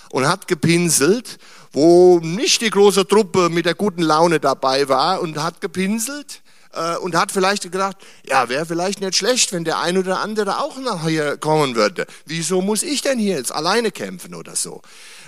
und 0.10 0.28
hat 0.28 0.48
gepinselt, 0.48 1.38
wo 1.72 2.20
nicht 2.20 2.62
die 2.62 2.70
große 2.70 3.08
Truppe 3.08 3.50
mit 3.50 3.66
der 3.66 3.76
guten 3.76 4.02
Laune 4.02 4.40
dabei 4.40 4.90
war 4.90 5.22
und 5.22 5.42
hat 5.42 5.62
gepinselt 5.62 6.42
äh, 6.74 6.98
und 6.98 7.16
hat 7.16 7.32
vielleicht 7.32 7.64
gedacht, 7.64 7.98
ja, 8.28 8.50
wäre 8.50 8.66
vielleicht 8.66 9.02
nicht 9.02 9.16
schlecht, 9.16 9.54
wenn 9.54 9.64
der 9.64 9.80
ein 9.80 9.98
oder 9.98 10.20
andere 10.22 10.60
auch 10.60 10.78
nachher 10.78 11.38
kommen 11.38 11.76
würde. 11.76 12.08
Wieso 12.26 12.62
muss 12.62 12.84
ich 12.84 13.02
denn 13.02 13.20
hier 13.20 13.36
jetzt 13.36 13.54
alleine 13.54 13.92
kämpfen 13.92 14.36
oder 14.36 14.56
so? 14.56 14.82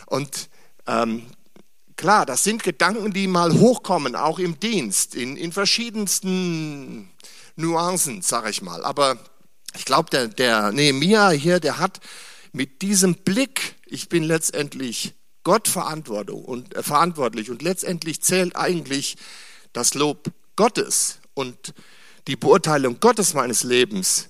Und 0.07 0.49
ähm, 0.87 1.27
klar, 1.95 2.25
das 2.25 2.43
sind 2.43 2.63
Gedanken, 2.63 3.13
die 3.13 3.27
mal 3.27 3.53
hochkommen, 3.53 4.15
auch 4.15 4.39
im 4.39 4.59
Dienst, 4.59 5.15
in, 5.15 5.37
in 5.37 5.51
verschiedensten 5.51 7.11
Nuancen, 7.55 8.21
sag 8.21 8.49
ich 8.49 8.61
mal. 8.61 8.83
Aber 8.83 9.17
ich 9.77 9.85
glaube, 9.85 10.09
der, 10.09 10.27
der 10.27 10.71
Nehemiah 10.71 11.29
hier, 11.29 11.59
der 11.59 11.77
hat 11.77 11.99
mit 12.51 12.81
diesem 12.81 13.15
Blick, 13.15 13.75
ich 13.85 14.09
bin 14.09 14.23
letztendlich 14.23 15.13
Gott 15.43 15.67
Verantwortung 15.67 16.43
und, 16.43 16.75
äh, 16.75 16.83
verantwortlich 16.83 17.49
und 17.49 17.61
letztendlich 17.61 18.21
zählt 18.21 18.55
eigentlich 18.55 19.17
das 19.73 19.93
Lob 19.93 20.31
Gottes 20.55 21.19
und 21.33 21.73
die 22.27 22.35
Beurteilung 22.35 22.99
Gottes 22.99 23.33
meines 23.33 23.63
Lebens 23.63 24.29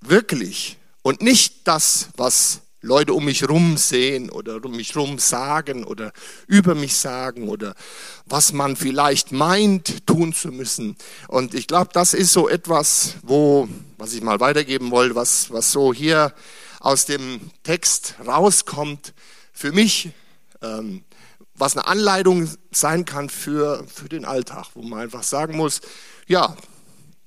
wirklich 0.00 0.78
und 1.02 1.22
nicht 1.22 1.66
das, 1.66 2.08
was 2.16 2.60
Leute 2.84 3.14
um 3.14 3.24
mich 3.24 3.48
rum 3.48 3.78
sehen 3.78 4.28
oder 4.28 4.62
um 4.62 4.76
mich 4.76 4.94
rum 4.94 5.18
sagen 5.18 5.84
oder 5.84 6.12
über 6.46 6.74
mich 6.74 6.96
sagen 6.96 7.48
oder 7.48 7.74
was 8.26 8.52
man 8.52 8.76
vielleicht 8.76 9.32
meint 9.32 10.06
tun 10.06 10.34
zu 10.34 10.48
müssen. 10.48 10.96
Und 11.28 11.54
ich 11.54 11.66
glaube, 11.66 11.90
das 11.94 12.12
ist 12.12 12.32
so 12.32 12.46
etwas, 12.46 13.14
wo, 13.22 13.68
was 13.96 14.12
ich 14.12 14.22
mal 14.22 14.38
weitergeben 14.40 14.90
wollte, 14.90 15.14
was, 15.14 15.50
was 15.50 15.72
so 15.72 15.94
hier 15.94 16.34
aus 16.80 17.06
dem 17.06 17.40
Text 17.62 18.16
rauskommt, 18.26 19.14
für 19.54 19.72
mich, 19.72 20.10
ähm, 20.60 21.04
was 21.54 21.76
eine 21.76 21.86
Anleitung 21.86 22.50
sein 22.72 23.04
kann 23.04 23.30
für, 23.30 23.86
für 23.86 24.08
den 24.08 24.24
Alltag, 24.24 24.66
wo 24.74 24.82
man 24.82 25.00
einfach 25.00 25.22
sagen 25.22 25.56
muss, 25.56 25.80
ja, 26.26 26.56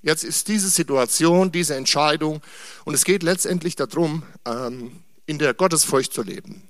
jetzt 0.02 0.24
ist 0.24 0.50
diese 0.50 0.70
Situation, 0.70 1.52
diese 1.52 1.76
Entscheidung 1.76 2.42
und 2.84 2.94
es 2.94 3.06
geht 3.06 3.24
letztendlich 3.24 3.76
darum, 3.76 4.24
ähm, 4.46 4.92
in 5.26 5.40
der 5.40 5.54
Gottesfurcht 5.54 6.14
zu 6.14 6.24
leben. 6.24 6.62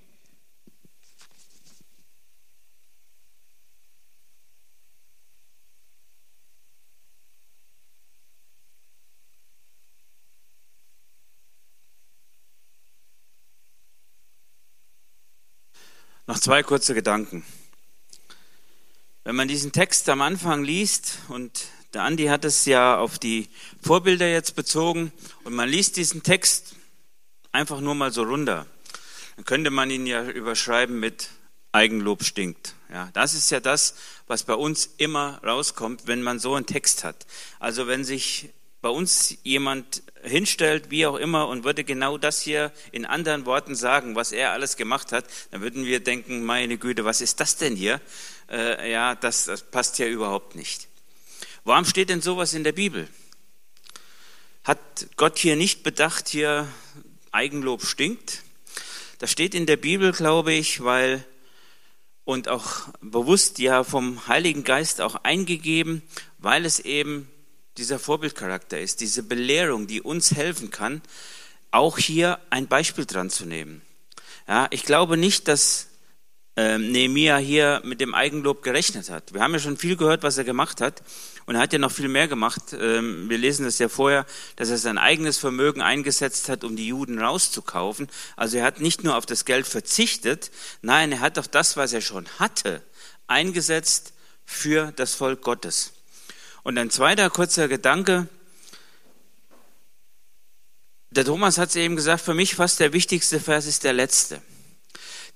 Noch 16.38 16.44
zwei 16.44 16.62
kurze 16.62 16.94
Gedanken. 16.94 17.44
Wenn 19.24 19.36
man 19.36 19.48
diesen 19.48 19.72
Text 19.72 20.08
am 20.08 20.22
Anfang 20.22 20.64
liest 20.64 21.18
und 21.30 21.66
der 21.96 22.04
Andi 22.04 22.26
hat 22.26 22.46
es 22.46 22.66
ja 22.66 23.00
auf 23.00 23.18
die 23.18 23.50
Vorbilder 23.82 24.30
jetzt 24.30 24.56
bezogen 24.56 25.12
und 25.46 25.56
man 25.56 25.68
liest 25.68 25.98
diesen 25.98 26.22
Text 26.22 26.76
einfach 27.52 27.82
nur 27.82 27.96
mal 27.96 28.12
so 28.12 28.22
runter, 28.22 28.68
dann 29.36 29.46
könnte 29.46 29.72
man 29.72 29.90
ihn 29.90 30.06
ja 30.06 30.30
überschreiben 30.30 31.00
mit 31.00 31.32
Eigenlob 31.72 32.24
stinkt. 32.24 32.76
Ja, 32.94 33.10
das 33.14 33.34
ist 33.34 33.50
ja 33.50 33.60
das, 33.60 33.96
was 34.28 34.44
bei 34.44 34.54
uns 34.54 34.92
immer 34.98 35.40
rauskommt, 35.44 36.06
wenn 36.06 36.22
man 36.22 36.38
so 36.38 36.54
einen 36.54 36.68
Text 36.68 37.04
hat. 37.04 37.26
Also 37.58 37.88
wenn 37.88 38.04
sich 38.04 38.50
bei 38.88 38.94
uns 38.94 39.38
jemand 39.44 40.02
hinstellt, 40.24 40.92
wie 40.92 41.06
auch 41.06 41.18
immer, 41.18 41.50
und 41.50 41.66
würde 41.66 41.84
genau 41.84 42.18
das 42.18 42.42
hier 42.42 42.72
in 42.94 43.06
anderen 43.06 43.46
Worten 43.46 43.76
sagen, 43.76 44.16
was 44.16 44.32
er 44.32 44.54
alles 44.54 44.78
gemacht 44.78 45.12
hat, 45.12 45.26
dann 45.52 45.60
würden 45.60 45.86
wir 45.86 46.00
denken, 46.00 46.46
meine 46.46 46.78
Güte, 46.78 47.04
was 47.04 47.20
ist 47.20 47.42
das 47.42 47.58
denn 47.58 47.76
hier? 47.76 48.00
Äh, 48.50 48.90
ja, 48.90 49.14
das, 49.16 49.44
das 49.44 49.64
passt 49.64 50.00
ja 50.00 50.08
überhaupt 50.08 50.56
nicht. 50.56 50.88
Warum 51.66 51.84
steht 51.84 52.08
denn 52.08 52.22
sowas 52.22 52.54
in 52.54 52.64
der 52.64 52.72
Bibel? 52.72 53.10
Hat 54.64 54.80
Gott 55.18 55.38
hier 55.38 55.58
nicht 55.58 55.84
bedacht, 55.84 56.30
hier 56.30 56.66
Eigenlob 57.32 57.86
stinkt? 57.86 58.44
Das 59.20 59.34
steht 59.34 59.54
in 59.54 59.66
der 59.66 59.76
Bibel, 59.76 60.14
glaube 60.14 60.54
ich, 60.54 60.82
weil 60.82 61.26
und 62.24 62.48
auch 62.48 62.88
bewusst 63.02 63.60
ja 63.60 63.84
vom 63.84 64.30
Heiligen 64.30 64.64
Geist 64.64 65.02
auch 65.02 65.16
eingegeben, 65.24 66.04
weil 66.38 66.64
es 66.64 66.80
eben 66.80 67.28
dieser 67.78 68.00
Vorbildcharakter 68.00 68.80
ist, 68.80 69.02
diese 69.02 69.24
Belehrung, 69.24 69.88
die 69.88 70.02
uns 70.02 70.36
helfen 70.36 70.72
kann, 70.72 71.02
auch 71.72 71.98
hier 71.98 72.40
ein 72.50 72.68
Beispiel 72.68 73.06
dran 73.06 73.30
zu 73.30 73.46
nehmen. 73.46 73.82
Ja, 74.48 74.68
ich 74.72 74.84
glaube 74.84 75.18
nicht, 75.18 75.48
dass 75.48 75.88
ähm, 76.56 76.92
Nehemia 76.92 77.38
hier 77.38 77.82
mit 77.84 78.02
dem 78.02 78.16
Eigenlob 78.16 78.64
gerechnet 78.64 79.10
hat. 79.10 79.34
Wir 79.34 79.42
haben 79.42 79.54
ja 79.54 79.60
schon 79.60 79.78
viel 79.78 79.96
gehört, 79.96 80.24
was 80.24 80.38
er 80.38 80.44
gemacht 80.44 80.82
hat. 80.82 81.04
Und 81.46 81.56
er 81.56 81.62
hat 81.62 81.72
ja 81.72 81.80
noch 81.80 81.92
viel 81.92 82.10
mehr 82.10 82.28
gemacht. 82.28 82.62
Ähm, 82.74 83.30
wir 83.30 83.38
lesen 83.38 83.64
das 83.64 83.80
ja 83.80 83.88
vorher, 83.88 84.26
dass 84.58 84.70
er 84.70 84.78
sein 84.78 84.98
eigenes 84.98 85.38
Vermögen 85.38 85.82
eingesetzt 85.82 86.50
hat, 86.50 86.64
um 86.64 86.76
die 86.76 86.88
Juden 86.88 87.20
rauszukaufen. 87.20 88.08
Also 88.36 88.58
er 88.58 88.66
hat 88.66 88.82
nicht 88.82 89.04
nur 89.04 89.16
auf 89.16 89.26
das 89.26 89.46
Geld 89.46 89.66
verzichtet, 89.66 90.52
nein, 90.82 91.12
er 91.12 91.20
hat 91.22 91.40
auch 91.40 91.48
das, 91.48 91.78
was 91.78 91.94
er 91.94 92.02
schon 92.02 92.28
hatte, 92.40 92.82
eingesetzt 93.28 94.14
für 94.46 94.92
das 94.94 95.14
Volk 95.14 95.42
Gottes. 95.42 95.94
Und 96.68 96.78
ein 96.78 96.90
zweiter 96.90 97.30
kurzer 97.30 97.70
Gedanke. 97.70 98.28
Der 101.12 101.24
Thomas 101.24 101.58
hat 101.58 101.70
es 101.70 101.78
eben 101.78 101.96
gesagt, 101.96 102.22
für 102.22 102.34
mich 102.34 102.56
fast 102.56 102.82
der 102.82 102.92
wichtigste 102.92 103.40
Vers 103.40 103.68
ist 103.68 103.86
der 103.86 103.94
letzte. 103.94 104.42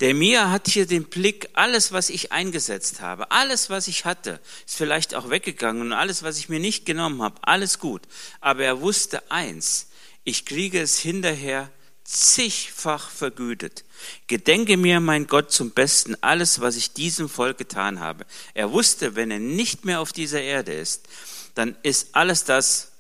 Der 0.02 0.14
Mia 0.14 0.52
hat 0.52 0.68
hier 0.68 0.86
den 0.86 1.06
Blick, 1.06 1.48
alles, 1.54 1.94
was 1.94 2.10
ich 2.10 2.34
eingesetzt 2.34 3.00
habe, 3.00 3.32
alles, 3.32 3.70
was 3.70 3.88
ich 3.88 4.04
hatte, 4.04 4.42
ist 4.68 4.76
vielleicht 4.76 5.16
auch 5.16 5.30
weggegangen 5.30 5.82
und 5.84 5.94
alles, 5.94 6.22
was 6.22 6.38
ich 6.38 6.50
mir 6.50 6.60
nicht 6.60 6.86
genommen 6.86 7.22
habe, 7.22 7.40
alles 7.44 7.80
gut. 7.80 8.02
Aber 8.42 8.66
er 8.66 8.82
wusste 8.82 9.32
eins, 9.32 9.88
Ich 10.26 10.46
kriege 10.46 10.82
es 10.82 11.00
hinterher 11.00 11.72
zigfach 12.04 13.10
vergütet. 13.10 13.86
Gedenke 14.28 14.78
mir, 14.78 15.00
mein 15.00 15.28
Gott, 15.28 15.52
zum 15.52 15.72
Besten 15.72 16.16
alles, 16.22 16.62
was 16.62 16.76
ich 16.76 16.94
diesem 16.94 17.30
Volk 17.30 17.58
getan 17.58 18.00
habe. 18.00 18.26
Er 18.54 18.72
wusste, 18.72 19.16
wenn 19.16 19.32
er 19.32 19.40
nicht 19.40 19.86
mehr 19.86 20.00
auf 20.00 20.14
dieser 20.14 20.42
Erde 20.42 20.74
ist, 20.74 21.08
dann 21.56 21.76
ist 21.84 22.16
alles 22.16 22.44
das, 22.44 22.92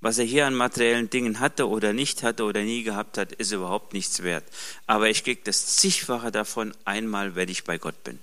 was 0.00 0.18
er 0.18 0.24
hier 0.24 0.46
an 0.46 0.54
materiellen 0.54 1.10
Dingen 1.10 1.40
hatte 1.40 1.68
oder 1.68 1.92
nicht 1.92 2.22
hatte 2.22 2.44
oder 2.44 2.62
nie 2.62 2.84
gehabt 2.84 3.18
hat, 3.18 3.32
ist 3.32 3.52
überhaupt 3.52 3.92
nichts 3.92 4.22
wert. 4.22 4.44
Aber 4.86 5.10
ich 5.10 5.24
kriege 5.24 5.40
das 5.42 5.76
zigfache 5.76 6.30
davon 6.30 6.72
einmal, 6.84 7.34
wenn 7.34 7.48
ich 7.48 7.64
bei 7.64 7.78
Gott 7.78 8.04
bin. 8.04 8.20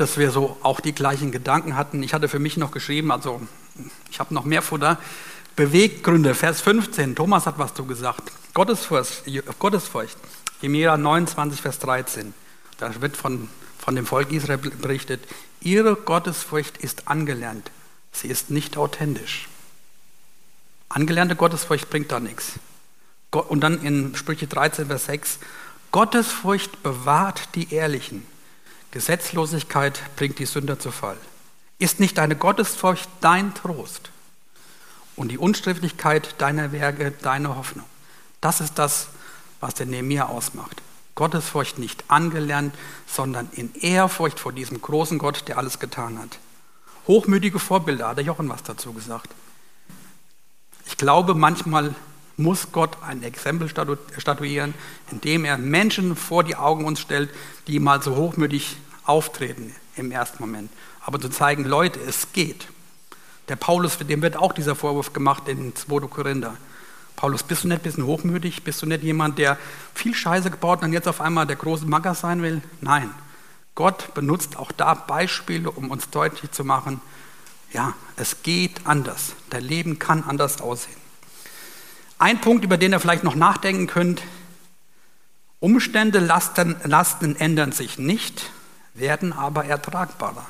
Dass 0.00 0.16
wir 0.16 0.30
so 0.30 0.56
auch 0.62 0.80
die 0.80 0.94
gleichen 0.94 1.32
Gedanken 1.32 1.76
hatten. 1.76 2.02
Ich 2.02 2.14
hatte 2.14 2.28
für 2.28 2.38
mich 2.38 2.56
noch 2.56 2.70
geschrieben, 2.70 3.10
also 3.10 3.40
ich 4.10 4.20
habe 4.20 4.34
noch 4.34 4.44
mehr 4.44 4.62
Futter. 4.62 4.98
Beweggründe, 5.56 6.34
Vers 6.34 6.60
15, 6.60 7.16
Thomas 7.16 7.46
hat 7.46 7.58
was 7.58 7.74
zu 7.74 7.84
gesagt. 7.84 8.30
Gottesfurcht, 8.54 9.24
Gottesfurcht, 9.58 10.16
Jemira 10.60 10.96
29, 10.96 11.60
Vers 11.60 11.78
13. 11.80 12.32
Da 12.78 13.00
wird 13.00 13.16
von, 13.16 13.48
von 13.78 13.96
dem 13.96 14.06
Volk 14.06 14.30
Israel 14.32 14.58
berichtet, 14.58 15.20
ihre 15.60 15.96
Gottesfurcht 15.96 16.78
ist 16.78 17.08
angelernt, 17.08 17.70
sie 18.12 18.28
ist 18.28 18.50
nicht 18.50 18.76
authentisch. 18.76 19.48
Angelernte 20.88 21.36
Gottesfurcht 21.36 21.90
bringt 21.90 22.12
da 22.12 22.20
nichts. 22.20 22.52
Und 23.30 23.60
dann 23.60 23.82
in 23.82 24.14
Sprüche 24.14 24.46
13, 24.46 24.86
Vers 24.86 25.06
6, 25.06 25.38
Gottesfurcht 25.90 26.82
bewahrt 26.82 27.54
die 27.54 27.74
Ehrlichen, 27.74 28.24
Gesetzlosigkeit 28.90 30.00
bringt 30.16 30.38
die 30.38 30.46
Sünder 30.46 30.78
zu 30.78 30.90
Fall. 30.90 31.16
Ist 31.78 32.00
nicht 32.00 32.18
deine 32.18 32.36
Gottesfurcht 32.36 33.08
dein 33.20 33.54
Trost 33.54 34.10
und 35.14 35.28
die 35.28 35.38
Unschriftlichkeit 35.38 36.34
deiner 36.38 36.72
Werke 36.72 37.12
deine 37.22 37.56
Hoffnung? 37.56 37.86
Das 38.40 38.60
ist 38.60 38.78
das, 38.78 39.08
was 39.60 39.74
der 39.74 39.86
Nehemiah 39.86 40.26
ausmacht. 40.26 40.82
Gottesfurcht 41.14 41.78
nicht 41.78 42.04
angelernt, 42.08 42.74
sondern 43.06 43.48
in 43.52 43.74
Ehrfurcht 43.74 44.38
vor 44.38 44.52
diesem 44.52 44.80
großen 44.80 45.18
Gott, 45.18 45.48
der 45.48 45.58
alles 45.58 45.80
getan 45.80 46.18
hat. 46.18 46.38
Hochmütige 47.08 47.58
Vorbilder, 47.58 48.08
hat 48.08 48.18
der 48.18 48.24
Jochen 48.24 48.48
was 48.48 48.62
dazu 48.62 48.92
gesagt. 48.92 49.30
Ich 50.86 50.96
glaube, 50.96 51.34
manchmal 51.34 51.94
muss 52.38 52.72
Gott 52.72 52.96
ein 53.02 53.22
Exempel 53.22 53.68
statuieren, 53.68 54.72
indem 55.10 55.44
er 55.44 55.58
Menschen 55.58 56.16
vor 56.16 56.44
die 56.44 56.56
Augen 56.56 56.84
uns 56.84 57.00
stellt, 57.00 57.30
die 57.66 57.80
mal 57.80 58.00
so 58.00 58.16
hochmütig 58.16 58.76
auftreten 59.04 59.74
im 59.96 60.10
ersten 60.12 60.42
Moment. 60.42 60.70
Aber 61.04 61.20
zu 61.20 61.28
zeigen, 61.28 61.64
Leute, 61.64 61.98
es 62.00 62.32
geht. 62.32 62.68
Der 63.48 63.56
Paulus, 63.56 63.98
dem 63.98 64.22
wird 64.22 64.36
auch 64.36 64.52
dieser 64.52 64.76
Vorwurf 64.76 65.12
gemacht 65.12 65.48
in 65.48 65.74
2. 65.74 66.06
Korinther. 66.06 66.56
Paulus, 67.16 67.42
bist 67.42 67.64
du 67.64 67.68
nicht 67.68 67.80
ein 67.80 67.82
bisschen 67.82 68.06
hochmütig? 68.06 68.62
Bist 68.62 68.80
du 68.82 68.86
nicht 68.86 69.02
jemand, 69.02 69.38
der 69.38 69.58
viel 69.92 70.14
Scheiße 70.14 70.50
gebaut 70.50 70.82
und 70.82 70.92
jetzt 70.92 71.08
auf 71.08 71.20
einmal 71.20 71.46
der 71.46 71.56
große 71.56 71.86
Macker 71.86 72.14
sein 72.14 72.42
will? 72.42 72.62
Nein. 72.80 73.10
Gott 73.74 74.14
benutzt 74.14 74.56
auch 74.56 74.70
da 74.70 74.94
Beispiele, 74.94 75.70
um 75.70 75.90
uns 75.90 76.10
deutlich 76.10 76.50
zu 76.52 76.64
machen, 76.64 77.00
ja, 77.72 77.94
es 78.16 78.42
geht 78.42 78.86
anders. 78.86 79.34
Dein 79.50 79.64
Leben 79.64 79.98
kann 79.98 80.24
anders 80.24 80.60
aussehen. 80.60 81.07
Ein 82.18 82.40
Punkt, 82.40 82.64
über 82.64 82.76
den 82.76 82.92
ihr 82.92 83.00
vielleicht 83.00 83.22
noch 83.22 83.36
nachdenken 83.36 83.86
könnt. 83.86 84.22
Umstände, 85.60 86.18
Lasten, 86.18 86.76
Lasten 86.82 87.36
ändern 87.36 87.70
sich 87.70 87.98
nicht, 87.98 88.50
werden 88.94 89.32
aber 89.32 89.64
ertragbarer. 89.64 90.44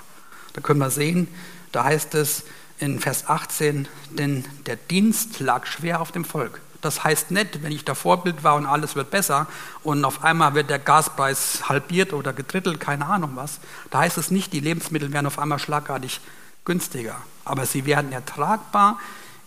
Da 0.55 0.63
können 0.63 0.81
wir 0.81 0.91
sehen, 0.91 1.29
da 1.73 1.85
heißt 1.85 2.15
es 2.15 2.45
in 2.79 3.01
Vers 3.01 3.29
18, 3.29 3.87
denn 4.11 4.47
der 4.67 4.77
Dienst 4.77 5.41
lag 5.41 5.67
schwer 5.67 6.01
auf 6.01 6.11
dem 6.11 6.25
Volk. 6.25 6.61
Das 6.81 7.05
heißt 7.05 7.33
nicht, 7.33 7.63
wenn 7.63 7.73
ich 7.73 7.85
da 7.85 7.95
Vorbild 7.95 8.45
war 8.45 8.55
und 8.55 8.65
alles 8.65 8.95
wird 8.95 9.11
besser 9.11 9.47
und 9.83 10.05
auf 10.05 10.25
einmal 10.25 10.55
wird 10.55 10.71
der 10.71 10.79
Gaspreis 10.79 11.69
halbiert 11.69 12.13
oder 12.13 12.33
gedrittelt, 12.33 12.81
keine 12.81 13.07
Ahnung 13.07 13.33
was. 13.35 13.59
Da 13.91 13.99
heißt 13.99 14.17
es 14.17 14.31
nicht, 14.31 14.53
die 14.53 14.61
Lebensmittel 14.61 15.13
werden 15.13 15.27
auf 15.27 15.39
einmal 15.39 15.59
schlagartig 15.59 16.21
günstiger, 16.65 17.17
aber 17.45 17.67
sie 17.67 17.85
werden 17.85 18.13
ertragbar 18.13 18.99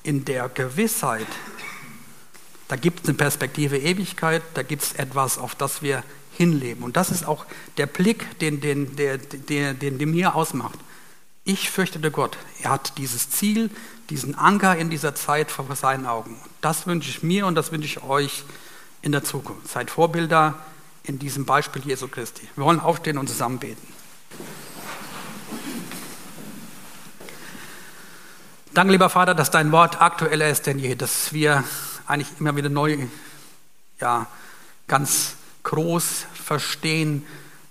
in 0.04 0.26
der 0.26 0.50
Gewissheit, 0.50 1.28
da 2.72 2.78
gibt 2.78 3.02
es 3.02 3.10
eine 3.10 3.18
Perspektive 3.18 3.78
Ewigkeit, 3.78 4.42
da 4.54 4.64
gibt 4.64 4.82
es 4.82 4.94
etwas, 4.94 5.38
auf 5.38 5.56
das 5.56 5.82
wir 5.82 6.06
hinleben. 6.38 6.86
Und 6.86 6.96
das 6.96 7.12
ist 7.12 7.28
auch 7.28 7.46
der 7.76 7.86
Blick, 7.86 8.40
den, 8.40 8.62
den, 8.62 8.96
der, 8.96 9.18
der, 9.18 9.74
den, 9.74 10.00
den 10.00 10.10
mir 10.10 10.36
ausmacht. 10.36 10.80
Ich 11.44 11.70
fürchtete 11.70 12.12
Gott. 12.12 12.38
Er 12.62 12.70
hat 12.70 12.98
dieses 12.98 13.30
Ziel, 13.30 13.70
diesen 14.10 14.36
Anker 14.36 14.78
in 14.78 14.90
dieser 14.90 15.16
Zeit 15.16 15.52
vor 15.52 15.66
seinen 15.76 16.06
Augen. 16.06 16.38
Das 16.62 16.88
wünsche 16.88 17.10
ich 17.10 17.24
mir 17.24 17.46
und 17.46 17.56
das 17.56 17.74
wünsche 17.74 17.88
ich 17.88 18.04
euch 18.04 18.46
in 19.02 19.12
der 19.12 19.26
Zukunft. 19.26 19.68
Seid 19.68 19.92
Vorbilder 19.92 20.58
in 21.04 21.20
diesem 21.20 21.44
Beispiel 21.44 21.82
Jesu 21.86 22.08
Christi. 22.08 22.48
Wir 22.56 22.64
wollen 22.64 22.80
aufstehen 22.80 23.18
und 23.18 23.28
zusammen 23.28 23.60
beten. 23.60 23.86
Danke, 28.74 28.94
lieber 28.94 29.10
Vater, 29.10 29.36
dass 29.36 29.52
dein 29.52 29.74
Wort 29.74 30.02
aktueller 30.02 30.50
ist 30.50 30.68
denn 30.68 30.80
je, 30.80 30.96
dass 30.96 31.34
wir 31.34 31.66
eigentlich 32.12 32.40
immer 32.40 32.56
wieder 32.58 32.70
neu, 32.70 32.98
ja, 34.02 34.28
ganz 34.88 35.36
groß 35.64 36.26
verstehen, 36.34 37.26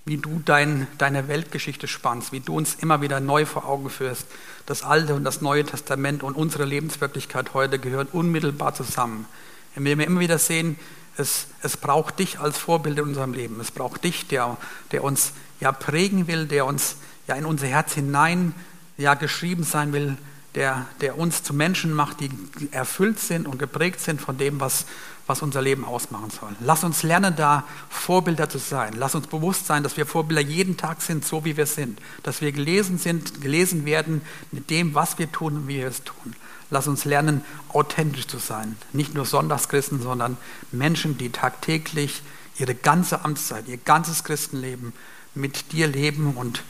wie 0.07 0.17
du 0.17 0.41
dein, 0.45 0.87
deine 0.97 1.29
Weltgeschichte 1.29 1.87
spannst, 1.87 2.33
wie 2.33 2.41
du 2.41 2.57
uns 2.57 2.75
immer 2.77 3.03
wieder 3.03 3.21
neu 3.21 3.45
vor 3.45 3.67
Augen 3.67 3.91
führst. 3.91 4.27
Das 4.65 4.83
Alte 4.83 5.15
und 5.15 5.25
das 5.25 5.43
Neue 5.43 5.65
Testament 5.65 6.23
und 6.23 6.37
unsere 6.37 6.65
Lebenswirklichkeit 6.65 7.53
heute 7.53 7.79
gehören 7.79 8.09
unmittelbar 8.11 8.75
zusammen. 8.75 9.27
Wenn 9.75 9.99
wir 9.99 10.07
immer 10.07 10.21
wieder 10.21 10.39
sehen, 10.39 10.79
es, 11.19 11.49
es 11.63 11.77
braucht 11.77 12.19
dich 12.19 12.41
als 12.41 12.57
Vorbild 12.57 12.99
in 12.99 13.05
unserem 13.05 13.35
Leben. 13.35 13.61
Es 13.61 13.71
braucht 13.71 14.05
dich, 14.05 14.27
der, 14.27 14.57
der 14.91 15.05
uns 15.05 15.33
ja 15.61 15.71
prägen 15.71 16.29
will, 16.29 16.47
der 16.47 16.65
uns 16.65 16.97
ja 17.27 17.35
in 17.35 17.45
unser 17.45 17.67
Herz 17.67 17.93
hinein 17.93 18.55
ja 18.97 19.15
geschrieben 19.15 19.65
sein 19.65 19.93
will, 19.93 20.17
der, 20.55 20.87
der 21.01 21.17
uns 21.19 21.43
zu 21.43 21.55
Menschen 21.55 21.93
macht, 21.95 22.21
die 22.21 22.31
erfüllt 22.73 23.21
sind 23.21 23.47
und 23.47 23.59
geprägt 23.59 24.01
sind 24.01 24.21
von 24.21 24.37
dem, 24.37 24.59
was, 24.59 24.85
was 25.27 25.43
unser 25.43 25.63
Leben 25.63 25.85
ausmachen 25.85 26.31
soll. 26.31 26.51
Lass 26.61 26.83
uns 26.83 27.03
lernen, 27.03 27.37
da 27.37 27.65
Vorbilder 27.89 28.49
zu 28.49 28.59
sein. 28.59 28.95
Lass 28.97 29.15
uns 29.15 29.29
bewusst 29.29 29.67
sein, 29.67 29.83
dass 29.83 29.97
wir 29.97 30.07
Vorbilder 30.07 30.43
jeden 30.43 30.77
Tag 30.77 31.03
sind, 31.03 31.25
so 31.25 31.45
wie 31.45 31.57
wir 31.57 31.67
sind. 31.67 32.01
Dass 32.25 32.41
wir 32.41 32.51
gelesen 32.51 32.99
sind, 32.99 33.41
gelesen 33.41 33.85
werden 33.85 34.23
mit 34.51 34.71
dem, 34.71 34.95
was 34.95 35.19
wir 35.19 35.31
tun 35.31 35.57
und 35.57 35.69
wie 35.69 35.79
wir 35.79 35.87
es 35.87 36.03
tun. 36.03 36.35
Lass 36.71 36.87
uns 36.87 37.05
lernen, 37.05 37.43
authentisch 37.69 38.27
zu 38.27 38.39
sein. 38.39 38.77
Nicht 38.93 39.15
nur 39.15 39.27
Sonntagschristen, 39.27 40.03
sondern 40.03 40.37
Menschen, 40.73 41.19
die 41.19 41.31
tagtäglich 41.31 42.23
ihre 42.59 42.75
ganze 42.75 43.25
Amtszeit, 43.25 43.69
ihr 43.69 43.79
ganzes 43.79 44.25
Christenleben 44.25 44.93
mit 45.35 45.73
dir 45.73 45.87
leben 45.87 46.35
und 46.37 46.63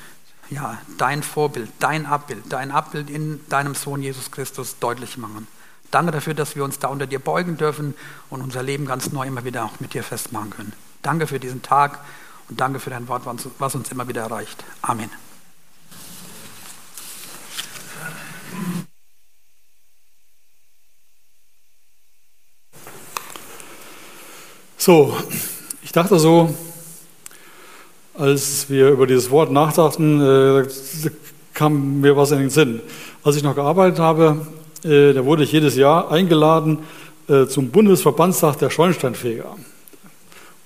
ja, 0.51 0.79
dein 0.99 1.23
Vorbild, 1.23 1.71
dein 1.79 2.07
Abbild, 2.07 2.45
dein 2.49 2.71
Abbild 2.71 3.09
in 3.09 3.41
deinem 3.49 3.75
Sohn 3.75 4.03
Jesus 4.03 4.31
Christus 4.31 4.79
deutlich 4.79 5.17
machen. 5.17 5.47
Danke 5.91 6.13
dafür, 6.13 6.35
dass 6.35 6.55
wir 6.57 6.65
uns 6.65 6.79
da 6.79 6.89
unter 6.89 7.07
dir 7.07 7.19
beugen 7.19 7.57
dürfen 7.57 7.95
und 8.29 8.43
unser 8.43 8.63
Leben 8.63 8.85
ganz 8.85 9.13
neu 9.13 9.27
immer 9.27 9.45
wieder 9.45 9.65
auch 9.65 9.81
mit 9.81 9.95
dir 9.95 10.05
festmachen 10.05 10.51
können. 10.51 10.73
Danke 11.03 11.27
für 11.27 11.41
diesen 11.41 11.63
Tag 11.63 12.01
und 12.49 12.61
danke 12.61 12.79
für 12.81 12.91
dein 12.91 13.09
Wort, 13.09 13.23
was 13.59 13.75
uns 13.75 13.91
immer 13.91 14.07
wieder 14.09 14.23
erreicht. 14.23 14.65
Amen. 14.83 15.11
So, 24.77 25.17
ich 25.83 25.93
dachte 25.93 26.19
so, 26.19 26.55
als 28.21 28.69
wir 28.69 28.91
über 28.91 29.07
dieses 29.07 29.31
Wort 29.31 29.51
nachdachten, 29.51 30.21
äh, 30.21 30.69
kam 31.55 32.03
mir 32.03 32.19
was 32.19 32.33
in 32.33 32.39
den 32.41 32.51
Sinn. 32.51 32.81
Als 33.25 33.37
ich 33.37 33.43
noch 33.43 33.55
gearbeitet 33.55 33.99
habe, 33.99 34.47
äh, 34.85 35.15
da 35.15 35.25
wurde 35.25 35.45
ich 35.45 35.53
jedes 35.53 35.75
Jahr 35.75 36.11
eingeladen 36.11 36.81
äh, 37.29 37.47
zum 37.47 37.71
Bundesverbandstag 37.71 38.59
der 38.59 38.69
Schornsteinfeger. 38.69 39.57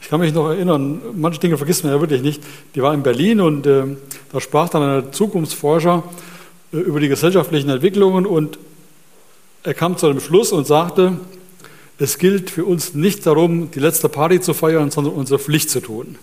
Ich 0.00 0.08
kann 0.08 0.18
mich 0.18 0.34
noch 0.34 0.48
erinnern, 0.48 1.00
manche 1.14 1.38
Dinge 1.38 1.56
vergisst 1.56 1.84
man 1.84 1.92
ja 1.92 2.00
wirklich 2.00 2.22
nicht. 2.22 2.42
Die 2.74 2.82
war 2.82 2.92
in 2.92 3.04
Berlin 3.04 3.40
und 3.40 3.66
äh, 3.66 3.84
da 4.32 4.40
sprach 4.40 4.68
dann 4.68 4.82
ein 4.82 5.12
Zukunftsforscher 5.12 6.02
äh, 6.72 6.78
über 6.78 6.98
die 6.98 7.08
gesellschaftlichen 7.08 7.70
Entwicklungen 7.70 8.26
und 8.26 8.58
er 9.62 9.74
kam 9.74 9.96
zu 9.96 10.08
einem 10.08 10.20
Schluss 10.20 10.50
und 10.50 10.66
sagte, 10.66 11.18
es 11.98 12.18
gilt 12.18 12.50
für 12.50 12.64
uns 12.64 12.94
nicht 12.94 13.24
darum, 13.24 13.70
die 13.70 13.78
letzte 13.78 14.08
Party 14.08 14.40
zu 14.40 14.54
feiern, 14.54 14.90
sondern 14.90 15.14
unsere 15.14 15.38
Pflicht 15.38 15.70
zu 15.70 15.78
tun. 15.78 16.18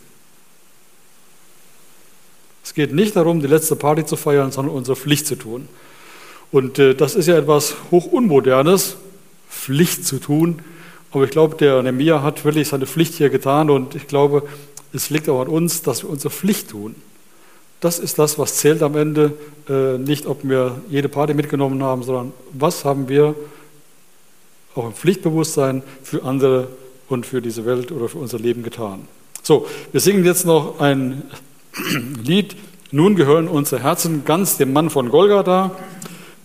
Es 2.72 2.76
geht 2.76 2.94
nicht 2.94 3.18
darum, 3.18 3.42
die 3.42 3.48
letzte 3.48 3.76
Party 3.76 4.06
zu 4.06 4.16
feiern, 4.16 4.54
sondern 4.54 4.74
unsere 4.74 4.96
Pflicht 4.96 5.28
zu 5.28 5.36
tun. 5.36 5.68
Und 6.54 6.80
äh, 6.80 6.96
das 6.96 7.16
ist 7.16 7.28
ja 7.28 7.38
etwas 7.38 7.76
hochunmodernes, 7.92 8.96
Pflicht 9.50 10.08
zu 10.08 10.20
tun. 10.20 10.60
Aber 11.12 11.26
ich 11.26 11.32
glaube, 11.32 11.58
der 11.58 11.84
Nemia 11.84 12.24
hat 12.24 12.46
wirklich 12.46 12.70
seine 12.70 12.88
Pflicht 12.88 13.16
hier 13.16 13.30
getan 13.30 13.70
und 13.70 13.96
ich 13.96 14.08
glaube, 14.08 14.44
es 14.94 15.10
liegt 15.10 15.28
auch 15.28 15.42
an 15.42 15.50
uns, 15.50 15.82
dass 15.82 16.04
wir 16.04 16.10
unsere 16.10 16.30
Pflicht 16.30 16.70
tun. 16.70 16.96
Das 17.82 18.00
ist 18.00 18.18
das, 18.18 18.40
was 18.40 18.56
zählt 18.56 18.82
am 18.84 18.96
Ende. 18.96 19.34
Äh, 19.68 19.98
nicht, 19.98 20.26
ob 20.26 20.46
wir 20.46 20.80
jede 20.90 21.10
Party 21.10 21.34
mitgenommen 21.34 21.84
haben, 21.84 22.04
sondern 22.04 22.32
was 22.54 22.86
haben 22.86 23.10
wir 23.10 23.36
auch 24.76 24.86
im 24.86 24.94
Pflichtbewusstsein 24.94 25.84
für 26.04 26.24
andere 26.24 26.70
und 27.10 27.26
für 27.26 27.42
diese 27.42 27.66
Welt 27.66 27.92
oder 27.92 28.08
für 28.08 28.20
unser 28.20 28.40
Leben 28.40 28.64
getan. 28.64 29.10
So, 29.44 29.68
wir 29.92 30.00
singen 30.00 30.24
jetzt 30.24 30.46
noch 30.46 30.80
ein 30.80 31.24
Lied. 32.24 32.56
Nun 32.92 33.16
gehören 33.16 33.48
unsere 33.48 33.82
Herzen 33.82 34.26
ganz 34.26 34.58
dem 34.58 34.74
Mann 34.74 34.90
von 34.90 35.10
Golgatha. 35.10 35.72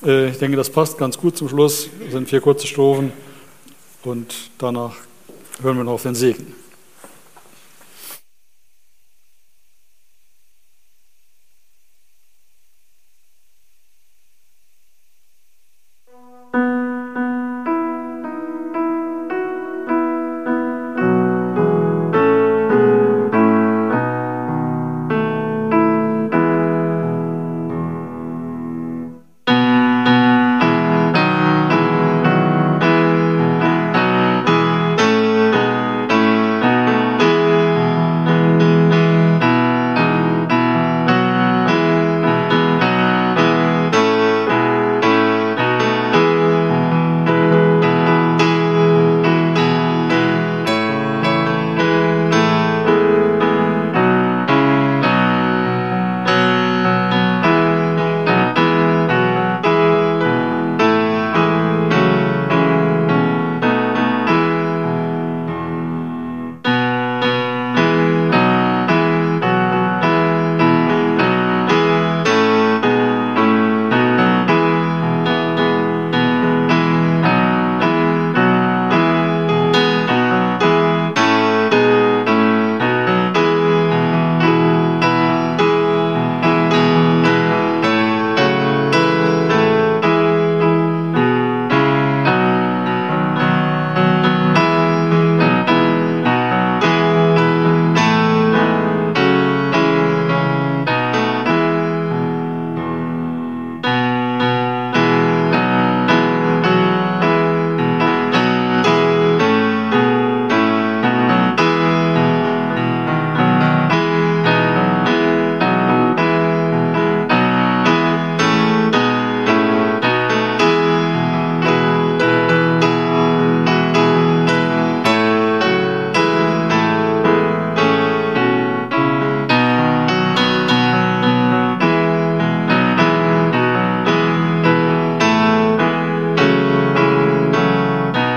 Äh, 0.04 0.30
ich 0.30 0.38
denke, 0.38 0.56
das 0.56 0.70
passt 0.70 0.98
ganz 0.98 1.18
gut 1.18 1.36
zum 1.36 1.48
Schluss. 1.48 1.88
Das 2.04 2.12
sind 2.12 2.28
vier 2.28 2.40
kurze 2.40 2.66
Strophen 2.66 3.12
und 4.04 4.34
danach 4.58 4.94
hören 5.62 5.76
wir 5.78 5.84
noch 5.84 5.92
auf 5.92 6.02
den 6.02 6.14
Segen. 6.14 6.54